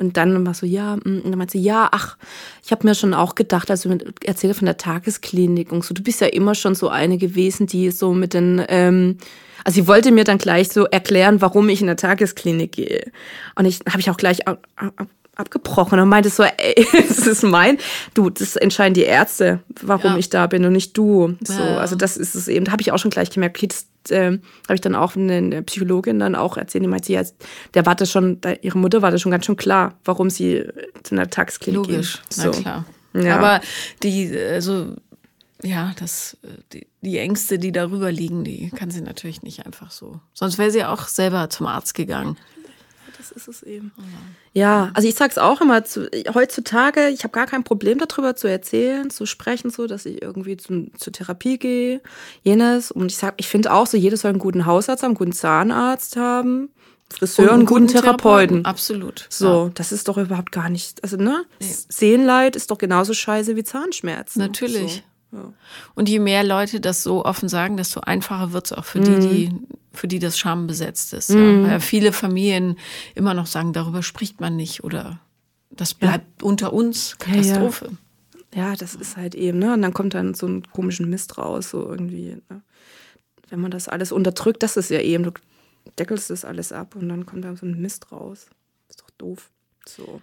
Und 0.00 0.16
dann 0.16 0.46
war 0.46 0.54
so, 0.54 0.64
ja, 0.64 0.96
mm, 0.96 1.20
und 1.24 1.26
dann 1.26 1.38
meinte 1.38 1.52
sie, 1.52 1.62
ja, 1.62 1.88
ach, 1.92 2.16
ich 2.64 2.72
habe 2.72 2.86
mir 2.86 2.94
schon 2.94 3.12
auch 3.12 3.34
gedacht, 3.34 3.70
also 3.70 3.94
erzähle 4.24 4.54
von 4.54 4.64
der 4.64 4.78
Tagesklinik 4.78 5.70
und 5.70 5.84
so, 5.84 5.92
du 5.92 6.02
bist 6.02 6.22
ja 6.22 6.26
immer 6.26 6.54
schon 6.54 6.74
so 6.74 6.88
eine 6.88 7.18
gewesen, 7.18 7.66
die 7.66 7.90
so 7.90 8.14
mit 8.14 8.32
den, 8.32 8.64
ähm, 8.68 9.18
also 9.62 9.74
sie 9.74 9.86
wollte 9.86 10.10
mir 10.10 10.24
dann 10.24 10.38
gleich 10.38 10.70
so 10.70 10.86
erklären, 10.86 11.42
warum 11.42 11.68
ich 11.68 11.82
in 11.82 11.86
der 11.86 11.96
Tagesklinik 11.96 12.72
gehe. 12.72 13.12
Und 13.56 13.66
ich 13.66 13.80
habe 13.86 14.00
ich 14.00 14.10
auch 14.10 14.16
gleich 14.16 14.40
abgebrochen 15.36 15.98
und 16.00 16.08
meinte 16.08 16.28
so, 16.30 16.42
ey, 16.42 16.86
das 17.08 17.26
ist 17.26 17.42
mein, 17.42 17.78
du, 18.14 18.30
das 18.30 18.56
entscheiden 18.56 18.94
die 18.94 19.02
Ärzte, 19.02 19.60
warum 19.82 20.12
Ja. 20.12 20.18
ich 20.18 20.28
da 20.30 20.46
bin 20.46 20.64
und 20.64 20.72
nicht 20.72 20.96
du. 20.96 21.36
So, 21.42 21.52
Ja, 21.54 21.70
ja. 21.72 21.76
also 21.78 21.96
das 21.96 22.16
ist 22.16 22.34
es 22.34 22.48
eben, 22.48 22.64
da 22.66 22.72
habe 22.72 22.82
ich 22.82 22.92
auch 22.92 22.98
schon 22.98 23.10
gleich 23.10 23.30
gemerkt, 23.30 23.56
okay, 23.56 23.68
das 23.68 23.86
ähm, 24.10 24.42
habe 24.66 24.74
ich 24.74 24.80
dann 24.80 24.94
auch 24.94 25.16
eine, 25.16 25.62
Psychologin 25.62 26.18
dann 26.18 26.34
auch 26.34 26.56
erzählt, 26.56 26.84
die 26.84 26.88
meinte, 26.88 27.12
ja, 27.12 27.22
der 27.74 27.86
war 27.86 27.94
das 27.94 28.10
schon, 28.10 28.40
da, 28.40 28.52
ihre 28.62 28.78
Mutter 28.78 29.02
war 29.02 29.10
das 29.10 29.20
schon 29.20 29.32
ganz 29.32 29.46
schön 29.46 29.56
klar, 29.56 29.94
warum 30.04 30.30
sie 30.30 30.64
zu 31.02 31.14
einer 31.14 31.28
Tagesklinik 31.28 31.76
Logisch, 31.88 32.20
geht. 32.28 32.38
na 32.38 32.50
klar. 32.50 32.84
Ja. 33.12 33.36
Aber 33.38 33.60
die, 34.02 34.36
also 34.38 34.94
ja, 35.62 35.92
das, 35.98 36.36
äh, 36.42 36.48
die, 36.72 36.86
die 37.02 37.18
Ängste, 37.18 37.58
die 37.58 37.72
darüber 37.72 38.10
liegen, 38.12 38.44
die 38.44 38.70
kann 38.70 38.90
sie 38.90 39.00
natürlich 39.02 39.42
nicht 39.42 39.66
einfach 39.66 39.90
so. 39.90 40.20
Sonst 40.32 40.56
wäre 40.58 40.70
sie 40.70 40.84
auch 40.84 41.08
selber 41.08 41.50
zum 41.50 41.66
Arzt 41.66 41.94
gegangen. 41.94 42.36
Das 43.20 43.30
ist 43.32 43.48
es 43.48 43.62
eben. 43.62 43.92
Ja, 44.54 44.90
also 44.94 45.06
ich 45.06 45.14
sag's 45.14 45.36
auch 45.36 45.60
immer, 45.60 45.84
zu, 45.84 46.08
heutzutage, 46.32 47.08
ich 47.08 47.22
habe 47.22 47.32
gar 47.32 47.46
kein 47.46 47.64
Problem 47.64 47.98
darüber 47.98 48.34
zu 48.34 48.46
erzählen, 48.48 49.10
zu 49.10 49.26
sprechen, 49.26 49.68
so, 49.70 49.86
dass 49.86 50.06
ich 50.06 50.22
irgendwie 50.22 50.56
zum, 50.56 50.90
zur 50.96 51.12
Therapie 51.12 51.58
gehe, 51.58 52.00
jenes. 52.42 52.90
Und 52.90 53.12
ich 53.12 53.18
sag, 53.18 53.34
ich 53.36 53.46
finde 53.48 53.72
auch 53.72 53.86
so, 53.86 53.98
jeder 53.98 54.16
soll 54.16 54.30
einen 54.30 54.38
guten 54.38 54.64
Hausarzt 54.64 55.02
haben, 55.02 55.10
einen 55.10 55.18
guten 55.18 55.32
Zahnarzt 55.32 56.16
haben, 56.16 56.70
Friseur 57.12 57.50
und 57.50 57.58
einen 57.58 57.66
guten 57.66 57.88
Therapeuten. 57.88 58.64
Absolut. 58.64 59.26
So, 59.28 59.70
das 59.74 59.92
ist 59.92 60.08
doch 60.08 60.16
überhaupt 60.16 60.52
gar 60.52 60.70
nicht, 60.70 61.02
also 61.02 61.16
ne, 61.18 61.44
Sehenleid 61.60 62.56
ist 62.56 62.70
doch 62.70 62.78
genauso 62.78 63.12
scheiße 63.12 63.54
wie 63.56 63.64
Zahnschmerzen. 63.64 64.38
Natürlich. 64.40 65.02
So, 65.30 65.36
ja. 65.36 65.52
Und 65.94 66.08
je 66.08 66.20
mehr 66.20 66.42
Leute 66.42 66.80
das 66.80 67.02
so 67.02 67.24
offen 67.24 67.48
sagen, 67.48 67.76
desto 67.76 68.00
einfacher 68.00 68.52
wird 68.52 68.66
es 68.66 68.72
auch 68.72 68.84
für 68.84 68.98
Mhm. 69.00 69.20
die, 69.20 69.28
die, 69.28 69.52
für 69.92 70.08
die 70.08 70.18
das 70.18 70.38
Scham 70.38 70.66
besetzt 70.66 71.12
ist. 71.12 71.30
Ja. 71.30 71.36
Weil 71.36 71.66
ja 71.66 71.80
viele 71.80 72.12
Familien 72.12 72.76
immer 73.14 73.34
noch 73.34 73.46
sagen, 73.46 73.72
darüber 73.72 74.02
spricht 74.02 74.40
man 74.40 74.56
nicht 74.56 74.84
oder 74.84 75.20
das 75.70 75.94
bleibt 75.94 76.42
unter 76.42 76.72
uns. 76.72 77.16
Katastrophe. 77.18 77.96
Ja, 78.54 78.74
das 78.74 78.94
ist 78.94 79.16
halt 79.16 79.34
eben, 79.34 79.58
ne? 79.58 79.74
Und 79.74 79.82
dann 79.82 79.94
kommt 79.94 80.14
dann 80.14 80.34
so 80.34 80.46
ein 80.46 80.64
komischen 80.64 81.08
Mist 81.08 81.38
raus, 81.38 81.70
so 81.70 81.88
irgendwie. 81.88 82.36
Ne? 82.48 82.62
Wenn 83.48 83.60
man 83.60 83.70
das 83.70 83.88
alles 83.88 84.10
unterdrückt, 84.10 84.62
das 84.62 84.76
ist 84.76 84.90
ja 84.90 85.00
eben, 85.00 85.24
du 85.24 85.32
deckelst 85.98 86.30
das 86.30 86.44
alles 86.44 86.72
ab 86.72 86.96
und 86.96 87.08
dann 87.08 87.26
kommt 87.26 87.44
dann 87.44 87.56
so 87.56 87.66
ein 87.66 87.80
Mist 87.80 88.10
raus. 88.10 88.46
Ist 88.88 89.00
doch 89.00 89.10
doof. 89.10 89.50
So. 89.86 90.20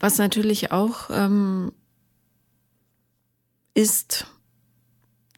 Was 0.00 0.18
natürlich 0.18 0.72
auch 0.72 1.10
ähm, 1.10 1.72
ist, 3.74 4.26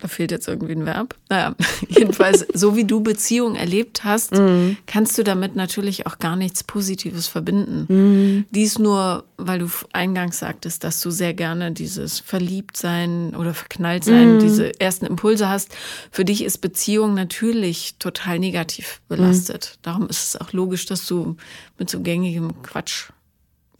Da 0.02 0.08
fehlt 0.08 0.32
jetzt 0.32 0.48
irgendwie 0.48 0.72
ein 0.72 0.84
Verb. 0.84 1.14
Naja, 1.30 1.54
jedenfalls, 1.88 2.44
so 2.52 2.74
wie 2.74 2.84
du 2.84 3.00
Beziehungen 3.02 3.54
erlebt 3.54 4.02
hast, 4.02 4.32
Mhm. 4.32 4.76
kannst 4.86 5.16
du 5.16 5.22
damit 5.22 5.54
natürlich 5.54 6.06
auch 6.08 6.18
gar 6.18 6.34
nichts 6.34 6.64
Positives 6.64 7.28
verbinden. 7.28 7.86
Mhm. 7.88 8.44
Dies 8.50 8.80
nur, 8.80 9.24
weil 9.36 9.60
du 9.60 9.68
eingangs 9.92 10.40
sagtest, 10.40 10.82
dass 10.82 11.00
du 11.00 11.10
sehr 11.12 11.34
gerne 11.34 11.70
dieses 11.70 12.18
Verliebtsein 12.20 13.36
oder. 13.36 13.54
Verknalltsein, 13.54 14.40
diese 14.40 14.80
ersten 14.80 15.06
Impulse 15.06 15.48
hast. 15.48 15.70
Für 16.10 16.24
dich 16.24 16.42
ist 16.42 16.58
Beziehung 16.58 17.14
natürlich 17.14 17.94
total 18.00 18.38
negativ 18.40 19.00
belastet. 19.08 19.74
Mhm. 19.76 19.78
Darum 19.82 20.06
ist 20.08 20.24
es 20.34 20.40
auch 20.40 20.52
logisch, 20.52 20.86
dass 20.86 21.06
du 21.06 21.36
mit 21.78 21.88
so 21.90 22.00
gängigem 22.00 22.60
Quatsch 22.62 23.10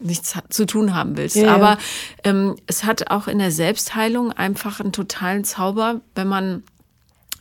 nichts 0.03 0.35
zu 0.49 0.65
tun 0.65 0.93
haben 0.93 1.17
willst. 1.17 1.35
Ja. 1.35 1.53
Aber 1.55 1.77
ähm, 2.23 2.55
es 2.67 2.83
hat 2.83 3.09
auch 3.11 3.27
in 3.27 3.39
der 3.39 3.51
Selbstheilung 3.51 4.31
einfach 4.31 4.79
einen 4.79 4.91
totalen 4.91 5.43
Zauber, 5.43 6.01
wenn 6.15 6.27
man 6.27 6.63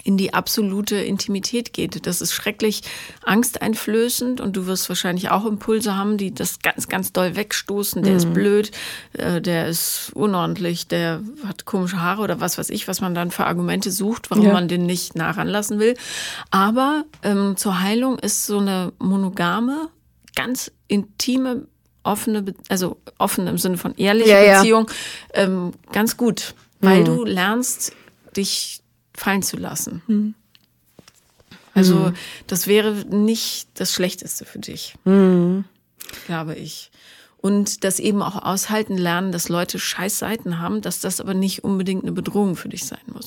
in 0.05 0.17
die 0.17 0.35
absolute 0.35 0.97
Intimität 0.97 1.73
geht. 1.73 2.07
Das 2.07 2.21
ist 2.21 2.33
schrecklich 2.33 2.83
angsteinflößend 3.25 4.41
und 4.41 4.57
du 4.57 4.67
wirst 4.67 4.89
wahrscheinlich 4.89 5.31
auch 5.31 5.45
Impulse 5.47 5.97
haben, 5.97 6.17
die 6.17 6.35
das 6.35 6.59
ganz, 6.61 6.89
ganz 6.89 7.13
doll 7.13 7.37
wegstoßen. 7.37 8.03
Der 8.03 8.17
ist 8.17 8.33
blöd, 8.35 8.71
äh, 9.13 9.41
der 9.41 9.69
ist 9.69 10.11
unordentlich, 10.15 10.89
der 10.89 11.21
hat 11.47 11.65
komische 11.67 12.01
Haare 12.01 12.23
oder 12.23 12.41
was 12.41 12.59
weiß 12.59 12.71
ich, 12.71 12.89
was 12.89 13.01
man 13.01 13.15
dann 13.15 13.31
für 13.31 13.47
Argumente 13.47 13.91
sucht, 13.91 14.31
warum 14.31 14.47
Ja. 14.47 14.53
man 14.53 14.69
den 14.69 14.87
nicht 14.87 15.15
nachranlassen 15.15 15.79
will. 15.79 15.95
Aber 16.51 17.05
ähm, 17.23 17.57
zur 17.57 17.81
Heilung 17.81 18.19
ist 18.19 18.47
so 18.47 18.59
eine 18.59 18.93
monogame, 18.99 19.89
ganz 20.35 20.73
intime, 20.89 21.67
offene, 22.05 22.43
Be- 22.43 22.55
also 22.69 22.97
offen 23.19 23.47
im 23.47 23.59
Sinne 23.59 23.79
von 23.79 23.95
ehrlicher 23.97 24.41
Ja, 24.41 24.43
ja. 24.43 24.57
Beziehung 24.59 24.91
ähm, 25.35 25.73
ganz 25.93 26.17
gut, 26.17 26.55
weil 26.81 27.05
du 27.05 27.25
lernst, 27.25 27.93
dich 28.37 28.81
fallen 29.15 29.43
zu 29.43 29.57
lassen. 29.57 30.35
Also 31.75 32.13
das 32.49 32.67
wäre 32.67 32.93
nicht 33.09 33.69
das 33.75 33.93
Schlechteste 33.93 34.45
für 34.45 34.59
dich, 34.59 34.95
glaube 36.27 36.55
ich. 36.57 36.91
Und 37.39 37.83
das 37.83 37.99
eben 37.99 38.23
auch 38.23 38.41
aushalten 38.43 38.97
lernen, 38.97 39.33
dass 39.33 39.49
Leute 39.49 39.79
scheiß 39.79 40.19
Seiten 40.19 40.59
haben, 40.61 40.81
dass 40.81 41.01
das 41.01 41.21
aber 41.21 41.35
nicht 41.35 41.65
unbedingt 41.65 42.05
eine 42.05 42.13
Bedrohung 42.13 42.55
für 42.57 42.69
dich 42.69 42.85
sein 42.85 43.01
muss. 43.07 43.27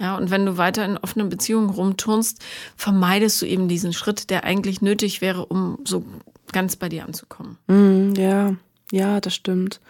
Ja, 0.00 0.16
und 0.16 0.30
wenn 0.30 0.46
du 0.46 0.56
weiter 0.56 0.84
in 0.84 0.96
offenen 0.96 1.28
Beziehungen 1.28 1.68
rumturnst, 1.68 2.42
vermeidest 2.74 3.42
du 3.42 3.46
eben 3.46 3.68
diesen 3.68 3.92
Schritt, 3.92 4.30
der 4.30 4.44
eigentlich 4.44 4.80
nötig 4.80 5.20
wäre, 5.20 5.44
um 5.44 5.78
so 5.84 6.04
ganz 6.52 6.76
bei 6.76 6.88
dir 6.88 7.04
anzukommen. 7.04 7.58
Mhm, 7.66 8.14
ja, 8.16 8.54
ja, 8.90 9.20
das 9.20 9.34
stimmt. 9.34 9.80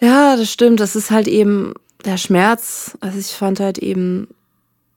Ja, 0.00 0.36
das 0.36 0.50
stimmt. 0.50 0.80
Das 0.80 0.96
ist 0.96 1.10
halt 1.10 1.28
eben 1.28 1.74
der 2.04 2.16
Schmerz. 2.16 2.96
Also 3.00 3.18
ich 3.18 3.28
fand 3.28 3.60
halt 3.60 3.78
eben, 3.78 4.28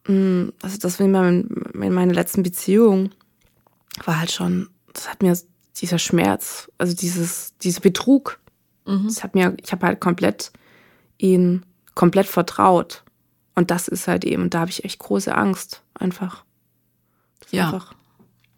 mh, 0.08 0.51
also 0.62 0.78
das 0.80 0.99
in, 0.99 1.12
meinem, 1.12 1.47
in 1.74 1.93
meiner 1.93 2.14
letzten 2.14 2.41
Beziehung 2.41 3.12
war 4.04 4.20
halt 4.20 4.32
schon, 4.32 4.70
das 4.93 5.10
hat 5.10 5.22
mir 5.22 5.38
dieser 5.76 5.99
Schmerz, 5.99 6.72
also 6.78 6.95
dieses, 6.95 7.54
dieser 7.62 7.82
Betrug, 7.82 8.39
das 8.86 9.24
hat 9.24 9.34
mir, 9.34 9.56
ich 9.64 9.72
habe 9.72 9.86
halt 9.86 10.01
komplett 10.01 10.51
ihn 11.18 11.66
komplett 11.95 12.28
vertraut. 12.28 13.04
Und 13.56 13.72
das 13.72 13.88
ist 13.88 14.08
halt 14.08 14.26
eben, 14.26 14.43
und 14.43 14.54
da 14.54 14.62
habe 14.62 14.72
ich 14.72 14.84
echt 14.84 14.99
große 14.99 15.34
Angst, 15.34 15.84
einfach. 15.93 16.43
Das 17.39 17.51
Ja. 17.51 17.66
Einfach, 17.66 17.93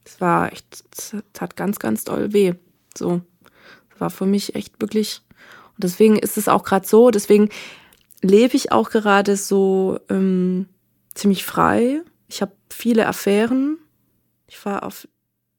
es 0.06 0.22
war 0.22 0.52
echt, 0.52 0.84
es 0.96 1.16
tat 1.34 1.56
ganz, 1.56 1.80
ganz 1.80 2.04
doll 2.04 2.34
weh. 2.34 2.54
So. 2.98 3.22
Das 3.89 4.00
war 4.00 4.10
für 4.10 4.26
mich 4.26 4.56
echt 4.56 4.80
wirklich. 4.82 5.22
Und 5.74 5.84
deswegen 5.84 6.18
ist 6.18 6.38
es 6.38 6.48
auch 6.48 6.64
gerade 6.64 6.88
so, 6.88 7.12
deswegen 7.12 7.50
lebe 8.22 8.56
ich 8.56 8.72
auch 8.72 8.89
gerade 8.89 9.36
so 9.36 10.00
ähm, 10.10 10.68
ziemlich 11.14 11.46
frei. 11.46 12.02
Ich 12.28 12.41
habe 12.41 12.54
viele 12.70 13.08
Affären. 13.08 13.78
Ich 14.48 14.64
war 14.66 14.84
auf, 14.84 15.08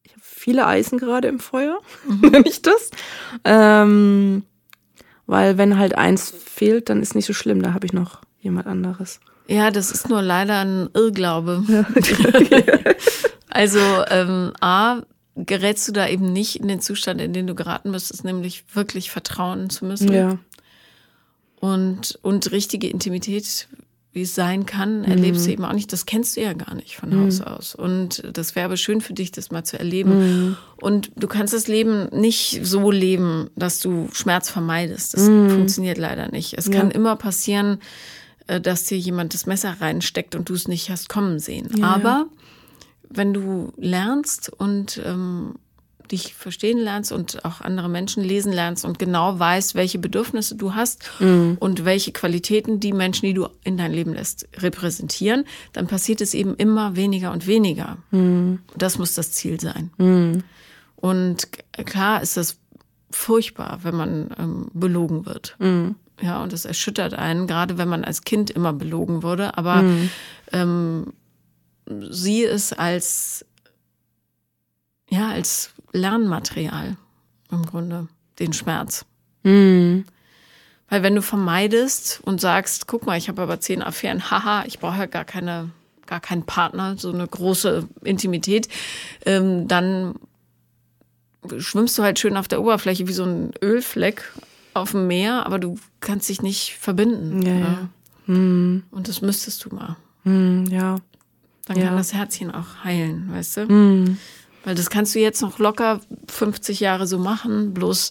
ich 0.03 0.13
habe 0.13 0.23
viele 0.23 0.67
Eisen 0.67 0.99
gerade 0.99 1.29
im 1.29 1.41
Feuer, 1.41 1.81
nenne 2.09 2.45
ich 2.47 2.63
das. 2.63 2.91
Ähm, 3.45 4.45
weil 5.27 5.59
wenn 5.59 5.79
halt 5.79 5.97
eins 5.97 6.31
fehlt, 6.31 6.89
dann 6.89 7.03
ist 7.03 7.15
nicht 7.15 7.27
so 7.27 7.33
schlimm. 7.33 7.63
Da 7.63 7.75
habe 7.75 7.87
ich 7.87 7.93
noch 7.93 8.23
jemand 8.47 8.67
anderes. 8.67 9.21
Ja, 9.49 9.71
das 9.71 9.91
ist 9.91 10.09
nur 10.09 10.23
leider 10.23 10.61
ein 10.61 10.89
Irrglaube. 10.95 11.65
also 13.49 13.79
ähm, 14.11 14.53
A, 14.61 15.03
gerätst 15.37 15.87
du 15.89 15.93
da 15.93 16.09
eben 16.09 16.33
nicht 16.33 16.57
in 16.57 16.69
den 16.69 16.81
Zustand, 16.81 17.21
in 17.21 17.33
den 17.33 17.47
du 17.47 17.55
geraten 17.55 17.91
müsstest, 17.91 18.25
nämlich 18.25 18.65
wirklich 18.73 19.11
vertrauen 19.11 19.71
zu 19.71 19.85
müssen. 19.85 20.13
Ja. 20.13 20.39
Und, 21.61 22.19
und 22.23 22.51
richtige 22.51 22.89
Intimität, 22.89 23.69
wie 24.13 24.23
es 24.23 24.35
sein 24.35 24.67
kann, 24.67 25.05
erlebst 25.05 25.47
du 25.47 25.51
eben 25.51 25.65
auch 25.65 25.75
nicht. 25.75 25.93
Das 25.93 26.07
kennst 26.07 26.37
du 26.37 26.41
ja 26.41 26.55
gar 26.55 26.75
nicht 26.75 26.97
von 26.97 27.19
Haus 27.21 27.43
aus. 27.43 27.75
Und 27.75 28.23
das 28.33 28.55
wäre 28.55 28.65
aber 28.65 28.79
schön 28.79 29.03
für 29.03 29.13
dich, 29.13 29.31
das 29.31 29.51
mal 29.51 29.65
zu 29.65 29.79
erleben. 29.79 30.57
Und 30.81 31.11
du 31.17 31.27
kannst 31.27 31.53
das 31.53 31.69
Leben 31.69 32.09
nicht 32.13 32.61
so 32.63 32.91
leben, 32.91 33.51
dass 33.57 33.79
du 33.79 34.09
Schmerz 34.13 34.49
vermeidest. 34.49 35.15
Das 35.15 35.27
funktioniert 35.27 35.99
leider 35.99 36.31
nicht. 36.31 36.55
Es 36.55 36.71
kann 36.71 36.91
immer 36.91 37.17
passieren, 37.17 37.79
dass 38.47 38.85
dir 38.85 38.99
jemand 38.99 39.35
das 39.35 39.47
Messer 39.47 39.77
reinsteckt 39.81 40.35
und 40.35 40.49
du 40.49 40.55
es 40.55 40.69
nicht 40.69 40.91
hast 40.91 41.09
kommen 41.09 41.39
sehen. 41.39 41.69
Ja, 41.77 41.87
aber 41.95 42.27
wenn 43.09 43.33
du 43.33 43.73
lernst 43.77 44.51
und 44.53 45.01
ähm, 45.05 45.55
dich 46.11 46.35
verstehen 46.35 46.79
lernst 46.79 47.11
und 47.11 47.45
auch 47.45 47.61
andere 47.61 47.89
Menschen 47.89 48.23
lesen 48.23 48.53
lernst 48.53 48.85
und 48.85 48.99
genau 49.01 49.41
weißt, 49.41 49.75
welche 49.75 49.99
Bedürfnisse 49.99 50.55
du 50.55 50.75
hast 50.75 51.11
und 51.59 51.85
welche 51.85 52.13
Qualitäten 52.13 52.79
die 52.79 52.93
Menschen, 52.93 53.27
die 53.27 53.35
du 53.35 53.49
in 53.65 53.77
dein 53.77 53.93
Leben 53.93 54.15
lässt, 54.15 54.47
repräsentieren, 54.59 55.45
dann 55.73 55.89
passiert 55.89 56.21
es 56.21 56.33
eben 56.35 56.55
immer 56.55 56.95
weniger 56.95 57.33
und 57.33 57.49
weniger. 57.49 57.99
Das 58.77 58.99
muss 58.99 59.15
das 59.15 59.33
Ziel 59.33 59.59
sein. 59.61 59.91
Und 60.95 61.53
k- 61.53 61.83
klar 61.85 62.23
ist 62.23 62.37
das 62.37 62.59
furchtbar, 63.11 63.81
wenn 63.83 63.97
man 63.97 64.31
ähm, 64.39 64.67
belogen 64.75 65.27
wird. 65.27 65.57
Ja, 66.21 66.43
und 66.43 66.53
das 66.53 66.65
erschüttert 66.65 67.15
einen, 67.15 67.47
gerade 67.47 67.79
wenn 67.79 67.89
man 67.89 68.05
als 68.05 68.23
Kind 68.23 68.51
immer 68.51 68.73
belogen 68.73 69.23
wurde. 69.23 69.59
Aber 69.59 69.85
ähm, 70.53 71.13
sieh 71.87 72.45
es 72.45 72.73
als, 72.73 73.45
ja, 75.11 75.29
als 75.29 75.71
Lernmaterial 75.93 76.97
im 77.51 77.67
Grunde, 77.67 78.09
den 78.39 78.53
Schmerz. 78.53 79.05
Mhm. 79.43 80.05
Weil 80.89 81.03
wenn 81.03 81.15
du 81.15 81.23
vermeidest 81.23 82.21
und 82.25 82.41
sagst, 82.41 82.87
guck 82.87 83.07
mal, 83.07 83.19
ich 83.19 83.29
habe 83.29 83.43
aber 83.43 83.61
zehn 83.61 83.83
Affären, 83.83 84.31
haha, 84.31 84.65
ich 84.67 84.79
brauche 84.79 84.99
ja 84.99 85.07
gar 85.07 85.25
keine, 85.25 85.71
gar 86.07 86.21
keinen 86.21 86.45
Partner, 86.45 86.97
so 86.97 87.13
eine 87.13 87.27
große 87.27 87.89
Intimität, 88.05 88.69
ähm, 89.25 89.67
dann 89.69 90.15
schwimmst 91.59 91.99
du 91.99 92.03
halt 92.03 92.19
schön 92.19 92.37
auf 92.37 92.49
der 92.49 92.61
Oberfläche 92.61 93.09
wie 93.09 93.13
so 93.13 93.25
ein 93.25 93.53
Ölfleck 93.63 94.33
auf 94.79 94.93
dem 94.93 95.07
Meer, 95.07 95.47
aber 95.47 95.59
du 95.59 95.77
kannst 96.01 96.29
dich 96.29 96.43
nicht 96.43 96.77
verbinden. 96.81 97.43
Ja, 97.43 97.55
ja. 97.55 97.89
Mhm. 98.27 98.83
Und 98.91 99.09
das 99.09 99.23
müsstest 99.23 99.65
du 99.65 99.75
mal. 99.75 99.97
Mhm, 100.25 100.67
ja. 100.71 100.97
Dann 101.67 101.81
kann 101.83 101.97
das 101.97 102.13
Herzchen 102.15 102.53
auch 102.53 102.85
heilen, 102.85 103.29
weißt 103.33 103.57
du? 103.59 103.67
Mhm. 103.67 104.19
Weil 104.65 104.75
das 104.75 104.91
kannst 104.91 105.15
du 105.15 105.19
jetzt 105.21 105.43
noch 105.43 105.59
locker 105.59 106.01
50 106.29 106.81
Jahre 106.81 107.07
so 107.07 107.19
machen, 107.19 107.73
bloß 107.75 108.11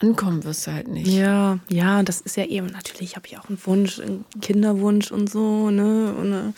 ankommen 0.00 0.44
wirst 0.44 0.66
du 0.66 0.72
halt 0.72 0.88
nicht. 0.88 1.06
Ja, 1.08 1.58
ja, 1.68 2.02
das 2.02 2.20
ist 2.20 2.36
ja 2.36 2.44
eben, 2.46 2.66
natürlich 2.66 3.16
habe 3.16 3.26
ich 3.26 3.38
auch 3.38 3.48
einen 3.48 3.58
Wunsch, 3.64 4.00
einen 4.00 4.24
Kinderwunsch 4.40 5.10
und 5.12 5.30
so, 5.30 5.70
ne? 5.70 6.12
Und, 6.20 6.32
äh, 6.32 6.52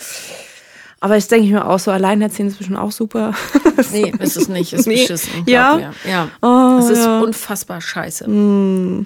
aber 1.01 1.15
jetzt 1.17 1.31
denke 1.31 1.47
ich 1.47 1.53
mir 1.53 1.67
auch 1.67 1.79
so, 1.79 1.91
alleinerziehend 1.91 2.51
ist 2.53 2.59
bestimmt 2.59 2.79
auch 2.79 2.93
super. 2.93 3.35
Nee, 3.93 4.11
ist 4.21 4.39
es 4.39 4.49
nicht, 4.49 4.73
ist 4.73 4.87
Nee. 4.87 4.95
beschissen. 5.03 5.45
Ja? 5.47 5.77
Mir. 5.77 5.93
Ja. 6.11 6.29
Oh, 6.41 6.79
Es 6.83 6.89
ist 6.89 7.05
ja. 7.05 7.21
unfassbar 7.21 7.83
scheiße. 7.83 8.27
Mm, 8.29 9.05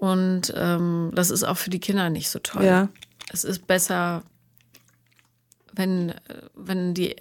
Und 0.00 0.52
ähm, 0.56 1.10
das 1.14 1.30
ist 1.30 1.44
auch 1.44 1.58
für 1.58 1.68
die 1.68 1.78
Kinder 1.78 2.08
nicht 2.08 2.30
so 2.30 2.38
toll. 2.38 2.64
Ja. 2.64 2.88
Es 3.30 3.44
ist 3.44 3.66
besser, 3.66 4.22
wenn, 5.74 6.14
wenn 6.54 6.94
die 6.94 7.16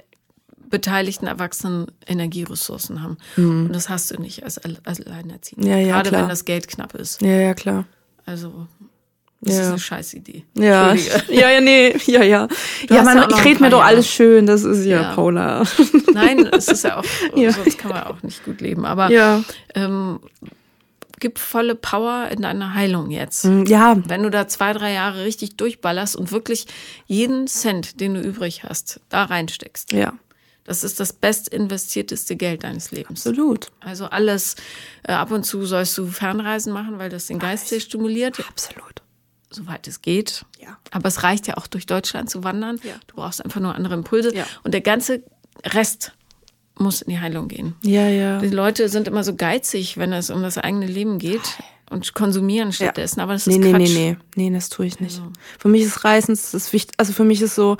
beteiligten 0.69 1.27
Erwachsenen 1.27 1.88
Energieressourcen 2.07 3.03
haben. 3.03 3.17
Und 3.36 3.73
das 3.73 3.89
hast 3.89 4.11
du 4.11 4.21
nicht 4.21 4.43
als, 4.45 4.59
als 4.86 5.05
Alleinerziehende. 5.05 5.67
Mhm. 5.67 5.71
Ja, 5.73 5.77
ja, 5.80 5.95
Gerade 5.95 6.09
klar. 6.09 6.21
wenn 6.21 6.30
das 6.30 6.45
Geld 6.45 6.69
knapp 6.69 6.93
ist. 6.95 7.21
ja, 7.21 7.27
ja, 7.32 7.53
klar. 7.53 7.86
Also, 8.25 8.67
das 9.41 9.55
Ja. 9.55 9.61
ist 9.63 9.67
eine 9.69 9.80
Scheißidee. 9.80 10.45
Ja, 10.57 10.91
Entschuldige. 10.91 11.34
ja, 11.41 11.49
ja, 11.49 11.59
nee, 11.61 11.97
ja, 12.05 12.23
ja. 12.23 12.47
Du 12.88 12.95
ja, 12.95 13.03
man, 13.03 13.17
ja 13.17 13.27
ich 13.30 13.43
rede 13.43 13.61
mir 13.61 13.69
doch 13.71 13.84
alles 13.84 14.07
schön, 14.07 14.45
das 14.45 14.63
ist 14.63 14.86
ja, 14.86 15.01
Ja. 15.01 15.15
Paula. 15.15 15.63
Nein, 16.13 16.45
es 16.53 16.69
ist 16.69 16.86
ja 16.86 16.99
auch, 16.99 17.05
Ja. 17.36 17.51
sonst 17.51 17.77
kann 17.77 17.91
man 17.91 18.03
auch 18.03 18.23
nicht 18.23 18.45
gut 18.45 18.61
leben. 18.61 18.86
Aber 18.86 19.09
ja. 19.11 19.43
ähm, 19.75 20.19
gib 21.20 21.39
volle 21.39 21.76
Power 21.76 22.30
in 22.32 22.41
deine 22.41 22.74
Heilung 22.74 23.11
jetzt. 23.11 23.45
Mm, 23.45 23.63
Ja, 23.65 23.97
Wenn 24.07 24.24
du 24.24 24.30
da 24.30 24.47
zwei, 24.47 24.74
drei 24.74 24.93
Jahre 24.93 25.24
richtig 25.24 25.57
durchballerst 25.57 26.15
und 26.15 26.32
wirklich 26.32 26.67
jeden 27.05 27.47
Cent, 27.47 27.99
den 27.99 28.13
du 28.15 28.22
übrig 28.22 28.63
hast, 28.63 28.99
da 29.09 29.24
reinsteckst, 29.26 29.91
ja, 29.91 30.13
das 30.65 30.84
ist 30.84 30.99
das 30.99 31.13
bestinvestierteste 31.13 32.36
Geld 32.36 32.63
deines 32.63 32.91
Lebens. 32.91 33.26
absolut. 33.26 33.67
Also 33.80 34.05
alles, 34.05 34.55
äh, 35.03 35.13
ab 35.13 35.32
und 35.32 35.43
zu 35.43 35.65
sollst 35.65 35.97
du 35.97 36.07
Fernreisen 36.07 36.72
machen, 36.74 36.99
weil 36.99 37.09
das 37.09 37.28
den 37.28 37.39
Geist 37.39 37.67
sehr 37.70 37.80
stimuliert. 37.80 38.39
Absolut. 38.47 39.01
soweit 39.51 39.88
es 39.88 40.03
geht. 40.03 40.45
Ja. 40.61 40.78
Aber 40.91 41.07
es 41.07 41.24
reicht 41.24 41.47
ja 41.47 41.57
auch 41.57 41.65
durch 41.65 41.88
Deutschland 41.88 42.30
zu 42.30 42.43
wandern. 42.43 42.80
Ja. 42.84 42.93
Du 43.07 43.15
brauchst 43.15 43.43
einfach 43.43 43.59
nur 43.59 43.74
andere 43.74 43.95
Impulse. 43.95 44.36
Ja. 44.36 44.45
Und 44.63 44.74
der 44.76 44.82
ganze 44.82 45.24
Rest 45.65 46.13
muss 46.80 47.01
in 47.01 47.11
die 47.11 47.19
Heilung 47.19 47.47
gehen. 47.47 47.75
Ja, 47.84 48.07
ja. 48.07 48.39
Die 48.39 48.47
Leute 48.47 48.89
sind 48.89 49.07
immer 49.07 49.23
so 49.23 49.36
geizig, 49.36 49.97
wenn 49.97 50.13
es 50.13 50.30
um 50.30 50.41
das 50.41 50.57
eigene 50.57 50.88
Leben 50.88 51.19
geht 51.19 51.57
und 51.89 52.13
konsumieren 52.13 52.71
stattdessen. 52.71 53.19
Aber 53.19 53.34
das 53.34 53.47
ist 53.47 53.57
nee, 53.57 53.65
nee, 53.65 53.71
Quatsch. 53.71 53.93
nee, 53.93 54.17
nee. 54.36 54.49
Nee, 54.49 54.55
das 54.55 54.69
tue 54.69 54.86
ich 54.86 54.99
nicht. 54.99 55.21
Für 55.57 55.67
mich 55.67 55.84
ist 55.84 56.03
Reisen 56.03 56.34
das 56.34 56.53
ist 56.53 56.73
wichtig. 56.73 56.93
Also 56.97 57.13
für 57.13 57.23
mich 57.23 57.41
ist 57.41 57.55
so 57.55 57.77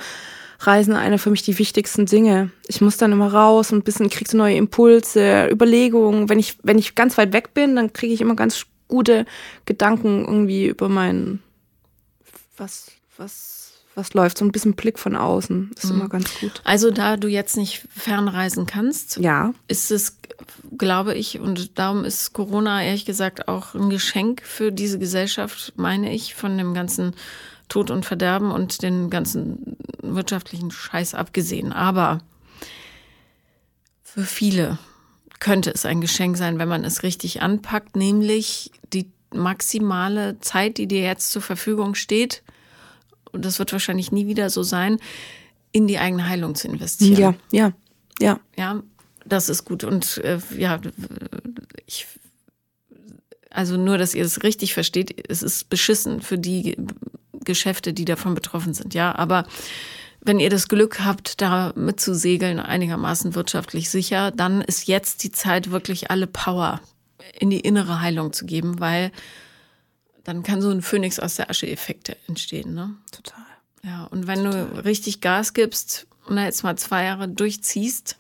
Reisen 0.62 0.94
einer 0.94 1.18
für 1.18 1.30
mich 1.30 1.44
die 1.44 1.58
wichtigsten 1.58 2.06
Dinge. 2.06 2.52
Ich 2.68 2.82
muss 2.82 2.98
dann 2.98 3.14
immer 3.14 3.32
raus 3.32 3.72
und 3.72 3.80
ein 3.80 3.84
bisschen 3.84 4.10
kriegst 4.10 4.34
neue 4.34 4.58
Impulse, 4.58 5.48
Überlegungen. 5.50 6.28
Wenn 6.28 6.40
ich, 6.40 6.58
wenn 6.64 6.78
ich 6.78 6.96
ganz 6.96 7.18
weit 7.18 7.32
weg 7.32 7.54
bin, 7.54 7.76
dann 7.76 7.94
kriege 7.94 8.14
ich 8.14 8.22
immer 8.22 8.36
ganz 8.36 8.66
gute 8.90 9.26
Gedanken 9.66 10.26
irgendwie 10.26 10.68
über 10.68 10.90
mein, 10.90 11.40
was, 12.58 12.92
was, 13.16 13.59
was 13.96 14.14
läuft. 14.14 14.38
So 14.38 14.46
ein 14.46 14.52
bisschen 14.52 14.74
Blick 14.74 14.98
von 15.00 15.16
außen. 15.16 15.72
Ist 15.76 15.90
immer 15.92 16.08
ganz 16.10 16.40
gut. 16.40 16.62
Also 16.64 16.92
da 16.92 17.18
du 17.18 17.28
jetzt 17.28 17.58
nicht 17.58 17.86
fernreisen 17.96 18.66
kannst, 18.66 19.18
Ja. 19.18 19.54
ist 19.68 19.92
es, 19.92 20.18
glaube 20.78 21.16
ich, 21.16 21.40
und 21.40 21.78
darum 21.78 22.06
ist 22.06 22.34
Corona 22.34 22.84
ehrlich 22.84 23.06
gesagt 23.06 23.48
auch 23.48 23.76
ein 23.76 23.90
Geschenk 23.90 24.42
für 24.44 24.72
diese 24.72 25.00
Gesellschaft, 25.00 25.74
meine 25.76 26.14
ich, 26.14 26.36
von 26.36 26.58
dem 26.58 26.74
ganzen 26.74 27.14
Tod 27.68 27.92
und 27.92 28.06
Verderben 28.06 28.52
und 28.52 28.82
den 28.84 29.10
ganzen 29.10 29.78
wirtschaftlichen 30.02 30.72
Scheiß 30.72 31.14
abgesehen. 31.14 31.72
Aber 31.74 32.20
für 34.04 34.24
viele 34.24 34.80
könnte 35.40 35.72
es 35.72 35.86
ein 35.86 36.02
Geschenk 36.02 36.38
sein, 36.38 36.58
wenn 36.60 36.68
man 36.70 36.84
es 36.84 37.04
richtig 37.04 37.42
anpackt, 37.42 37.96
nämlich 37.96 38.72
die 38.94 39.10
maximale 39.34 40.40
Zeit, 40.40 40.78
die 40.78 40.88
dir 40.88 41.02
jetzt 41.02 41.32
zur 41.32 41.42
Verfügung 41.42 41.96
steht, 41.96 42.42
und 43.32 43.46
das 43.46 43.60
wird 43.60 43.72
wahrscheinlich 43.72 44.12
nie 44.12 44.28
wieder 44.28 44.50
so 44.50 44.64
sein, 44.64 44.98
in 45.72 45.88
die 45.88 46.00
eigene 46.00 46.28
Heilung 46.28 46.56
zu 46.56 46.68
investieren. 46.68 47.20
Ja, 47.20 47.34
ja, 47.52 47.74
ja. 48.20 48.40
Ja, 48.58 48.84
das 49.26 49.50
ist 49.50 49.66
gut. 49.66 49.84
Und 49.84 50.18
äh, 50.20 50.40
ja, 50.58 50.80
ich, 51.86 52.08
also 53.50 53.78
nur, 53.78 53.98
dass 53.98 54.16
ihr 54.16 54.26
es 54.26 54.44
richtig 54.44 54.74
versteht, 54.74 55.30
es 55.30 55.44
ist 55.44 55.70
beschissen 55.70 56.22
für 56.22 56.38
die 56.38 56.78
Geschäfte, 57.34 57.94
die 57.94 58.06
davon 58.06 58.36
betroffen 58.36 58.74
sind. 58.74 58.94
Ja, 58.94 59.16
aber 59.16 59.46
wenn 60.22 60.40
ihr 60.40 60.50
das 60.50 60.68
Glück 60.68 61.00
habt, 61.00 61.42
da 61.42 61.72
mitzusegeln, 61.76 62.60
einigermaßen 62.60 63.36
wirtschaftlich 63.36 63.90
sicher, 63.90 64.32
dann 64.32 64.62
ist 64.62 64.88
jetzt 64.88 65.24
die 65.24 65.32
Zeit, 65.32 65.72
wirklich 65.72 66.12
alle 66.12 66.28
Power 66.28 66.82
in 67.40 67.50
die 67.50 67.60
innere 67.60 68.02
Heilung 68.02 68.34
zu 68.34 68.46
geben, 68.46 68.80
weil 68.80 69.12
dann 70.30 70.44
kann 70.44 70.62
so 70.62 70.70
ein 70.70 70.82
Phönix 70.82 71.20
aus 71.20 71.36
der 71.36 71.50
Asche-Effekt 71.50 72.16
entstehen. 72.28 72.74
Ne? 72.74 72.96
Total. 73.12 73.44
Ja, 73.84 74.06
und 74.06 74.28
wenn 74.28 74.44
du 74.44 74.84
richtig 74.86 75.22
Gas 75.22 75.54
gibst 75.54 76.06
und 76.26 76.36
da 76.36 76.44
jetzt 76.46 76.64
mal 76.64 76.78
zwei 76.78 77.04
Jahre 77.06 77.28
durchziehst, 77.28 78.18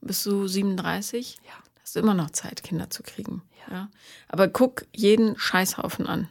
bist 0.00 0.24
du 0.26 0.46
37, 0.46 1.36
Ja. 1.44 1.52
hast 1.82 1.96
du 1.96 2.00
immer 2.00 2.14
noch 2.14 2.30
Zeit, 2.30 2.62
Kinder 2.62 2.90
zu 2.90 3.02
kriegen. 3.02 3.42
Ja. 3.70 3.88
Aber 4.28 4.48
guck 4.48 4.86
jeden 4.94 5.38
Scheißhaufen 5.38 6.06
an. 6.06 6.28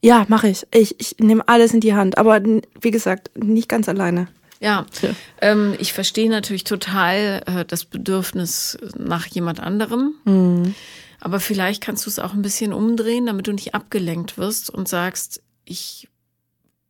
Ja, 0.00 0.24
mache 0.28 0.48
ich. 0.48 0.64
Ich, 0.72 0.98
ich 1.00 1.16
nehme 1.18 1.46
alles 1.48 1.74
in 1.74 1.80
die 1.80 1.94
Hand. 1.94 2.16
Aber 2.18 2.40
wie 2.80 2.90
gesagt, 2.92 3.30
nicht 3.36 3.68
ganz 3.68 3.88
alleine. 3.88 4.28
Ja, 4.60 4.86
Ja. 5.02 5.10
Ähm, 5.40 5.74
ich 5.78 5.92
verstehe 5.92 6.30
natürlich 6.30 6.64
total 6.64 7.42
äh, 7.46 7.64
das 7.64 7.84
Bedürfnis 7.84 8.78
nach 8.96 9.26
jemand 9.26 9.60
anderem. 9.60 10.14
Mhm. 10.24 10.74
Aber 11.20 11.40
vielleicht 11.40 11.82
kannst 11.82 12.06
du 12.06 12.10
es 12.10 12.18
auch 12.18 12.32
ein 12.32 12.42
bisschen 12.42 12.72
umdrehen, 12.72 13.26
damit 13.26 13.46
du 13.46 13.52
nicht 13.52 13.74
abgelenkt 13.74 14.38
wirst 14.38 14.70
und 14.70 14.88
sagst, 14.88 15.42
ich 15.64 16.08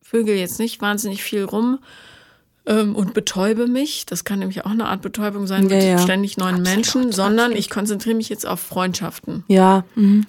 vögel 0.02 0.36
jetzt 0.36 0.58
nicht 0.58 0.80
wahnsinnig 0.80 1.22
viel 1.22 1.44
rum 1.44 1.78
ähm, 2.66 2.94
und 2.94 3.14
betäube 3.14 3.66
mich. 3.66 4.06
Das 4.06 4.24
kann 4.24 4.38
nämlich 4.38 4.64
auch 4.64 4.70
eine 4.70 4.86
Art 4.86 5.02
Betäubung 5.02 5.46
sein 5.46 5.64
mit 5.64 5.72
Ja, 5.72 5.78
ja. 5.78 5.98
ständig 5.98 6.36
neuen 6.36 6.56
Absolut, 6.60 6.74
Menschen, 6.76 7.12
sondern 7.12 7.46
absolut. 7.46 7.58
ich 7.58 7.70
konzentriere 7.70 8.16
mich 8.16 8.28
jetzt 8.28 8.46
auf 8.46 8.60
Freundschaften 8.60 9.44
Ja. 9.48 9.84
Mhm. 9.94 10.26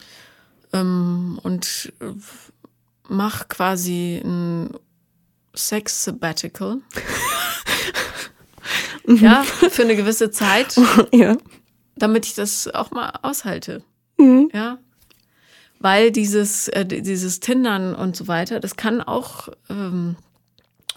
ähm, 0.73 1.39
und 1.43 1.93
äh, 1.99 2.05
mach 3.07 3.47
quasi 3.49 4.21
ein 4.23 4.69
Sex 5.53 6.05
Sabbatical. 6.05 6.77
ja, 9.07 9.43
für 9.43 9.81
eine 9.83 9.95
gewisse 9.95 10.31
Zeit, 10.31 10.79
ja. 11.13 11.35
Damit 11.99 12.25
ich 12.25 12.35
das 12.35 12.67
auch 12.67 12.91
mal 12.91 13.13
aushalte. 13.21 13.83
Mhm. 14.17 14.49
Ja. 14.53 14.77
Weil 15.79 16.11
dieses, 16.11 16.67
äh, 16.67 16.85
dieses 16.85 17.39
Tindern 17.39 17.95
und 17.95 18.15
so 18.15 18.27
weiter, 18.27 18.59
das 18.59 18.75
kann 18.75 19.01
auch, 19.01 19.49
ähm, 19.69 20.17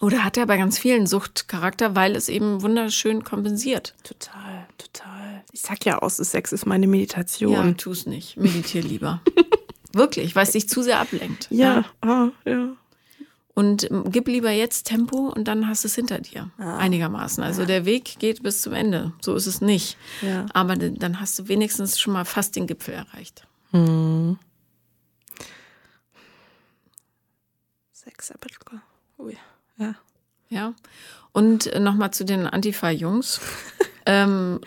oder 0.01 0.25
hat 0.25 0.37
ja 0.37 0.45
bei 0.45 0.57
ganz 0.57 0.79
vielen 0.79 1.07
Suchtcharakter, 1.07 1.95
weil 1.95 2.17
es 2.17 2.29
eben 2.29 2.63
wunderschön 2.63 3.23
kompensiert. 3.23 3.95
Total, 4.03 4.67
total. 4.79 5.45
Ich 5.53 5.61
sag 5.61 5.85
ja 5.85 5.99
aus, 5.99 6.17
Sex 6.17 6.53
ist 6.53 6.67
meine 6.67 6.89
Meditation. 6.89 7.53
Ja, 7.53 7.73
tu's 7.75 8.07
nicht. 8.07 8.37
Meditier 8.37 8.83
lieber. 8.83 9.21
Wirklich, 9.93 10.35
weil 10.35 10.45
es 10.45 10.53
dich 10.53 10.69
zu 10.69 10.83
sehr 10.83 10.99
ablenkt. 10.99 11.47
Ja, 11.51 11.85
ah, 12.01 12.29
ja. 12.45 12.71
Und 13.55 13.91
ähm, 13.91 14.05
gib 14.11 14.29
lieber 14.29 14.51
jetzt 14.51 14.87
Tempo 14.87 15.29
und 15.29 15.47
dann 15.47 15.69
hast 15.69 15.85
du 15.85 15.89
es 15.89 15.95
hinter 15.95 16.19
dir. 16.19 16.51
Einigermaßen. 16.59 17.45
Also 17.45 17.67
der 17.67 17.85
Weg 17.85 18.19
geht 18.19 18.43
bis 18.43 18.63
zum 18.63 18.73
Ende. 18.73 19.13
So 19.21 19.35
ist 19.35 19.47
es 19.47 19.61
nicht. 19.61 19.99
Ja. 20.23 20.47
Aber 20.55 20.77
dann 20.77 21.21
hast 21.21 21.39
du 21.39 21.49
wenigstens 21.49 22.01
schon 22.01 22.15
mal 22.15 22.25
fast 22.25 22.57
den 22.57 22.67
Gipfel 22.67 22.95
erreicht. 22.95 23.47
Sex 27.93 28.29
Sabbatical. 28.29 28.81
Ui. 29.19 29.37
Ja. 29.77 29.95
Ja. 30.49 30.75
Und 31.33 31.71
nochmal 31.79 32.13
zu 32.13 32.25
den 32.25 32.47
Antifa-Jungs. 32.47 33.41
ähm, 34.07 34.61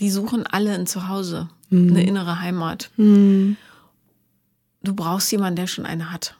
die 0.00 0.10
suchen 0.10 0.46
alle 0.46 0.74
ein 0.74 0.86
Zuhause, 0.86 1.48
eine 1.70 2.04
innere 2.04 2.40
Heimat. 2.40 2.90
Mhm. 2.96 3.56
Du 4.82 4.94
brauchst 4.94 5.32
jemanden, 5.32 5.56
der 5.56 5.66
schon 5.66 5.86
eine 5.86 6.12
hat. 6.12 6.36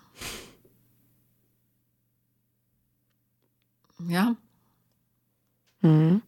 Ja, 4.09 4.36
Mhm. 5.86 6.22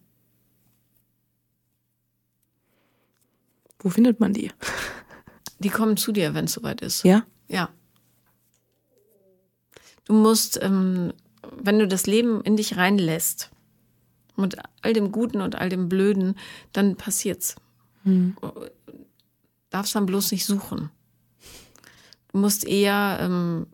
Wo 3.81 3.91
findet 3.91 4.21
man 4.21 4.33
die? 4.33 4.51
die 5.59 5.69
kommen 5.71 5.97
zu 5.97 6.12
dir, 6.12 6.35
wenn 6.35 6.47
es 6.47 6.53
soweit 6.53 6.81
ist. 6.81 7.05
Ja? 7.05 7.25
Ja. 7.49 7.71
Du 10.05 10.14
musst, 10.14 10.59
ähm, 10.62 11.12
wenn 11.57 11.79
du 11.79 11.87
das 11.87 12.07
Leben 12.07 12.41
in 12.43 12.57
dich 12.57 12.77
reinlässt, 12.77 13.51
mit 14.37 14.57
all 14.83 14.93
dem 14.93 15.11
Guten 15.12 15.41
und 15.41 15.57
all 15.57 15.69
dem 15.69 15.89
Blöden, 15.89 16.37
dann 16.73 16.97
passiert's. 16.97 17.57
Darfst 19.71 19.95
dann 19.95 20.07
bloß 20.07 20.31
nicht 20.31 20.47
suchen. 20.47 20.91
Du 22.33 22.39
musst 22.39 22.64
eher 22.64 23.19
ähm, 23.21 23.66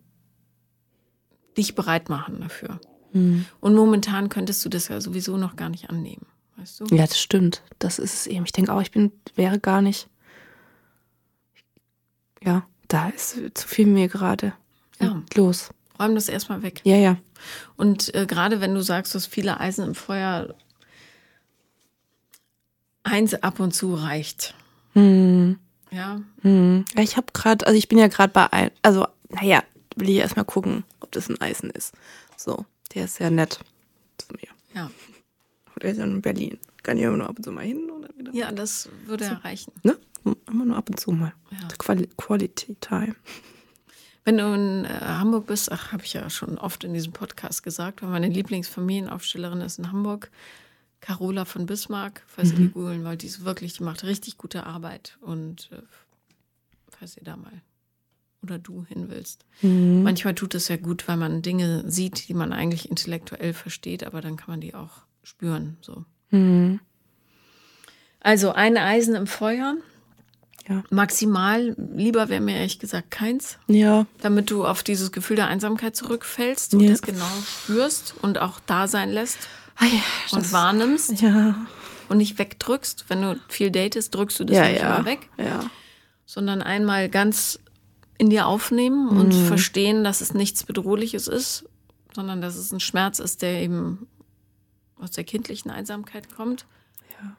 dich 1.55 1.75
bereit 1.75 2.09
machen 2.09 2.41
dafür. 2.41 2.79
Und 3.15 3.75
momentan 3.75 4.27
könntest 4.29 4.63
du 4.65 4.69
das 4.69 4.89
ja 4.89 4.99
sowieso 4.99 5.37
noch 5.37 5.55
gar 5.55 5.69
nicht 5.69 5.89
annehmen. 5.89 6.25
Weißt 6.57 6.81
du? 6.81 6.85
Ja, 6.93 7.05
das 7.07 7.19
stimmt. 7.19 7.61
Das 7.79 7.97
ist 7.97 8.13
es 8.13 8.27
eben. 8.27 8.45
Ich 8.45 8.51
denke 8.51 8.73
auch, 8.73 8.81
ich 8.81 8.91
bin, 8.91 9.11
wäre 9.35 9.59
gar 9.59 9.81
nicht. 9.81 10.07
Ja, 12.43 12.67
da 12.87 13.09
ist 13.09 13.39
zu 13.53 13.67
viel 13.67 13.87
mir 13.87 14.07
gerade. 14.09 14.53
Ja. 14.99 15.21
Los. 15.33 15.69
Räum 15.99 16.15
das 16.15 16.27
erstmal 16.27 16.61
weg. 16.61 16.81
Ja, 16.83 16.97
ja. 16.97 17.17
Und 17.77 18.13
äh, 18.13 18.25
gerade 18.25 18.59
wenn 18.59 18.75
du 18.75 18.81
sagst, 18.83 19.13
du 19.13 19.17
hast 19.17 19.27
viele 19.27 19.59
Eisen 19.59 19.85
im 19.85 19.95
Feuer, 19.95 20.53
eins 23.03 23.33
ab 23.35 23.59
und 23.59 23.73
zu 23.73 23.93
reicht. 23.95 24.55
Hm. 24.93 25.57
Ja, 25.91 26.21
Hm. 26.41 26.83
Ja, 26.95 27.03
ich 27.03 27.15
habe 27.15 27.27
gerade, 27.33 27.65
also 27.65 27.77
ich 27.77 27.87
bin 27.87 27.97
ja 27.97 28.07
gerade 28.07 28.33
bei 28.33 28.51
ein, 28.51 28.71
also 28.81 29.07
naja, 29.29 29.63
will 29.95 30.09
ich 30.09 30.17
erstmal 30.17 30.45
gucken, 30.45 30.83
ob 30.99 31.11
das 31.13 31.29
ein 31.29 31.39
Eisen 31.39 31.69
ist. 31.69 31.93
So, 32.35 32.65
der 32.95 33.05
ist 33.05 33.15
sehr 33.15 33.29
nett 33.29 33.59
zu 34.17 34.27
mir. 34.33 34.49
ja. 34.73 34.89
Der 35.81 35.91
ist 35.91 35.97
ja 35.97 36.05
in 36.05 36.21
Berlin. 36.21 36.57
Kann 36.83 36.97
ich 36.97 37.03
immer 37.03 37.17
nur 37.17 37.27
ab 37.29 37.35
und 37.37 37.43
zu 37.43 37.51
mal 37.51 37.65
hin 37.65 37.89
oder 37.91 38.07
wieder. 38.17 38.33
Ja, 38.33 38.51
das 38.51 38.87
würde 39.05 39.25
erreichen. 39.25 39.73
Ne? 39.83 39.97
Immer 40.47 40.65
nur 40.65 40.77
ab 40.77 40.89
und 40.89 40.99
zu 40.99 41.11
mal. 41.11 41.33
Ja. 41.51 41.67
Quali 41.77 42.07
Quality 42.15 42.75
Time. 42.79 43.15
Wenn 44.23 44.37
du 44.37 44.53
in 44.53 44.85
äh, 44.85 44.87
Hamburg 44.87 45.47
bist, 45.47 45.71
ach, 45.71 45.91
habe 45.91 46.03
ich 46.03 46.13
ja 46.13 46.29
schon 46.29 46.57
oft 46.57 46.83
in 46.85 46.93
diesem 46.93 47.11
Podcast 47.11 47.61
gesagt, 47.61 48.01
weil 48.01 48.09
meine 48.09 48.29
Lieblingsfamilienaufstellerin 48.29 49.61
ist 49.61 49.77
in 49.77 49.91
Hamburg, 49.91 50.31
Carola 51.01 51.45
von 51.45 51.65
Bismarck, 51.65 52.23
falls 52.25 52.51
ihr 52.51 52.57
die 52.57 52.69
googeln 52.69 53.03
wollt, 53.03 53.21
die 53.21 53.27
ist 53.27 53.43
wirklich, 53.43 53.73
die 53.73 53.83
macht 53.83 54.03
richtig 54.03 54.37
gute 54.37 54.65
Arbeit. 54.65 55.17
Und 55.21 55.69
äh, 55.73 55.81
falls 56.89 57.17
ihr 57.17 57.23
da 57.23 57.35
mal 57.35 57.61
oder 58.45 58.59
du 58.59 58.85
hin 58.85 59.09
willst. 59.09 59.45
Manchmal 59.61 60.35
tut 60.35 60.55
es 60.55 60.67
ja 60.67 60.77
gut, 60.77 61.07
weil 61.07 61.17
man 61.17 61.41
Dinge 61.41 61.83
sieht, 61.89 62.27
die 62.29 62.33
man 62.33 62.53
eigentlich 62.53 62.89
intellektuell 62.89 63.53
versteht, 63.53 64.03
aber 64.05 64.21
dann 64.21 64.37
kann 64.37 64.51
man 64.51 64.61
die 64.61 64.73
auch 64.75 64.91
spüren. 65.23 65.77
So. 65.81 66.05
Hm. 66.29 66.79
Also 68.19 68.51
ein 68.51 68.77
Eisen 68.77 69.15
im 69.15 69.27
Feuer. 69.27 69.75
Ja. 70.67 70.83
Maximal, 70.89 71.75
lieber 71.95 72.27
wäre 72.29 72.41
mir 72.41 72.55
ehrlich 72.57 72.79
gesagt 72.79 73.11
keins, 73.11 73.59
Ja. 73.67 74.07
damit 74.21 74.49
du 74.49 74.65
auf 74.65 74.81
dieses 74.81 75.11
Gefühl 75.11 75.35
der 75.35 75.47
Einsamkeit 75.47 75.95
zurückfällst 75.95 76.73
und 76.73 76.79
Ja. 76.81 76.89
das 76.89 77.03
genau 77.03 77.29
spürst 77.45 78.15
und 78.23 78.39
auch 78.39 78.59
da 78.65 78.87
sein 78.87 79.11
lässt 79.11 79.37
Ah, 79.75 79.85
ja, 79.85 80.37
und 80.37 80.51
wahrnimmst 80.53 81.21
Ja. 81.21 81.67
und 82.09 82.17
nicht 82.17 82.39
wegdrückst. 82.39 83.05
Wenn 83.09 83.21
du 83.21 83.39
viel 83.47 83.69
datest, 83.69 84.15
drückst 84.15 84.39
du 84.39 84.45
das 84.45 84.57
Ja, 84.57 84.67
nicht 84.69 84.81
immer 84.81 85.05
weg, 85.05 85.29
Ja. 85.37 85.69
sondern 86.25 86.63
einmal 86.63 87.09
ganz 87.09 87.59
in 88.17 88.29
dir 88.29 88.47
aufnehmen 88.47 89.09
und 89.09 89.27
Mhm. 89.35 89.47
verstehen, 89.47 90.03
dass 90.03 90.21
es 90.21 90.33
nichts 90.33 90.63
Bedrohliches 90.63 91.27
ist, 91.27 91.65
sondern 92.13 92.41
dass 92.41 92.55
es 92.55 92.71
ein 92.71 92.79
Schmerz 92.79 93.19
ist, 93.19 93.41
der 93.41 93.61
eben 93.61 94.07
aus 94.97 95.11
der 95.11 95.23
kindlichen 95.25 95.69
Einsamkeit 95.71 96.33
kommt. 96.33 96.65
Ja. 97.21 97.35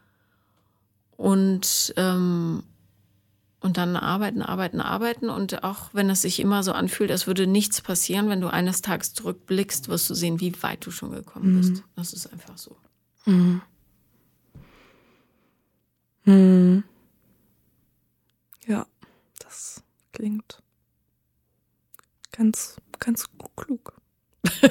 Und, 1.17 1.95
ähm, 1.97 2.63
und 3.61 3.79
dann 3.79 3.97
arbeiten, 3.97 4.43
arbeiten, 4.43 4.81
arbeiten. 4.83 5.31
Und 5.31 5.65
auch 5.65 5.89
wenn 5.95 6.11
es 6.11 6.21
sich 6.23 6.39
immer 6.41 6.63
so 6.63 6.73
anfühlt, 6.73 7.11
als 7.11 7.27
würde 7.27 7.47
nichts 7.47 7.81
passieren, 7.81 8.29
wenn 8.29 8.43
du 8.43 8.49
eines 8.53 8.83
Tages 8.83 9.15
zurückblickst, 9.15 9.89
wirst 9.89 10.11
du 10.11 10.15
sehen, 10.15 10.41
wie 10.41 10.63
weit 10.63 10.85
du 10.85 10.91
schon 10.91 11.11
gekommen 11.13 11.57
bist. 11.57 11.83
Das 11.97 12.13
ist 12.13 12.31
einfach 12.31 12.59
so. 12.59 12.77
Mhm. 13.25 13.63
Mhm. 16.25 16.85
Ja, 18.67 18.87
das 19.39 19.83
klingt 20.13 20.63
ganz, 22.37 22.77
ganz 22.99 23.27
klug. 23.57 23.93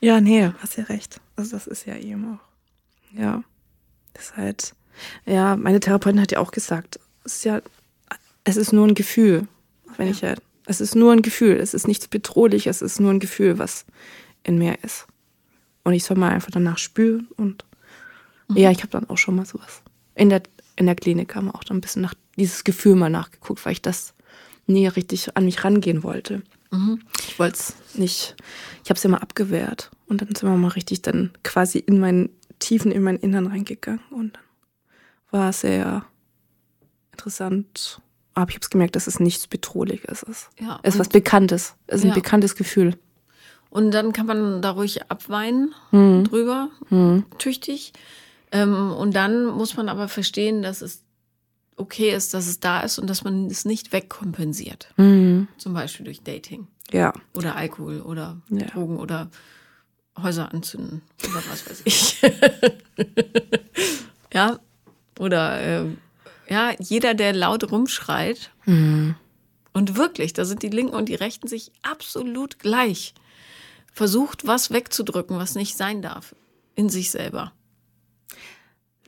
ja, 0.00 0.20
nee, 0.20 0.50
hast 0.58 0.76
ja 0.76 0.84
recht. 0.84 1.20
Also 1.36 1.52
das 1.52 1.66
ist 1.66 1.86
ja 1.86 1.96
eben 1.96 2.34
auch. 2.34 3.18
Ja. 3.18 3.42
Das 4.14 4.26
ist 4.26 4.36
halt, 4.36 4.74
ja, 5.26 5.56
meine 5.56 5.80
Therapeutin 5.80 6.20
hat 6.20 6.32
ja 6.32 6.40
auch 6.40 6.50
gesagt, 6.50 6.98
es 7.24 7.36
ist 7.36 7.44
ja, 7.44 7.60
es 8.44 8.56
ist 8.56 8.72
nur 8.72 8.86
ein 8.86 8.94
Gefühl. 8.94 9.46
Wenn 9.96 10.08
ich 10.08 10.22
ja, 10.22 10.34
es 10.66 10.80
ist 10.80 10.94
nur 10.94 11.12
ein 11.12 11.22
Gefühl, 11.22 11.56
es 11.56 11.74
ist 11.74 11.86
nichts 11.86 12.08
Bedrohliches, 12.08 12.82
es 12.82 12.92
ist 12.92 13.00
nur 13.00 13.12
ein 13.12 13.20
Gefühl, 13.20 13.58
was 13.58 13.84
in 14.42 14.58
mir 14.58 14.82
ist. 14.82 15.06
Und 15.84 15.94
ich 15.94 16.04
soll 16.04 16.16
mal 16.16 16.30
einfach 16.30 16.50
danach 16.50 16.78
spüren 16.78 17.28
und 17.36 17.64
ja, 18.54 18.70
ich 18.70 18.78
habe 18.78 18.88
dann 18.88 19.08
auch 19.08 19.18
schon 19.18 19.36
mal 19.36 19.44
sowas. 19.44 19.82
In 20.14 20.30
der, 20.30 20.42
in 20.76 20.86
der 20.86 20.94
Klinik 20.94 21.34
haben 21.34 21.46
wir 21.46 21.54
auch 21.54 21.64
dann 21.64 21.78
ein 21.78 21.80
bisschen 21.82 22.02
nach 22.02 22.14
dieses 22.36 22.64
Gefühl 22.64 22.94
mal 22.94 23.10
nachgeguckt, 23.10 23.64
weil 23.64 23.72
ich 23.72 23.82
das 23.82 24.14
nie 24.68 24.86
richtig 24.86 25.36
an 25.36 25.44
mich 25.44 25.64
rangehen 25.64 26.02
wollte. 26.02 26.42
Ich 27.26 27.38
wollte 27.38 27.56
es 27.58 27.74
nicht, 27.94 28.36
ich 28.84 28.90
habe 28.90 28.98
es 28.98 29.04
immer 29.04 29.22
abgewehrt. 29.22 29.90
Und 30.06 30.20
dann 30.20 30.28
sind 30.28 30.42
wir 30.42 30.56
mal 30.56 30.68
richtig 30.68 31.02
dann 31.02 31.30
quasi 31.42 31.78
in 31.78 31.98
meinen 31.98 32.28
Tiefen, 32.58 32.92
in 32.92 33.02
mein 33.02 33.16
Innern 33.16 33.46
reingegangen. 33.46 34.00
Und 34.10 34.34
dann 34.36 34.42
war 35.40 35.48
es 35.50 35.60
sehr 35.62 36.04
interessant. 37.12 38.00
Aber 38.34 38.50
ich 38.50 38.56
habe 38.56 38.62
es 38.62 38.70
gemerkt, 38.70 38.96
dass 38.96 39.06
es 39.06 39.18
nichts 39.18 39.46
Bedrohliches 39.46 40.22
ist. 40.22 40.50
Ja, 40.60 40.78
es 40.82 40.94
ist 40.94 41.00
was 41.00 41.08
Bekanntes. 41.08 41.74
Es 41.86 41.96
ist 42.00 42.04
ein 42.04 42.08
Ja. 42.10 42.14
bekanntes 42.14 42.54
Gefühl. 42.54 42.96
Und 43.70 43.90
dann 43.90 44.12
kann 44.12 44.26
man 44.26 44.62
da 44.62 44.70
ruhig 44.70 45.10
abweinen 45.10 45.74
Mhm. 45.90 46.24
drüber, 46.24 46.70
tüchtig. 47.38 47.92
Ähm, 48.52 48.92
und 48.92 49.14
dann 49.14 49.44
muss 49.46 49.76
man 49.76 49.88
aber 49.90 50.08
verstehen, 50.08 50.62
dass 50.62 50.80
es 50.80 51.02
okay 51.78 52.10
ist, 52.14 52.34
dass 52.34 52.46
es 52.46 52.60
da 52.60 52.80
ist 52.80 52.98
und 52.98 53.08
dass 53.08 53.24
man 53.24 53.46
es 53.46 53.64
nicht 53.64 53.92
wegkompensiert. 53.92 54.92
Mhm. 54.96 55.48
Zum 55.58 55.74
Beispiel 55.74 56.04
durch 56.04 56.22
Dating 56.22 56.66
Ja. 56.92 57.12
oder 57.34 57.56
Alkohol 57.56 58.00
oder 58.02 58.40
Ja. 58.50 58.66
Drogen 58.66 58.98
oder 58.98 59.30
Häuser 60.20 60.52
anzünden 60.52 61.02
oder 61.24 61.42
was 61.50 61.68
weiß 61.68 61.82
ich. 61.84 62.20
ja, 64.34 64.58
oder 65.18 65.60
ähm, 65.60 65.98
ja, 66.48 66.72
jeder, 66.78 67.14
der 67.14 67.32
laut 67.32 67.70
rumschreit 67.70 68.50
und 68.66 69.16
wirklich, 69.96 70.34
da 70.34 70.44
sind 70.44 70.62
die 70.62 70.68
Linken 70.68 70.94
und 70.94 71.08
die 71.08 71.14
Rechten 71.14 71.48
sich 71.48 71.72
absolut 71.82 72.58
gleich, 72.58 73.14
versucht, 73.92 74.46
was 74.46 74.70
wegzudrücken, 74.70 75.38
was 75.38 75.54
nicht 75.54 75.76
sein 75.76 76.02
darf, 76.02 76.34
in 76.74 76.88
sich 76.90 77.10
selber. 77.10 77.52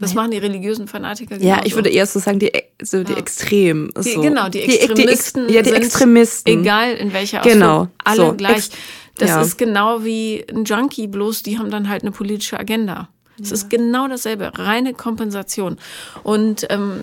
Das 0.01 0.15
machen 0.15 0.31
die 0.31 0.39
religiösen 0.39 0.89
Fanatiker 0.89 1.37
Ja, 1.37 1.57
genauso. 1.57 1.67
ich 1.67 1.75
würde 1.77 1.91
eher 1.91 2.07
so 2.07 2.19
sagen, 2.19 2.39
die, 2.39 2.51
so 2.83 3.05
die 3.05 3.13
Ja. 3.13 3.19
Extremen. 3.19 3.91
Die, 4.03 4.13
so. 4.13 4.21
genau, 4.23 4.49
die 4.49 4.61
Ex- 4.63 4.77
Extremisten. 4.87 5.49
ja, 5.49 5.63
die 5.63 5.69
sind, 5.71 5.77
Extremisten. 5.85 6.61
Egal 6.61 6.95
in 6.95 7.13
welcher 7.13 7.41
Genau, 7.43 7.67
Ausführung, 7.83 7.91
alle 8.05 8.17
so, 8.27 8.33
gleich. 8.35 8.57
ex- 8.57 8.71
das 9.17 9.29
ja. 9.31 9.43
ist 9.43 9.59
genau 9.59 10.03
wie 10.05 10.45
ein 10.51 10.65
Junkie, 10.65 11.07
bloß 11.07 11.43
die 11.43 11.59
haben 11.59 11.71
dann 11.71 11.89
halt 11.91 12.03
eine 12.03 12.11
politische 12.13 12.59
Agenda. 12.59 13.09
Es 13.43 13.53
ist 13.53 13.71
genau 13.71 14.07
dasselbe, 14.09 14.51
reine 14.59 14.93
Kompensation. 14.93 15.79
Und 16.23 16.67
ähm, 16.69 17.01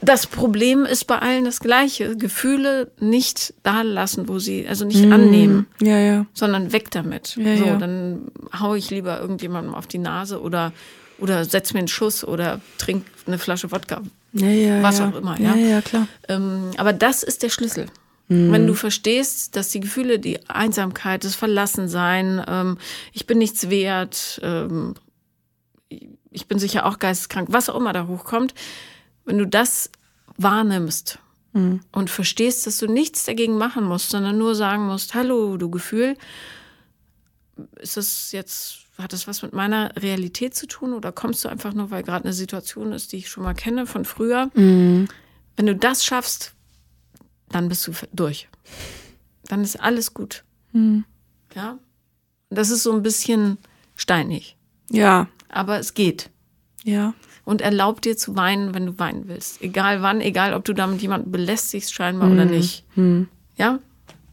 das 0.00 0.28
Problem 0.28 0.84
ist 0.84 1.06
bei 1.08 1.18
allen 1.18 1.44
das 1.44 1.58
gleiche. 1.58 2.16
Gefühle 2.16 2.92
nicht 3.00 3.54
da 3.64 3.82
lassen, 3.82 4.28
wo 4.28 4.38
sie, 4.38 4.66
also 4.68 4.84
nicht 4.84 5.10
annehmen, 5.10 5.66
Ja, 5.80 5.98
ja. 5.98 6.26
sondern 6.32 6.72
weg 6.72 6.92
damit. 6.92 7.36
Ja, 7.36 7.56
so, 7.56 7.64
ja. 7.64 7.76
dann 7.76 8.28
hau 8.58 8.76
ich 8.76 8.90
lieber 8.90 9.20
irgendjemandem 9.20 9.74
auf 9.74 9.88
die 9.88 9.98
Nase 9.98 10.40
oder, 10.40 10.72
oder 11.18 11.44
setz 11.44 11.72
mir 11.72 11.80
einen 11.80 11.88
Schuss 11.88 12.24
oder 12.24 12.60
trink 12.78 13.04
eine 13.26 13.38
Flasche 13.38 13.70
Wodka. 13.70 14.02
Ja, 14.32 14.48
ja. 14.48 14.82
Was 14.82 14.98
ja. 14.98 15.08
auch 15.08 15.14
immer, 15.14 15.38
Ja, 15.40 15.54
ja. 15.54 15.66
ja, 15.66 15.80
klar. 15.80 16.08
Ähm, 16.28 16.70
aber 16.76 16.92
das 16.92 17.22
ist 17.22 17.42
der 17.42 17.48
Schlüssel. 17.50 17.86
Mhm. 18.28 18.52
Wenn 18.52 18.66
du 18.66 18.74
verstehst, 18.74 19.56
dass 19.56 19.70
die 19.70 19.80
Gefühle, 19.80 20.18
die 20.18 20.48
Einsamkeit, 20.48 21.24
das 21.24 21.34
Verlassensein, 21.34 22.44
ähm, 22.46 22.78
ich 23.12 23.26
bin 23.26 23.38
nichts 23.38 23.70
wert, 23.70 24.40
ähm, 24.42 24.94
ich 26.30 26.46
bin 26.46 26.58
sicher 26.58 26.84
auch 26.86 26.98
geisteskrank, 26.98 27.48
was 27.50 27.68
auch 27.70 27.76
immer 27.76 27.92
da 27.92 28.06
hochkommt, 28.06 28.54
wenn 29.24 29.38
du 29.38 29.46
das 29.46 29.90
wahrnimmst 30.36 31.18
Mhm. 31.54 31.80
und 31.92 32.10
verstehst, 32.10 32.66
dass 32.66 32.76
du 32.76 32.86
nichts 32.86 33.24
dagegen 33.24 33.56
machen 33.56 33.84
musst, 33.84 34.10
sondern 34.10 34.36
nur 34.36 34.54
sagen 34.54 34.86
musst, 34.86 35.14
hallo, 35.14 35.56
du 35.56 35.70
Gefühl, 35.70 36.16
ist 37.80 37.96
das 37.96 38.32
jetzt, 38.32 38.80
hat 38.98 39.12
das 39.12 39.26
was 39.28 39.42
mit 39.42 39.52
meiner 39.52 39.94
Realität 39.96 40.54
zu 40.54 40.66
tun 40.66 40.92
oder 40.92 41.12
kommst 41.12 41.44
du 41.44 41.48
einfach 41.48 41.72
nur, 41.72 41.90
weil 41.90 42.02
gerade 42.02 42.24
eine 42.24 42.32
Situation 42.34 42.92
ist, 42.92 43.12
die 43.12 43.18
ich 43.18 43.28
schon 43.28 43.44
mal 43.44 43.54
kenne 43.54 43.86
von 43.86 44.04
früher? 44.04 44.50
Mhm. 44.54 45.08
Wenn 45.56 45.66
du 45.66 45.74
das 45.76 46.04
schaffst, 46.04 46.54
dann 47.48 47.68
bist 47.68 47.86
du 47.86 47.92
durch. 48.12 48.48
Dann 49.44 49.62
ist 49.62 49.80
alles 49.80 50.14
gut. 50.14 50.44
Mhm. 50.72 51.04
Ja. 51.54 51.78
Das 52.50 52.70
ist 52.70 52.82
so 52.82 52.92
ein 52.92 53.02
bisschen 53.02 53.58
steinig, 53.94 54.56
Ja, 54.90 55.28
aber 55.48 55.78
es 55.78 55.94
geht. 55.94 56.30
ja. 56.84 57.14
Und 57.44 57.62
erlaub 57.62 58.02
dir 58.02 58.14
zu 58.14 58.36
weinen, 58.36 58.74
wenn 58.74 58.84
du 58.84 58.98
weinen 58.98 59.26
willst. 59.26 59.62
Egal 59.62 60.02
wann, 60.02 60.20
egal 60.20 60.52
ob 60.52 60.66
du 60.66 60.74
damit 60.74 61.00
jemanden 61.00 61.32
belästigst, 61.32 61.94
scheinbar 61.94 62.30
oder 62.30 62.44
nicht. 62.44 62.84
Ja? 63.56 63.78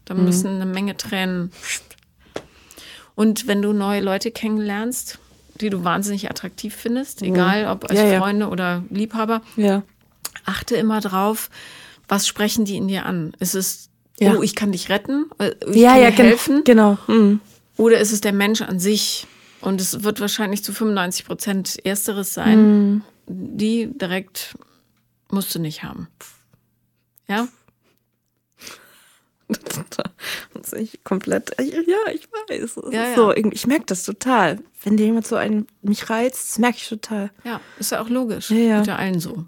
Da 0.04 0.12
müssen 0.12 0.48
eine 0.48 0.66
Menge 0.66 0.98
Tränen. 0.98 1.50
Und 3.16 3.48
wenn 3.48 3.60
du 3.62 3.72
neue 3.72 4.00
Leute 4.02 4.30
kennenlernst, 4.30 5.18
die 5.60 5.70
du 5.70 5.82
wahnsinnig 5.82 6.30
attraktiv 6.30 6.74
findest, 6.76 7.22
egal 7.22 7.66
ob 7.66 7.90
als 7.90 7.98
Ja, 7.98 8.06
ja. 8.06 8.18
Freunde 8.20 8.48
oder 8.48 8.84
Liebhaber, 8.90 9.40
Ja. 9.56 9.82
achte 10.44 10.76
immer 10.76 11.00
drauf, 11.00 11.50
was 12.08 12.28
sprechen 12.28 12.64
die 12.64 12.76
in 12.76 12.86
dir 12.88 13.04
an? 13.06 13.32
Ist 13.40 13.54
es, 13.54 13.88
oh, 14.20 14.42
ich 14.42 14.54
kann 14.54 14.70
dich 14.70 14.90
retten, 14.90 15.26
äh, 15.38 15.52
ich 15.70 15.76
ja, 15.76 15.92
kann 15.94 16.02
ja, 16.02 16.10
dir 16.12 16.24
helfen? 16.24 16.62
genau. 16.64 16.98
Mhm. 17.08 17.40
Oder 17.78 17.98
ist 17.98 18.12
es 18.12 18.20
der 18.20 18.32
Mensch 18.32 18.62
an 18.62 18.78
sich? 18.78 19.26
Und 19.62 19.80
es 19.80 20.04
wird 20.04 20.20
wahrscheinlich 20.20 20.62
zu 20.62 20.72
95 20.72 21.26
Prozent 21.26 21.84
Ersteres 21.84 22.34
sein. 22.34 23.02
Die 23.26 23.88
direkt 23.98 24.56
musst 25.30 25.52
du 25.54 25.58
nicht 25.58 25.82
haben. 25.82 26.06
Ja? 27.28 27.48
Das 30.54 30.72
ist 30.72 30.94
ich 30.94 31.04
komplett. 31.04 31.52
Ja, 31.60 32.12
ich 32.12 32.28
weiß. 32.32 32.80
Ja, 32.90 33.10
ja. 33.10 33.14
So, 33.14 33.32
ich 33.32 33.66
merke 33.66 33.84
das 33.86 34.04
total. 34.04 34.58
Wenn 34.82 34.96
dir 34.96 35.06
jemand 35.06 35.26
so 35.26 35.36
einen, 35.36 35.66
mich 35.82 36.10
reizt, 36.10 36.50
das 36.50 36.58
merke 36.58 36.78
ich 36.78 36.88
total. 36.88 37.30
Ja, 37.44 37.60
ist 37.78 37.92
ja 37.92 38.00
auch 38.00 38.08
logisch. 38.08 38.50
Ja, 38.50 38.56
ja. 38.56 38.78
Mit 38.78 38.86
ja 38.88 38.96
allen 38.96 39.20
so. 39.20 39.44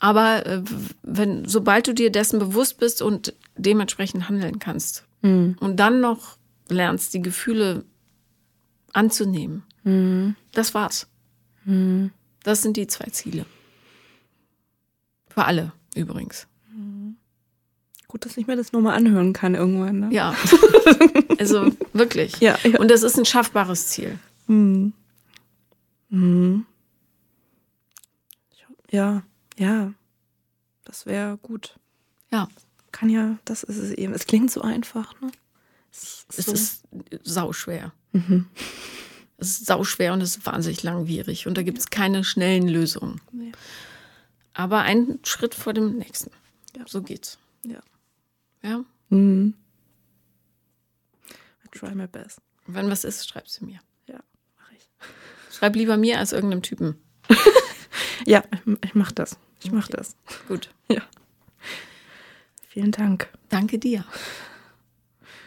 Aber 0.00 0.46
äh, 0.46 0.62
wenn, 1.02 1.46
sobald 1.46 1.86
du 1.86 1.94
dir 1.94 2.10
dessen 2.10 2.38
bewusst 2.38 2.78
bist 2.78 3.02
und 3.02 3.34
dementsprechend 3.56 4.28
handeln 4.28 4.58
kannst 4.58 5.04
und 5.60 5.76
dann 5.76 6.00
noch 6.00 6.38
lernst, 6.68 7.12
die 7.14 7.22
Gefühle 7.22 7.84
anzunehmen, 8.92 9.62
das 10.52 10.74
war's. 10.74 11.06
Das 12.42 12.62
sind 12.62 12.76
die 12.76 12.86
zwei 12.86 13.06
Ziele. 13.10 13.46
Für 15.28 15.44
alle 15.44 15.72
übrigens. 15.94 16.46
Gut, 18.08 18.24
dass 18.24 18.36
ich 18.38 18.46
mir 18.46 18.56
das 18.56 18.72
nochmal 18.72 18.96
anhören 18.96 19.32
kann 19.34 19.54
irgendwann. 19.54 20.00
Ne? 20.00 20.08
Ja. 20.12 20.34
Also 21.38 21.70
wirklich. 21.92 22.38
Ja, 22.40 22.58
ja. 22.64 22.80
Und 22.80 22.90
das 22.90 23.04
ist 23.04 23.16
ein 23.16 23.24
schaffbares 23.24 23.86
Ziel. 23.88 24.18
Mhm. 24.48 24.92
Mhm. 26.08 26.66
Ja, 28.90 29.22
ja. 29.56 29.92
Das 30.84 31.06
wäre 31.06 31.36
gut. 31.38 31.78
Ja. 32.32 32.48
Kann 32.90 33.10
ja, 33.10 33.38
das 33.44 33.62
ist 33.62 33.76
es 33.76 33.92
eben. 33.92 34.14
Es 34.14 34.26
klingt 34.26 34.50
so 34.50 34.62
einfach, 34.62 35.20
ne? 35.20 35.30
Es 35.92 36.26
Es 36.36 36.46
so- 36.46 36.52
ist 36.52 36.82
sauschwer. 37.22 37.92
Mhm. 38.12 38.46
Es 39.36 39.50
ist 39.60 39.66
sauschwer 39.66 40.12
und 40.12 40.20
es 40.20 40.36
ist 40.38 40.46
wahnsinnig 40.46 40.82
langwierig. 40.82 41.46
Und 41.46 41.56
da 41.56 41.62
gibt 41.62 41.78
es 41.78 41.90
keine 41.90 42.24
schnellen 42.24 42.66
Lösungen. 42.66 43.20
Nee. 43.30 43.52
Aber 44.54 44.80
ein 44.80 45.20
Schritt 45.22 45.54
vor 45.54 45.72
dem 45.72 45.96
nächsten. 45.98 46.30
Ja. 46.76 46.82
So 46.88 47.02
geht's. 47.02 47.38
Ja. 47.64 47.78
Ja. 48.62 48.84
Mhm. 49.10 49.54
I 51.64 51.78
try 51.78 51.94
my 51.94 52.06
best. 52.06 52.40
Wenn 52.66 52.90
was 52.90 53.04
ist, 53.04 53.28
schreib 53.28 53.48
sie 53.48 53.64
mir. 53.64 53.80
Ja, 54.06 54.20
mache 54.58 54.74
ich. 54.76 54.88
Schreib 55.54 55.76
lieber 55.76 55.96
mir 55.96 56.18
als 56.18 56.32
irgendeinem 56.32 56.62
Typen. 56.62 56.96
Ja, 58.26 58.42
ich, 58.82 58.94
mach 58.94 59.12
das. 59.12 59.38
Ich 59.62 59.72
mach 59.72 59.88
das. 59.88 60.16
Gut. 60.48 60.70
Ja. 60.90 61.02
Vielen 62.68 62.92
Dank. 62.92 63.28
Danke 63.48 63.78
dir. 63.78 64.04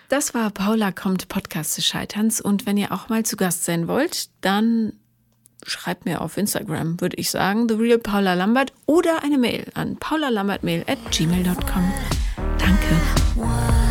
Das 0.10 0.34
war 0.34 0.50
Paula 0.52 0.92
kommt 0.92 1.28
Podcast 1.30 1.78
des 1.78 1.86
Scheiterns 1.86 2.42
und 2.42 2.66
wenn 2.66 2.78
ihr 2.78 2.92
auch 2.92 3.10
mal 3.10 3.24
zu 3.26 3.38
Gast 3.38 3.66
sein 3.66 3.88
wollt, 3.88 4.30
dann 4.42 4.94
schreibt 5.64 6.06
mir 6.06 6.22
auf 6.22 6.38
Instagram, 6.38 7.00
würde 7.02 7.18
ich 7.18 7.32
sagen, 7.32 7.68
The 7.70 7.76
Real 7.76 8.00
Paula 8.00 8.34
Lambert 8.34 8.74
oder 8.86 9.24
eine 9.24 9.38
Mail 9.38 9.66
an 9.74 9.98
paulalambertmail 9.98 10.84
at 10.88 11.00
gmail.com. 11.12 11.94
Danke. 12.58 13.01
What. 13.42 13.91